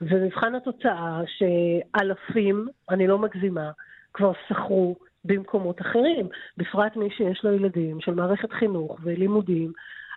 ומבחן 0.01 0.55
התוצאה 0.55 1.21
שאלפים, 1.25 2.67
אני 2.89 3.07
לא 3.07 3.19
מגזימה, 3.19 3.71
כבר 4.13 4.31
שכרו 4.47 4.95
במקומות 5.25 5.81
אחרים, 5.81 6.27
בפרט 6.57 6.95
מי 6.95 7.09
שיש 7.17 7.43
לו 7.43 7.53
ילדים 7.53 8.01
של 8.01 8.13
מערכת 8.13 8.51
חינוך 8.51 8.99
ולימודים, 9.03 9.71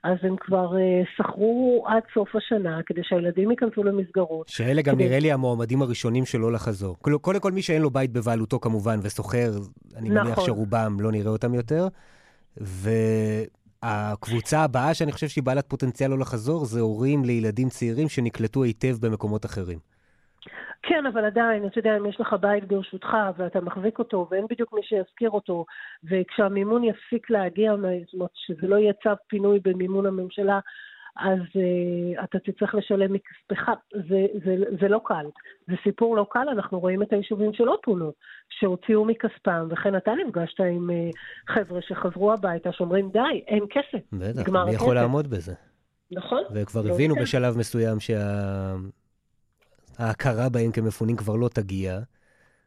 אז 0.04 0.18
הם 0.22 0.36
כבר 0.40 0.72
uh, 0.72 1.08
שכרו 1.16 1.84
עד 1.88 2.02
סוף 2.14 2.28
השנה 2.36 2.80
כדי 2.86 3.00
שהילדים 3.04 3.50
ייכנסו 3.50 3.84
למסגרות. 3.84 4.48
שאלה 4.48 4.82
גם 4.82 4.94
כדי... 4.94 5.04
נראה 5.04 5.18
לי 5.18 5.32
המועמדים 5.32 5.82
הראשונים 5.82 6.24
שלו 6.24 6.50
לחזור. 6.50 6.96
קודם 7.20 7.40
כל, 7.40 7.52
מי 7.52 7.62
שאין 7.62 7.82
לו 7.82 7.90
בית 7.90 8.12
בבעלותו 8.12 8.60
כמובן 8.60 8.98
ושוכר, 9.02 9.50
אני 9.96 10.10
נכון. 10.10 10.26
מניח 10.26 10.40
שרובם 10.46 10.96
לא 11.00 11.12
נראה 11.12 11.30
אותם 11.30 11.54
יותר. 11.54 11.88
והקבוצה 13.84 14.60
הבאה 14.60 14.94
שאני 14.94 15.12
חושב 15.12 15.28
שהיא 15.28 15.44
בעלת 15.44 15.66
פוטנציאל 15.68 16.10
לא 16.10 16.18
לחזור, 16.18 16.64
זה 16.64 16.80
הורים 16.80 17.24
לילדים 17.24 17.68
צעירים 17.68 18.08
שנקלטו 18.08 18.62
היטב 18.64 18.96
במקומות 19.00 19.44
אחרים. 19.44 19.78
כן, 20.82 21.06
אבל 21.06 21.24
עדיין, 21.24 21.66
אתה 21.66 21.78
יודע, 21.78 21.96
אם 21.96 22.06
יש 22.06 22.20
לך 22.20 22.36
בית 22.40 22.68
ברשותך 22.68 23.08
ואתה 23.36 23.60
מחזיק 23.60 23.98
אותו 23.98 24.26
ואין 24.30 24.46
בדיוק 24.50 24.72
מי 24.72 24.80
שיזכיר 24.82 25.30
אותו, 25.30 25.64
וכשהמימון 26.04 26.84
יפסיק 26.84 27.30
להגיע, 27.30 27.72
זאת 27.76 28.14
אומרת 28.14 28.30
שזה 28.34 28.66
לא 28.66 28.76
יהיה 28.76 28.92
צו 29.02 29.10
פינוי 29.28 29.60
במימון 29.64 30.06
הממשלה, 30.06 30.58
אז 31.18 31.38
uh, 31.38 32.24
אתה 32.24 32.38
תצטרך 32.38 32.74
לשלם 32.74 33.12
מכספך, 33.12 33.70
זה, 34.08 34.26
זה, 34.44 34.56
זה 34.80 34.88
לא 34.88 35.00
קל. 35.04 35.26
זה 35.68 35.74
סיפור 35.84 36.16
לא 36.16 36.26
קל, 36.30 36.48
אנחנו 36.52 36.80
רואים 36.80 37.02
את 37.02 37.12
היישובים 37.12 37.52
שלא 37.52 37.78
פונו, 37.82 38.12
שהוציאו 38.50 39.04
מכספם, 39.04 39.68
וכן 39.70 39.96
אתה 39.96 40.10
נפגשת 40.26 40.60
עם 40.60 40.90
uh, 40.90 41.16
חבר'ה 41.54 41.82
שחזרו 41.82 42.32
הביתה, 42.32 42.72
שאומרים 42.72 43.10
די, 43.10 43.20
אין 43.46 43.64
כסף, 43.70 44.04
בטח, 44.12 44.48
מי 44.48 44.74
יכול 44.74 44.94
לעמוד 44.94 45.30
בזה? 45.30 45.54
נכון. 46.10 46.42
וכבר 46.54 46.82
לא 46.82 46.94
הבינו 46.94 47.14
בשלב 47.14 47.58
מסוים 47.58 48.00
שה... 48.00 48.74
ההכרה 49.98 50.48
בהם 50.48 50.72
כמפונים 50.72 51.16
כבר 51.16 51.36
לא 51.36 51.48
תגיע. 51.48 51.98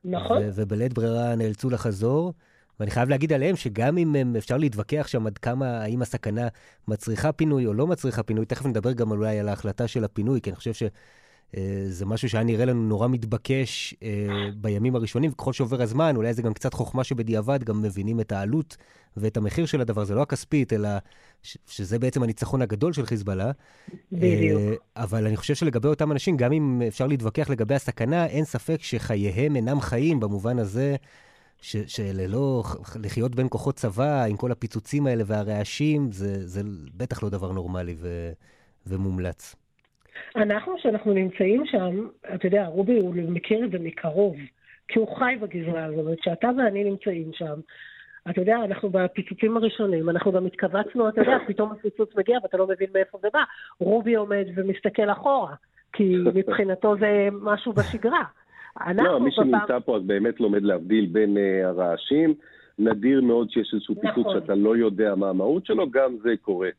נכון. 0.05 0.37
ובלית 0.55 0.93
ברירה 0.93 1.35
נאלצו 1.35 1.69
לחזור. 1.69 2.33
ואני 2.81 2.91
חייב 2.91 3.09
להגיד 3.09 3.33
עליהם 3.33 3.55
שגם 3.55 3.97
אם 3.97 4.15
הם, 4.15 4.35
אפשר 4.35 4.57
להתווכח 4.57 5.07
שם 5.07 5.27
עד 5.27 5.37
כמה, 5.37 5.81
האם 5.81 6.01
הסכנה 6.01 6.47
מצריכה 6.87 7.31
פינוי 7.31 7.65
או 7.65 7.73
לא 7.73 7.87
מצריכה 7.87 8.23
פינוי, 8.23 8.45
תכף 8.45 8.65
נדבר 8.65 8.91
גם 8.91 9.11
אולי 9.11 9.39
על 9.39 9.49
ההחלטה 9.49 9.87
של 9.87 10.03
הפינוי, 10.03 10.41
כי 10.41 10.49
אני 10.49 10.57
חושב 10.57 10.71
שזה 10.73 12.05
משהו 12.05 12.29
שהיה 12.29 12.43
נראה 12.43 12.65
לנו 12.65 12.81
נורא 12.81 13.07
מתבקש 13.07 13.95
אה, 14.03 14.09
בימים 14.55 14.95
הראשונים, 14.95 15.31
וככל 15.31 15.53
שעובר 15.53 15.81
הזמן, 15.81 16.15
אולי 16.15 16.33
זה 16.33 16.41
גם 16.41 16.53
קצת 16.53 16.73
חוכמה 16.73 17.03
שבדיעבד 17.03 17.63
גם 17.63 17.81
מבינים 17.81 18.19
את 18.19 18.31
העלות 18.31 18.77
ואת 19.17 19.37
המחיר 19.37 19.65
של 19.65 19.81
הדבר, 19.81 20.03
זה 20.03 20.15
לא 20.15 20.21
הכספית, 20.21 20.73
אלא 20.73 20.89
ש- 21.43 21.57
שזה 21.67 21.99
בעצם 21.99 22.23
הניצחון 22.23 22.61
הגדול 22.61 22.93
של 22.93 23.05
חיזבאללה. 23.05 23.51
בדיוק. 24.11 24.61
Uh, 24.61 24.75
אבל 24.95 25.27
אני 25.27 25.37
חושב 25.37 25.55
שלגבי 25.55 25.87
אותם 25.87 26.11
אנשים, 26.11 26.37
גם 26.37 26.51
אם 26.51 26.81
אפשר 26.87 27.07
להתווכח 27.07 27.49
לגבי 27.49 27.75
הסכנה, 27.75 28.25
אין 28.25 28.45
ספק 28.45 28.83
שחייהם 28.83 29.55
אינם 29.55 29.81
חיים 29.81 30.19
במובן 30.19 30.59
הזה 30.59 30.95
ש- 31.61 31.95
שללא, 31.97 32.63
לחיות 33.03 33.35
בין 33.35 33.47
כוחות 33.49 33.75
צבא, 33.75 34.23
עם 34.29 34.37
כל 34.37 34.51
הפיצוצים 34.51 35.07
האלה 35.07 35.23
והרעשים, 35.27 36.11
זה, 36.11 36.47
זה 36.47 36.61
בטח 36.97 37.23
לא 37.23 37.29
דבר 37.29 37.51
נורמלי 37.51 37.95
ו- 37.97 38.31
ומומלץ. 38.87 39.55
אנחנו, 40.35 40.77
כשאנחנו 40.77 41.13
נמצאים 41.13 41.63
שם, 41.65 42.07
אתה 42.35 42.47
יודע, 42.47 42.65
רובי 42.65 42.99
הוא 42.99 43.15
מכיר 43.15 43.65
את 43.65 43.71
זה 43.71 43.77
מקרוב, 43.79 44.35
כי 44.87 44.99
הוא 44.99 45.17
חי 45.17 45.35
בגזרה 45.41 45.85
הזאת. 45.85 46.19
כשאתה 46.21 46.49
ואני 46.57 46.83
נמצאים 46.83 47.31
שם, 47.33 47.59
אתה 48.29 48.41
יודע, 48.41 48.57
אנחנו 48.65 48.89
בפיצוצים 48.89 49.57
הראשונים, 49.57 50.09
אנחנו 50.09 50.31
גם 50.31 50.45
התכווצנו, 50.45 51.09
אתה 51.09 51.21
יודע, 51.21 51.37
פתאום 51.47 51.71
הפיצוץ 51.71 52.09
מגיע 52.15 52.37
ואתה 52.43 52.57
לא 52.57 52.67
מבין 52.67 52.87
מאיפה 52.93 53.17
זה 53.21 53.27
בא. 53.33 53.43
רובי 53.79 54.15
עומד 54.15 54.45
ומסתכל 54.55 55.11
אחורה, 55.11 55.55
כי 55.93 56.15
מבחינתו 56.33 56.95
זה 56.99 57.29
משהו 57.31 57.73
בשגרה. 57.73 58.23
לא, 58.95 59.19
מי 59.19 59.31
שנמצא 59.31 59.79
פה 59.79 59.97
אז 59.97 60.03
באמת 60.03 60.39
לומד 60.39 60.63
להבדיל 60.63 61.05
בין 61.05 61.37
uh, 61.37 61.65
הרעשים. 61.65 62.33
נדיר 62.79 63.21
מאוד 63.21 63.49
שיש 63.51 63.73
איזשהו 63.73 63.95
נכון. 64.03 64.23
פיצוץ 64.23 64.33
שאתה 64.33 64.55
לא 64.55 64.77
יודע 64.77 65.15
מה 65.15 65.29
המהות 65.29 65.65
שלו, 65.65 65.91
גם 65.91 66.17
זה 66.23 66.33
קורה. 66.41 66.69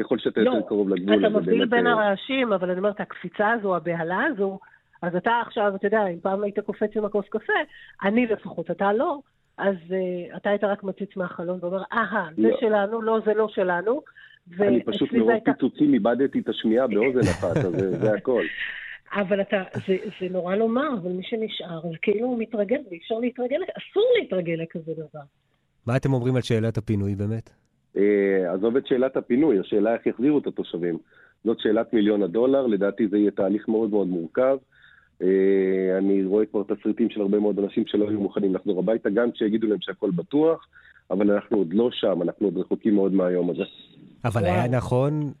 ככל 0.00 0.18
שאתה 0.18 0.40
לא, 0.40 0.50
יותר 0.50 0.68
קרוב 0.68 0.88
לגבול. 0.88 1.26
אתה 1.26 1.38
מבדיל 1.38 1.64
בין 1.64 1.86
אה, 1.86 1.92
הרעשים, 1.92 2.52
אבל 2.52 2.70
אני 2.70 2.78
אומרת, 2.78 3.00
הקפיצה 3.00 3.50
הזו, 3.50 3.76
הבהלה 3.76 4.24
הזו, 4.24 4.58
אז 5.02 5.16
אתה 5.16 5.32
עכשיו, 5.46 5.72
אתה 5.76 5.86
יודע, 5.86 6.06
אם 6.06 6.20
פעם 6.22 6.42
היית 6.42 6.58
קופץ 6.58 6.96
עם 6.96 7.04
הכוס 7.04 7.24
קפה, 7.28 7.52
אני 8.02 8.26
לפחות, 8.26 8.70
אתה 8.70 8.92
לא, 8.92 9.18
אז 9.58 9.76
uh, 9.88 10.36
אתה 10.36 10.50
היית 10.50 10.64
רק 10.64 10.84
מציץ 10.84 11.16
מהחלון 11.16 11.58
ואומר, 11.62 11.82
אהה, 11.92 12.28
זה 12.36 12.48
לא. 12.48 12.56
שלנו, 12.60 13.02
לא, 13.02 13.18
זה 13.24 13.34
לא 13.34 13.48
שלנו. 13.48 14.00
אני 14.60 14.84
פשוט 14.84 15.12
מרוב 15.12 15.30
הייתה... 15.30 15.52
פיצוצים 15.52 15.94
איבדתי 15.94 16.38
את 16.38 16.48
השמיעה 16.48 16.86
באוזן 16.86 17.30
אחת, 17.30 17.56
אז 17.56 18.00
זה 18.00 18.14
הכל. 18.14 18.42
אבל 19.12 19.40
אתה, 19.40 19.62
זה, 19.86 19.96
זה 20.20 20.28
נורא 20.30 20.54
לומר, 20.54 20.88
אבל 21.02 21.12
מי 21.12 21.22
שנשאר, 21.22 21.80
זה 21.82 21.96
כאילו 22.02 22.26
הוא 22.26 22.38
מתרגל, 22.38 22.78
ואי 22.90 22.98
אפשר 22.98 23.18
להתרגל, 23.18 23.56
אסור 23.56 24.04
להתרגל 24.20 24.52
לכזה 24.62 24.92
דבר. 24.92 25.20
מה 25.86 25.96
אתם 25.96 26.12
אומרים 26.12 26.36
על 26.36 26.42
שאלת 26.42 26.78
הפינוי 26.78 27.14
באמת? 27.14 27.50
אה, 27.96 28.52
עזוב 28.54 28.76
את 28.76 28.86
שאלת 28.86 29.16
הפינוי, 29.16 29.58
השאלה 29.58 29.94
איך 29.94 30.06
יחזירו 30.06 30.38
את 30.38 30.46
התושבים. 30.46 30.98
זאת 31.44 31.60
שאלת 31.60 31.92
מיליון 31.92 32.22
הדולר, 32.22 32.66
לדעתי 32.66 33.08
זה 33.08 33.18
יהיה 33.18 33.30
תהליך 33.30 33.68
מאוד 33.68 33.90
מאוד 33.90 34.06
מורכב. 34.06 34.56
אה, 35.22 35.98
אני 35.98 36.24
רואה 36.24 36.46
כבר 36.46 36.62
תסריטים 36.62 37.10
של 37.10 37.20
הרבה 37.20 37.38
מאוד 37.38 37.58
אנשים 37.58 37.84
שלא 37.86 38.08
היו 38.08 38.20
מוכנים 38.20 38.54
לחזור 38.54 38.78
הביתה, 38.78 39.10
גם 39.10 39.32
כשיגידו 39.32 39.66
להם 39.66 39.78
שהכל 39.80 40.10
בטוח, 40.10 40.66
אבל 41.10 41.30
אנחנו 41.30 41.56
עוד 41.56 41.74
לא 41.74 41.88
שם, 41.92 42.22
אנחנו 42.22 42.46
עוד 42.46 42.58
רחוקים 42.58 42.94
מאוד 42.94 43.12
מהיום 43.12 43.50
הזה. 43.50 43.64
אבל 44.24 44.44
היה 44.44 44.68
נכון, 44.68 45.32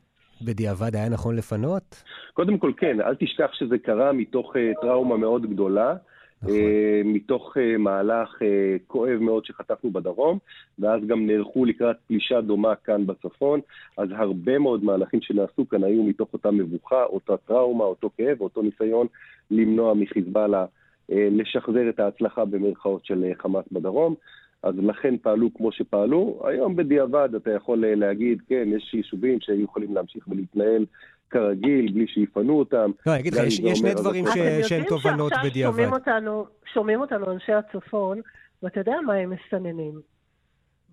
בדיעבד 0.44 0.96
היה 0.96 1.08
נכון 1.08 1.36
לפנות? 1.36 2.02
קודם 2.34 2.58
כל 2.58 2.72
כן, 2.76 3.00
אל 3.00 3.14
תשכח 3.14 3.50
שזה 3.52 3.78
קרה 3.78 4.12
מתוך 4.12 4.56
uh, 4.56 4.80
טראומה 4.80 5.16
מאוד 5.16 5.46
גדולה. 5.46 5.94
נכון. 6.42 6.54
Uh, 6.54 7.04
מתוך 7.04 7.56
uh, 7.56 7.78
מהלך 7.78 8.28
uh, 8.34 8.44
כואב 8.86 9.18
מאוד 9.20 9.44
שחטפנו 9.44 9.90
בדרום, 9.90 10.38
ואז 10.78 11.00
גם 11.06 11.26
נערכו 11.26 11.64
לקראת 11.64 11.96
פלישה 12.06 12.40
דומה 12.40 12.74
כאן 12.74 13.06
בצפון, 13.06 13.60
אז 13.98 14.08
הרבה 14.16 14.58
מאוד 14.58 14.84
מהלכים 14.84 15.20
שנעשו 15.22 15.68
כאן 15.68 15.84
היו 15.84 16.02
מתוך 16.02 16.28
אותה 16.32 16.50
מבוכה, 16.50 17.04
אותה 17.04 17.36
טראומה, 17.36 17.84
אותו 17.84 18.10
כאב, 18.16 18.40
אותו 18.40 18.62
ניסיון 18.62 19.06
למנוע 19.50 19.94
מחיזבאללה 19.94 20.64
לשחזר 21.08 21.88
את 21.88 22.00
ההצלחה 22.00 22.44
במרכאות 22.44 23.04
של 23.04 23.24
חמאס 23.38 23.64
בדרום. 23.72 24.14
אז 24.62 24.74
לכן 24.78 25.14
פעלו 25.22 25.54
כמו 25.54 25.72
שפעלו. 25.72 26.42
היום 26.44 26.76
בדיעבד 26.76 27.34
אתה 27.34 27.50
יכול 27.50 27.84
להגיד, 27.96 28.42
כן, 28.48 28.68
יש 28.76 28.94
יישובים 28.94 29.40
שהיו 29.40 29.64
יכולים 29.64 29.94
להמשיך 29.94 30.28
ולהתנהל 30.28 30.86
כרגיל, 31.30 31.92
בלי 31.92 32.06
שיפנו 32.06 32.58
אותם. 32.58 32.90
לא, 33.06 33.12
אני 33.12 33.20
אגיד 33.20 33.34
לך, 33.34 33.44
יש 33.44 33.78
שני 33.78 33.94
דברים 33.94 34.26
ש- 34.26 34.28
אתם 34.30 34.38
יודעים 34.38 34.62
שהם 34.64 34.84
תובנות 34.84 35.32
שעכשיו 35.32 35.50
בדיעבד. 35.50 35.72
שומעים 35.76 35.92
אותנו, 35.92 36.46
שומעים 36.74 37.00
אותנו 37.00 37.32
אנשי 37.32 37.52
הצפון, 37.52 38.20
ואתה 38.62 38.80
יודע 38.80 38.96
מה 39.06 39.14
הם 39.14 39.30
מסננים. 39.30 40.00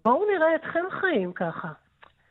בואו 0.05 0.25
נראה 0.35 0.55
אתכם 0.55 0.83
חיים 0.89 1.33
ככה. 1.33 1.67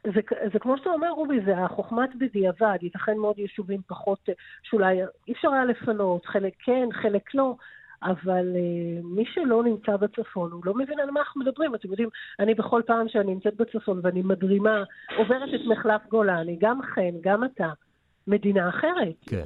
זה, 0.05 0.21
זה 0.53 0.59
כמו 0.59 0.79
שאתה 0.79 0.91
אומר, 0.91 1.11
רובי, 1.11 1.41
זה 1.45 1.59
החוכמת 1.59 2.11
בדיעבד. 2.19 2.79
ייתכן 2.83 3.17
מאוד 3.19 3.39
יישובים 3.39 3.81
פחות, 3.87 4.19
אה, 4.29 4.35
שאולי 4.63 5.01
אי 5.29 5.33
אפשר 5.33 5.49
היה 5.53 5.65
לפנות, 5.65 6.27
חלק 6.27 6.53
כן, 6.65 6.89
חלק 6.93 7.35
לא, 7.35 7.55
אבל 8.03 8.57
אה, 8.57 9.01
מי 9.05 9.25
שלא 9.35 9.65
נמצא 9.65 9.97
בצפון, 9.97 10.53
הוא 10.53 10.61
לא 10.65 10.75
מבין 10.75 11.01
על 11.01 11.11
מה 11.11 11.21
אנחנו 11.21 11.41
מדברים. 11.41 11.75
אתם 11.75 11.89
יודעים, 11.89 12.09
אני 12.41 12.55
בכל 12.55 12.83
פעם 12.87 13.09
שאני 13.09 13.35
נמצאת 13.35 13.57
בצפון 13.57 14.01
ואני 14.03 14.23
מדרימה, 14.23 14.85
עוברת 15.17 15.49
את 15.55 15.61
מחלף 15.67 16.01
גולני, 16.11 16.57
גם 16.61 16.81
חן, 16.95 17.21
גם 17.21 17.45
אתה, 17.45 17.71
מדינה 18.27 18.69
אחרת. 18.69 19.15
כן, 19.27 19.45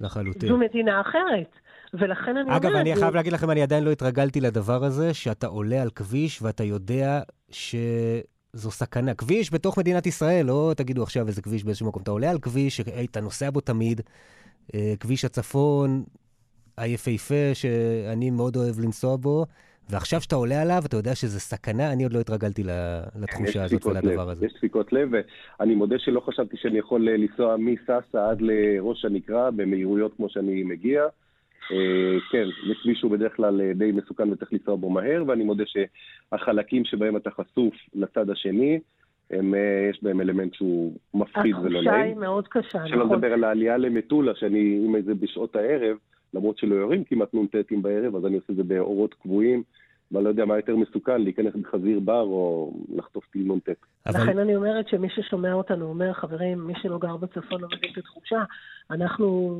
לחלוטין. 0.00 0.48
זו 0.48 0.56
מדינה 0.56 1.00
אחרת. 1.00 1.58
ולכן 1.94 2.36
אני 2.36 2.42
אומרת... 2.42 2.64
אגב, 2.64 2.74
אני 2.74 2.96
חייב 2.96 3.14
להגיד 3.14 3.32
לכם, 3.32 3.50
אני 3.50 3.62
עדיין 3.62 3.84
לא 3.84 3.90
התרגלתי 3.90 4.40
לדבר 4.40 4.84
הזה, 4.84 5.14
שאתה 5.14 5.46
עולה 5.46 5.82
על 5.82 5.90
כביש 5.90 6.42
ואתה 6.42 6.64
יודע 6.64 7.20
שזו 7.50 8.70
סכנה. 8.70 9.14
כביש 9.14 9.54
בתוך 9.54 9.78
מדינת 9.78 10.06
ישראל, 10.06 10.46
לא 10.46 10.72
תגידו 10.76 11.02
עכשיו 11.02 11.26
איזה 11.26 11.42
כביש 11.42 11.64
באיזשהו 11.64 11.86
מקום. 11.86 12.02
אתה 12.02 12.10
עולה 12.10 12.30
על 12.30 12.38
כביש 12.38 12.76
שאתה 12.76 13.20
נוסע 13.20 13.50
בו 13.50 13.60
תמיד, 13.60 14.00
אה, 14.74 14.94
כביש 15.00 15.24
הצפון 15.24 16.04
היפהפה, 16.78 17.54
שאני 17.54 18.30
מאוד 18.30 18.56
אוהב 18.56 18.80
לנסוע 18.80 19.16
בו, 19.16 19.46
ועכשיו 19.90 20.20
שאתה 20.20 20.36
עולה 20.36 20.62
עליו, 20.62 20.82
אתה 20.86 20.96
יודע 20.96 21.14
שזה 21.14 21.40
סכנה, 21.40 21.92
אני 21.92 22.04
עוד 22.04 22.12
לא 22.12 22.20
התרגלתי 22.20 22.62
לתחושה 23.20 23.64
הזאת 23.64 23.86
ולדבר 23.86 24.30
הזה. 24.30 24.46
יש 24.46 24.52
דפיקות 24.52 24.92
לב, 24.92 25.08
ואני 25.60 25.74
מודה 25.74 25.98
שלא 25.98 26.20
חשבתי 26.20 26.56
שאני 26.56 26.78
יכול 26.78 27.08
אה, 27.08 27.16
לנסוע 27.16 27.56
מסאסא 27.56 28.30
עד 28.30 28.40
לראש 28.40 29.04
הנקרה 29.04 29.50
במהירויות 29.50 30.14
כמו 30.16 30.28
שאני 30.28 30.62
מגיע. 30.62 31.02
אה, 31.72 32.16
כן, 32.32 32.44
זה 32.68 32.74
כביש 32.82 32.98
שהוא 32.98 33.10
בדרך 33.10 33.36
כלל 33.36 33.60
אה, 33.60 33.72
די 33.74 33.92
מסוכן 33.92 34.32
וצריך 34.32 34.52
לנסוע 34.52 34.76
בו 34.76 34.90
מהר, 34.90 35.24
ואני 35.26 35.44
מודה 35.44 35.64
שהחלקים 35.66 36.84
שבהם 36.84 37.16
אתה 37.16 37.30
חשוף 37.30 37.74
לצד 37.94 38.30
השני, 38.30 38.80
הם, 39.30 39.54
יש 39.90 40.02
בהם 40.02 40.20
אלמנט 40.20 40.54
שהוא 40.54 40.96
מפחיד 41.14 41.56
ולא 41.56 41.78
התחושה 41.78 41.90
נעים. 41.90 42.06
היא 42.06 42.16
מאוד 42.16 42.48
קשה, 42.48 42.86
שלא 42.86 43.04
נכון? 43.04 43.16
לדבר 43.16 43.32
על 43.32 43.44
העלייה 43.44 43.76
למטולה, 43.76 44.32
שאני, 44.34 44.86
אם 44.86 45.02
זה 45.02 45.14
בשעות 45.14 45.56
הערב, 45.56 45.96
למרות 46.34 46.58
שלא 46.58 46.74
יורים 46.74 47.04
כמעט 47.04 47.34
נ"טים 47.34 47.82
בערב, 47.82 48.16
אז 48.16 48.26
אני 48.26 48.36
עושה 48.36 48.52
את 48.52 48.56
זה 48.56 48.62
באורות 48.62 49.14
קבועים, 49.14 49.62
ואני 50.12 50.24
לא 50.24 50.28
יודע 50.28 50.44
מה 50.44 50.56
יותר 50.56 50.76
מסוכן, 50.76 51.22
להיכנס 51.22 51.54
בחזיר 51.54 52.00
בר 52.00 52.22
או 52.22 52.72
לחטוף 52.94 53.26
טיל 53.30 53.52
נ"ט. 53.52 53.68
אבל 54.06 54.22
לכן 54.22 54.38
אני 54.38 54.56
אומרת 54.56 54.88
שמי 54.88 55.08
ששומע 55.10 55.52
אותנו 55.52 55.84
אומר, 55.86 56.12
חברים, 56.12 56.66
מי 56.66 56.72
שלא 56.82 56.98
גר 56.98 57.16
בצפון 57.16 57.60
לא 57.60 57.68
מבין 57.76 57.90
את 57.92 57.98
התחושה. 57.98 58.42
אנחנו 58.90 59.56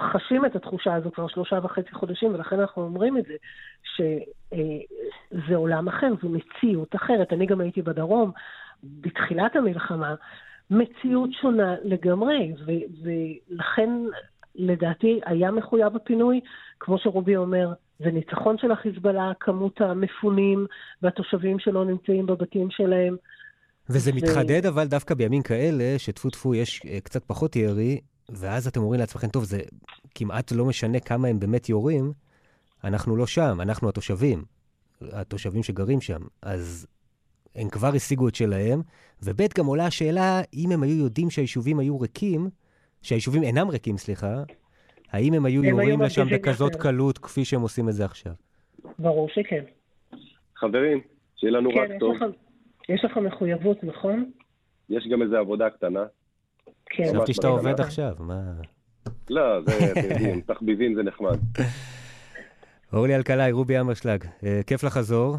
חשים 0.00 0.46
את 0.46 0.56
התחושה 0.56 0.94
הזו 0.94 1.10
כבר 1.10 1.28
שלושה 1.28 1.58
וחצי 1.62 1.92
חודשים, 1.92 2.34
ולכן 2.34 2.60
אנחנו 2.60 2.82
אומרים 2.82 3.18
את 3.18 3.24
זה, 3.24 3.34
שזה 3.82 5.56
עולם 5.56 5.88
אחר, 5.88 6.08
זו 6.22 6.28
מציאות 6.28 6.94
אחרת. 6.94 7.32
אני 7.32 7.46
גם 7.46 7.60
הייתי 7.60 7.82
בדרום 7.82 8.30
בתחילת 8.82 9.56
המלחמה, 9.56 10.14
מציאות 10.70 11.30
שונה 11.32 11.74
לגמרי, 11.84 12.52
ו- 12.66 13.02
ולכן 13.02 13.90
לדעתי 14.54 15.20
היה 15.26 15.50
מחויב 15.50 15.96
הפינוי, 15.96 16.40
כמו 16.80 16.98
שרובי 16.98 17.36
אומר, 17.36 17.72
זה 17.98 18.10
ניצחון 18.10 18.58
של 18.58 18.72
החיזבאללה, 18.72 19.32
כמות 19.40 19.80
המפונים 19.80 20.66
והתושבים 21.02 21.58
שלא 21.58 21.84
נמצאים 21.84 22.26
בבתים 22.26 22.68
שלהם. 22.70 23.16
וזה 23.90 24.10
ו- 24.10 24.16
מתחדד, 24.16 24.66
אבל 24.66 24.86
דווקא 24.86 25.14
בימים 25.14 25.42
כאלה, 25.42 25.98
שטפו 25.98 26.30
טפו 26.30 26.54
יש 26.54 26.82
אה, 26.86 26.98
קצת 27.00 27.24
פחות 27.24 27.56
ירי, 27.56 28.00
ואז 28.28 28.66
אתם 28.66 28.80
אומרים 28.80 29.00
לעצמכם, 29.00 29.28
טוב, 29.28 29.44
זה 29.44 29.60
כמעט 30.14 30.52
לא 30.52 30.64
משנה 30.64 31.00
כמה 31.00 31.28
הם 31.28 31.40
באמת 31.40 31.68
יורים, 31.68 32.12
אנחנו 32.84 33.16
לא 33.16 33.26
שם, 33.26 33.58
אנחנו 33.60 33.88
התושבים, 33.88 34.44
התושבים 35.02 35.62
שגרים 35.62 36.00
שם. 36.00 36.20
אז 36.42 36.86
הם 37.54 37.68
כבר 37.68 37.94
השיגו 37.94 38.28
את 38.28 38.34
שלהם, 38.34 38.82
וב' 39.22 39.40
גם 39.58 39.66
עולה 39.66 39.86
השאלה, 39.86 40.40
אם 40.54 40.72
הם 40.72 40.82
היו 40.82 40.96
יודעים 40.96 41.30
שהיישובים 41.30 41.78
היו 41.78 42.00
ריקים, 42.00 42.50
שהיישובים 43.02 43.42
אינם 43.42 43.68
ריקים, 43.68 43.96
סליחה, 43.96 44.42
האם 45.12 45.34
הם 45.34 45.44
היו 45.44 45.62
הם 45.62 45.64
היו 45.64 45.88
יורים 45.88 46.02
לשם 46.02 46.26
בכזאת 46.32 46.72
יותר. 46.72 46.82
קלות 46.82 47.18
כפי 47.18 47.44
שהם 47.44 47.60
עושים 47.60 47.88
את 47.88 47.94
זה 47.94 48.04
עכשיו? 48.04 48.32
ברור 48.98 49.28
שכן. 49.28 49.64
חברים, 50.56 51.00
שיהיה 51.36 51.52
לנו 51.52 51.70
כן, 51.70 51.78
רק 51.78 51.90
יש 51.90 51.96
טוב. 52.00 52.14
לך, 52.14 52.24
יש 52.88 53.04
לך 53.04 53.16
מחויבות, 53.16 53.84
נכון? 53.84 54.30
יש 54.90 55.08
גם 55.12 55.22
איזו 55.22 55.36
עבודה 55.36 55.70
קטנה. 55.70 56.04
כן. 56.86 57.04
חשבתי 57.08 57.34
שאתה 57.34 57.46
עובד. 57.48 57.80
עכשיו, 57.80 58.14
מה... 58.18 58.42
לא, 59.30 59.60
זה, 59.66 59.92
אתם 59.92 60.10
יודעים, 60.10 60.40
תחביבים 60.54 60.94
זה 60.94 61.02
נחמד. 61.02 61.38
אורלי 62.92 63.16
אלקלעי, 63.16 63.52
רובי 63.52 63.80
אמרשלג, 63.80 64.24
אה, 64.44 64.60
כיף 64.66 64.84
לחזור, 64.84 65.36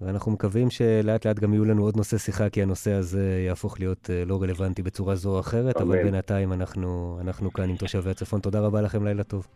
ואנחנו 0.00 0.32
מקווים 0.32 0.70
שלאט 0.70 1.26
לאט 1.26 1.38
גם 1.38 1.52
יהיו 1.52 1.64
לנו 1.64 1.82
עוד 1.82 1.96
נושא 1.96 2.18
שיחה, 2.18 2.48
כי 2.48 2.62
הנושא 2.62 2.92
הזה 2.92 3.44
יהפוך 3.46 3.80
להיות 3.80 4.10
אה, 4.10 4.24
לא 4.24 4.42
רלוונטי 4.42 4.82
בצורה 4.82 5.14
זו 5.14 5.34
או 5.34 5.40
אחרת, 5.40 5.76
אבל. 5.76 6.02
בינתיים 6.02 6.52
אנחנו, 6.52 7.18
אנחנו 7.20 7.52
כאן 7.52 7.70
עם 7.70 7.76
תושבי 7.76 8.10
הצפון. 8.10 8.40
תודה 8.40 8.60
רבה 8.60 8.80
לכם, 8.80 9.04
לילה 9.04 9.22
טוב. 9.22 9.46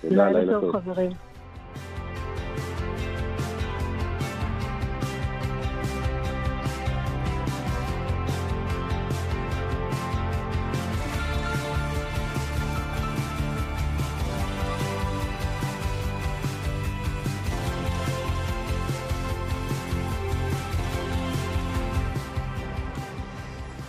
תודה, 0.00 0.30
לילה 0.30 0.60
טוב, 0.60 0.72
חברים. 0.72 1.12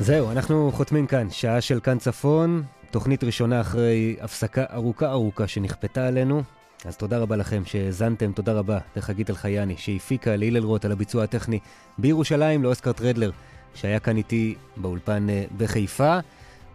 זהו, 0.06 0.32
אנחנו 0.32 0.72
חותמים 0.74 1.08
כאן, 1.08 1.28
שעה 1.32 1.62
של 1.62 1.80
כאן 1.80 1.98
צפון, 1.98 2.64
תוכנית 2.92 3.24
ראשונה 3.24 3.62
אחרי 3.62 4.16
הפסקה 4.22 4.66
ארוכה 4.74 5.12
ארוכה 5.12 5.48
שנכפתה 5.48 6.08
עלינו. 6.08 6.44
אז 6.86 6.98
תודה 6.98 7.18
רבה 7.18 7.36
לכם 7.36 7.62
שהאזנתם, 7.66 8.32
תודה 8.32 8.54
רבה 8.54 8.78
לחגית 8.96 9.30
אלחייני 9.30 9.78
שהפיקה, 9.78 10.36
להלל 10.36 10.64
רוט 10.64 10.86
על 10.86 10.92
הביצוע 10.92 11.24
הטכני 11.24 11.60
בירושלים, 11.98 12.64
לאוסקר 12.64 12.92
טרדלר 12.92 13.32
שהיה 13.76 14.00
כאן 14.00 14.18
איתי 14.18 14.56
באולפן 14.78 15.30
אה, 15.30 15.44
בחיפה. 15.58 16.20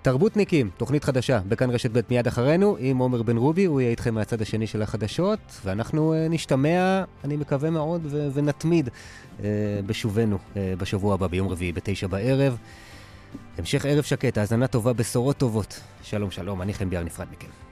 תרבותניקים, 0.03 0.70
תוכנית 0.76 1.05
חדשה 1.05 1.41
בכאן 1.49 1.70
רשת 1.70 1.91
ב' 1.91 2.01
מיד 2.11 2.26
אחרינו, 2.26 2.76
עם 2.81 2.99
עומר 2.99 3.22
בן 3.22 3.37
רובי, 3.37 3.64
הוא 3.64 3.81
יהיה 3.81 3.91
איתכם 3.91 4.14
מהצד 4.14 4.43
השני 4.43 4.66
של 4.66 4.83
החדשות, 4.83 5.39
ואנחנו 5.64 6.14
אה, 6.14 6.26
נשתמע, 6.31 7.05
אני 7.24 7.37
מקווה 7.37 7.70
מאוד, 7.70 8.07
ונתמיד 8.35 8.89
אה, 9.45 9.49
בשובנו 9.87 10.39
אה, 10.57 10.74
בשבוע 10.78 11.14
הבא, 11.14 11.26
ביום 11.26 11.49
רביעי, 11.49 11.72
בתשע 11.72 12.07
בערב. 12.07 12.57
המשך 13.59 13.85
ערב 13.85 14.05
שקט, 14.05 14.39
האזנה 14.39 14.66
טובה, 14.66 14.93
בשורות 14.93 15.37
טובות. 15.37 15.81
שלום 16.03 16.31
שלום, 16.31 16.62
אני 16.62 16.74
חן 16.74 16.91
ביאר 16.91 17.03
נפרד 17.03 17.26
מכם. 17.33 17.70